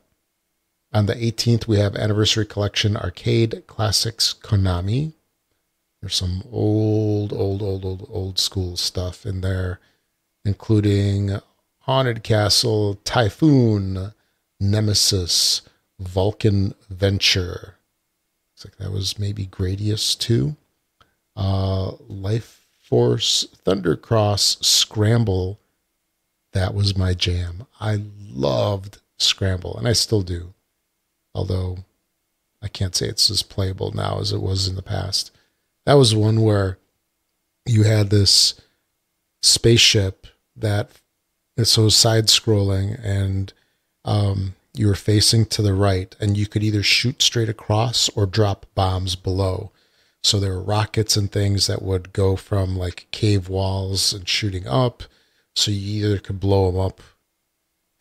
On 0.92 1.06
the 1.06 1.16
18th, 1.16 1.68
we 1.68 1.78
have 1.78 1.96
Anniversary 1.96 2.46
Collection 2.46 2.98
Arcade 2.98 3.64
Classics 3.66 4.36
Konami. 4.44 5.14
There's 6.02 6.16
some 6.16 6.44
old, 6.52 7.32
old, 7.32 7.62
old, 7.62 7.86
old, 7.86 8.08
old 8.12 8.38
school 8.38 8.76
stuff 8.76 9.26
in 9.26 9.40
there, 9.40 9.80
including 10.44 11.40
Haunted 11.80 12.24
Castle, 12.24 13.00
Typhoon, 13.06 14.14
Nemesis, 14.60 15.62
Vulcan 15.98 16.76
Venture. 16.90 17.78
Looks 18.64 18.80
like 18.80 18.86
that 18.86 18.94
was 18.94 19.20
maybe 19.20 19.46
Gradius 19.46 20.18
2. 20.18 20.56
Uh, 21.36 21.94
Life 22.08 22.66
Force 22.82 23.48
Thundercross 23.66 24.64
Scramble. 24.64 25.60
That 26.54 26.74
was 26.74 26.98
my 26.98 27.14
jam. 27.14 27.66
I 27.80 28.04
loved 28.32 29.00
Scramble, 29.18 29.78
and 29.78 29.88
I 29.88 29.94
still 29.94 30.22
do. 30.22 30.54
Although 31.34 31.80
I 32.62 32.68
can't 32.68 32.96
say 32.96 33.08
it's 33.08 33.30
as 33.30 33.44
playable 33.44 33.92
now 33.92 34.20
as 34.20 34.32
it 34.32 34.42
was 34.42 34.68
in 34.68 34.76
the 34.76 34.82
past. 34.82 35.32
That 35.86 35.96
was 35.96 36.16
one 36.16 36.42
where 36.42 36.78
you 37.66 37.84
had 37.84 38.10
this 38.10 38.60
spaceship 39.42 40.28
that 40.56 40.92
so 41.64 41.90
side 41.90 42.28
scrolling 42.28 43.00
and 43.04 43.52
um, 44.06 44.56
you 44.74 44.88
were 44.88 44.96
facing 44.96 45.46
to 45.46 45.62
the 45.62 45.74
right 45.74 46.16
and 46.20 46.36
you 46.36 46.48
could 46.48 46.64
either 46.64 46.84
shoot 46.84 47.22
straight 47.22 47.50
across 47.50 48.10
or 48.10 48.26
drop 48.26 48.66
bombs 48.74 49.16
below. 49.16 49.72
So 50.24 50.40
there 50.40 50.54
were 50.54 50.64
rockets 50.64 51.16
and 51.16 51.32
things 51.32 51.68
that 51.68 51.82
would 51.82 52.14
go 52.14 52.36
from 52.36 52.78
like 52.78 53.08
cave 53.12 53.50
walls 53.50 54.14
and 54.14 54.28
shooting 54.28 54.68
up. 54.68 55.04
So 55.56 55.70
you 55.70 56.08
either 56.08 56.20
could 56.20 56.40
blow 56.40 56.72
them 56.72 56.80
up 56.80 57.02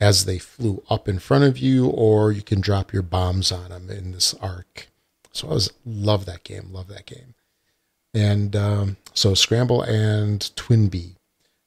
as 0.01 0.25
they 0.25 0.39
flew 0.39 0.83
up 0.89 1.09
in 1.09 1.19
front 1.19 1.45
of 1.45 1.59
you 1.59 1.89
or 1.89 2.33
you 2.33 2.43
can 2.43 2.61
drop 2.61 2.93
your 2.93 3.03
bombs 3.03 3.53
on 3.53 3.71
them 3.71 3.91
in 3.91 4.13
this 4.13 4.35
arc. 4.35 4.89
So 5.33 5.49
i 5.49 5.55
was 5.55 5.73
love 5.85 6.27
that 6.27 6.45
game 6.45 6.69
love 6.73 6.89
that 6.89 7.07
game. 7.07 7.35
And 8.15 8.55
um, 8.55 8.97
so 9.15 9.35
scramble 9.35 9.83
and 9.83 10.55
Twin 10.57 10.89
twinbee 10.89 11.17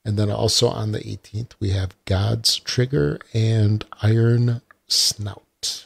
and 0.05 0.17
then 0.19 0.29
also 0.29 0.67
on 0.67 0.91
the 0.91 0.99
18th, 0.99 1.53
we 1.59 1.71
have 1.71 1.95
God's 2.05 2.57
Trigger 2.57 3.19
and 3.33 3.83
Iron 4.03 4.61
Snout. 4.87 5.85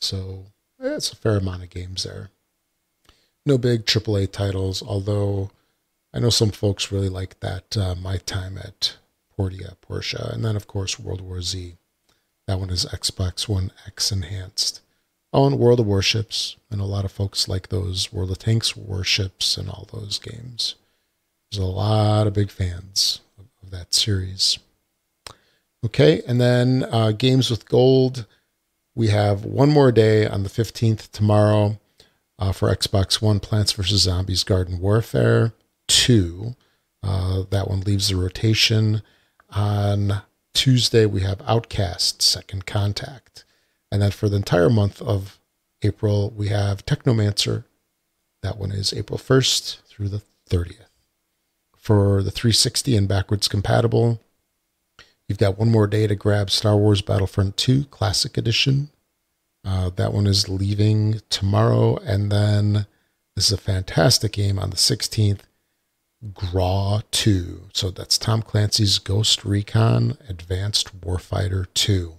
So 0.00 0.46
it's 0.80 1.12
a 1.12 1.16
fair 1.16 1.36
amount 1.36 1.62
of 1.62 1.70
games 1.70 2.04
there. 2.04 2.30
No 3.44 3.58
big 3.58 3.86
AAA 3.86 4.30
titles, 4.30 4.82
although 4.82 5.50
I 6.12 6.20
know 6.20 6.30
some 6.30 6.50
folks 6.50 6.92
really 6.92 7.08
like 7.08 7.40
that 7.40 7.76
uh, 7.76 7.94
My 7.94 8.16
Time 8.18 8.58
at 8.58 8.96
Portia, 9.36 9.76
Portia. 9.80 10.30
And 10.32 10.44
then, 10.44 10.56
of 10.56 10.66
course, 10.66 10.98
World 10.98 11.20
War 11.20 11.40
Z. 11.42 11.76
That 12.46 12.58
one 12.58 12.70
is 12.70 12.86
Xbox 12.86 13.48
One 13.48 13.72
X 13.86 14.10
enhanced. 14.10 14.80
Oh, 15.32 15.46
and 15.46 15.58
World 15.58 15.80
of 15.80 15.86
Warships. 15.86 16.56
And 16.70 16.80
a 16.80 16.84
lot 16.84 17.04
of 17.04 17.12
folks 17.12 17.48
like 17.48 17.68
those 17.68 18.12
World 18.12 18.30
of 18.30 18.38
Tanks 18.38 18.76
Warships 18.76 19.56
and 19.56 19.68
all 19.68 19.86
those 19.92 20.18
games. 20.18 20.74
There's 21.50 21.62
a 21.62 21.66
lot 21.66 22.26
of 22.26 22.34
big 22.34 22.50
fans 22.50 23.20
of 23.62 23.70
that 23.70 23.94
series. 23.94 24.58
Okay, 25.84 26.22
and 26.26 26.40
then 26.40 26.84
uh, 26.90 27.12
Games 27.12 27.50
with 27.50 27.68
Gold. 27.68 28.26
We 28.94 29.08
have 29.08 29.44
one 29.44 29.70
more 29.70 29.92
day 29.92 30.26
on 30.26 30.42
the 30.42 30.48
15th 30.48 31.12
tomorrow 31.12 31.78
uh, 32.38 32.50
for 32.52 32.74
Xbox 32.74 33.22
One 33.22 33.38
Plants 33.38 33.72
vs. 33.72 34.02
Zombies 34.02 34.42
Garden 34.42 34.80
Warfare 34.80 35.52
2. 35.86 36.56
Uh, 37.02 37.42
that 37.50 37.68
one 37.68 37.80
leaves 37.80 38.08
the 38.08 38.16
rotation. 38.16 39.02
On 39.50 40.22
Tuesday, 40.52 41.06
we 41.06 41.20
have 41.20 41.40
Outcast 41.46 42.22
Second 42.22 42.66
Contact. 42.66 43.44
And 43.92 44.02
then 44.02 44.10
for 44.10 44.28
the 44.28 44.36
entire 44.36 44.68
month 44.68 45.00
of 45.00 45.38
April, 45.82 46.30
we 46.36 46.48
have 46.48 46.84
Technomancer. 46.84 47.64
That 48.42 48.58
one 48.58 48.72
is 48.72 48.92
April 48.92 49.18
1st 49.18 49.82
through 49.82 50.08
the 50.08 50.22
30th 50.50 50.88
for 51.76 52.22
the 52.22 52.30
360 52.30 52.96
and 52.96 53.08
backwards 53.08 53.48
compatible. 53.48 54.20
You've 55.28 55.38
got 55.38 55.58
one 55.58 55.70
more 55.70 55.86
day 55.86 56.06
to 56.06 56.14
grab 56.14 56.50
Star 56.50 56.76
Wars 56.76 57.02
Battlefront 57.02 57.58
2 57.58 57.84
Classic 57.84 58.38
Edition. 58.38 58.88
Uh, 59.62 59.90
that 59.90 60.14
one 60.14 60.26
is 60.26 60.48
leaving 60.48 61.20
tomorrow. 61.28 61.98
And 61.98 62.32
then 62.32 62.86
this 63.36 63.46
is 63.46 63.52
a 63.52 63.58
fantastic 63.58 64.32
game 64.32 64.58
on 64.58 64.70
the 64.70 64.76
16th 64.76 65.40
Graw 66.32 67.02
2. 67.10 67.68
So 67.74 67.90
that's 67.90 68.16
Tom 68.16 68.40
Clancy's 68.40 68.98
Ghost 68.98 69.44
Recon 69.44 70.16
Advanced 70.28 70.98
Warfighter 71.02 71.66
2. 71.74 72.14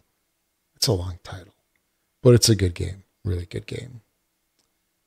It's 0.76 0.88
a 0.88 0.94
long 0.94 1.18
title, 1.24 1.56
but 2.22 2.36
it's 2.36 2.48
a 2.48 2.56
good 2.56 2.76
game. 2.76 3.04
Really 3.26 3.46
good 3.48 3.66
game. 3.66 4.02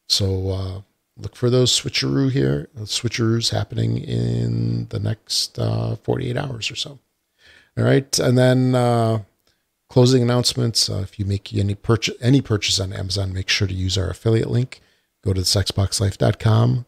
So, 0.08 0.50
uh, 0.50 0.80
look 1.16 1.34
for 1.34 1.48
those 1.48 1.72
switcheroo 1.72 2.30
here, 2.30 2.68
switcheroos 2.80 3.52
happening 3.52 3.96
in 3.96 4.88
the 4.90 4.98
next 4.98 5.58
uh, 5.58 5.96
48 5.96 6.36
hours 6.36 6.70
or 6.70 6.76
so. 6.76 6.98
All 7.76 7.84
right, 7.84 8.18
and 8.18 8.36
then 8.36 8.74
uh, 8.74 9.22
closing 9.88 10.22
announcements. 10.22 10.90
Uh, 10.90 11.00
if 11.02 11.18
you 11.18 11.24
make 11.24 11.54
any 11.54 11.74
purchase 11.74 12.14
any 12.20 12.40
purchase 12.40 12.78
on 12.78 12.92
Amazon, 12.92 13.32
make 13.32 13.48
sure 13.48 13.66
to 13.66 13.74
use 13.74 13.96
our 13.96 14.10
affiliate 14.10 14.50
link. 14.50 14.80
Go 15.24 15.32
to 15.32 15.40
thisxboxlife.com 15.40 16.86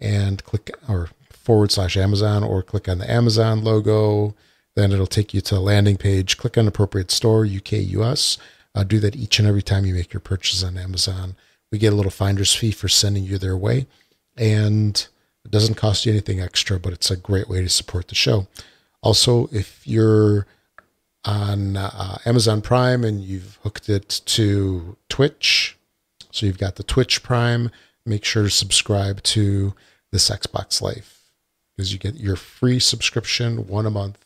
and 0.00 0.44
click 0.44 0.70
or 0.88 1.10
forward 1.30 1.70
slash 1.70 1.96
Amazon 1.96 2.42
or 2.42 2.62
click 2.62 2.88
on 2.88 2.98
the 2.98 3.10
Amazon 3.10 3.62
logo. 3.62 4.34
Then 4.76 4.92
it'll 4.92 5.06
take 5.06 5.34
you 5.34 5.40
to 5.42 5.56
a 5.56 5.58
landing 5.58 5.96
page. 5.96 6.36
Click 6.36 6.56
on 6.56 6.66
appropriate 6.66 7.10
store, 7.10 7.44
UK, 7.44 7.72
US. 7.72 8.38
Uh, 8.74 8.84
do 8.84 9.00
that 9.00 9.16
each 9.16 9.38
and 9.38 9.48
every 9.48 9.62
time 9.62 9.84
you 9.84 9.94
make 9.94 10.12
your 10.12 10.20
purchase 10.20 10.62
on 10.62 10.78
Amazon. 10.78 11.34
We 11.70 11.78
get 11.78 11.92
a 11.92 11.96
little 11.96 12.10
finder's 12.10 12.54
fee 12.54 12.72
for 12.72 12.88
sending 12.88 13.24
you 13.24 13.38
their 13.38 13.56
way. 13.56 13.86
And 14.36 15.06
it 15.44 15.50
doesn't 15.50 15.74
cost 15.74 16.06
you 16.06 16.12
anything 16.12 16.40
extra, 16.40 16.78
but 16.78 16.92
it's 16.92 17.10
a 17.10 17.16
great 17.16 17.48
way 17.48 17.62
to 17.62 17.68
support 17.68 18.08
the 18.08 18.14
show. 18.14 18.46
Also, 19.02 19.48
if 19.50 19.86
you're 19.86 20.46
on 21.24 21.76
uh, 21.76 22.18
Amazon 22.24 22.60
Prime 22.60 23.04
and 23.04 23.22
you've 23.22 23.58
hooked 23.62 23.88
it 23.88 24.20
to 24.26 24.96
Twitch, 25.08 25.78
so 26.30 26.46
you've 26.46 26.58
got 26.58 26.76
the 26.76 26.82
Twitch 26.82 27.22
Prime, 27.22 27.70
make 28.04 28.24
sure 28.24 28.44
to 28.44 28.50
subscribe 28.50 29.22
to 29.22 29.74
this 30.12 30.28
Xbox 30.30 30.82
Life 30.82 31.24
because 31.76 31.92
you 31.92 31.98
get 31.98 32.16
your 32.16 32.36
free 32.36 32.78
subscription 32.78 33.66
one 33.66 33.86
a 33.86 33.90
month. 33.90 34.24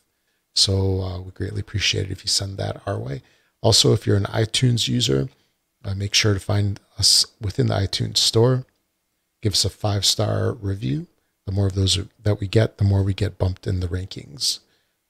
So 0.55 1.01
uh, 1.01 1.19
we 1.21 1.31
greatly 1.31 1.61
appreciate 1.61 2.05
it 2.05 2.11
if 2.11 2.23
you 2.23 2.29
send 2.29 2.57
that 2.57 2.81
our 2.85 2.97
way. 2.97 3.21
Also, 3.61 3.93
if 3.93 4.05
you're 4.05 4.17
an 4.17 4.25
iTunes 4.25 4.87
user, 4.87 5.29
uh, 5.83 5.95
make 5.95 6.13
sure 6.13 6.33
to 6.33 6.39
find 6.39 6.79
us 6.97 7.25
within 7.41 7.67
the 7.67 7.75
iTunes 7.75 8.17
store. 8.17 8.65
Give 9.41 9.53
us 9.53 9.65
a 9.65 9.69
five 9.69 10.05
star 10.05 10.53
review. 10.53 11.07
The 11.45 11.51
more 11.51 11.67
of 11.67 11.75
those 11.75 11.99
that 12.23 12.39
we 12.39 12.47
get, 12.47 12.77
the 12.77 12.83
more 12.83 13.03
we 13.03 13.13
get 13.13 13.37
bumped 13.37 13.67
in 13.67 13.79
the 13.79 13.87
rankings 13.87 14.59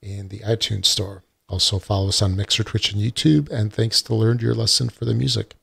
in 0.02 0.28
the 0.28 0.40
iTunes 0.40 0.86
store. 0.86 1.22
Also, 1.48 1.78
follow 1.78 2.08
us 2.08 2.22
on 2.22 2.36
Mixer, 2.36 2.64
Twitch, 2.64 2.92
and 2.92 3.00
YouTube. 3.00 3.48
And 3.50 3.72
thanks 3.72 4.02
to 4.02 4.14
Learned 4.14 4.42
Your 4.42 4.54
Lesson 4.54 4.88
for 4.88 5.04
the 5.04 5.14
music. 5.14 5.54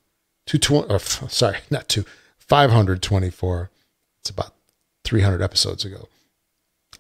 220, 0.47 0.93
or 0.93 0.99
sorry, 1.29 1.59
not 1.71 1.89
two, 1.89 2.05
524. 2.39 3.71
It's 4.21 4.31
about 4.31 4.55
300 5.05 5.43
episodes 5.43 5.85
ago. 5.85 6.09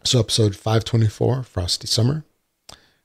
So, 0.04 0.20
episode 0.20 0.56
524, 0.56 1.44
Frosty 1.44 1.86
Summer. 1.86 2.24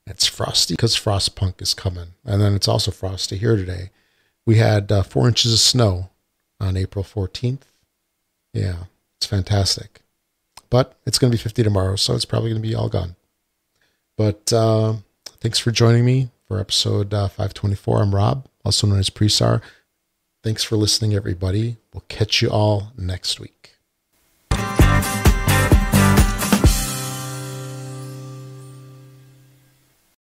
It's 0.06 0.26
frosty 0.26 0.74
because 0.74 0.96
Frostpunk 0.96 1.62
is 1.62 1.74
coming. 1.74 2.14
And 2.26 2.42
then 2.42 2.54
it's 2.54 2.68
also 2.68 2.92
frosty 2.92 3.38
here 3.38 3.56
today. 3.56 3.92
We 4.46 4.56
had 4.56 4.92
uh, 4.92 5.04
four 5.04 5.28
inches 5.28 5.54
of 5.54 5.60
snow 5.60 6.10
on 6.60 6.78
April 6.78 7.04
14th. 7.04 7.62
Yeah, 8.54 8.84
it's 9.18 9.28
fantastic. 9.28 10.02
But 10.70 10.98
it's 11.06 11.20
going 11.20 11.32
to 11.32 11.38
be 11.38 11.42
50 11.42 11.64
tomorrow, 11.64 11.96
so 11.96 12.14
it's 12.16 12.26
probably 12.26 12.50
going 12.50 12.62
to 12.62 12.68
be 12.68 12.76
all 12.76 12.90
gone. 12.90 13.16
But 14.18 14.52
uh, 14.52 14.96
thanks 15.40 15.60
for 15.60 15.72
joining 15.72 16.04
me 16.04 16.30
for 16.48 16.60
episode 16.60 17.14
uh, 17.14 17.28
524. 17.28 18.02
I'm 18.02 18.16
Rob, 18.16 18.48
also 18.66 18.88
known 18.88 19.00
as 19.00 19.10
Presar. 19.10 19.62
Thanks 20.44 20.64
for 20.64 20.76
listening, 20.76 21.14
everybody. 21.14 21.78
We'll 21.94 22.04
catch 22.10 22.42
you 22.42 22.50
all 22.50 22.92
next 22.98 23.40
week. 23.40 23.77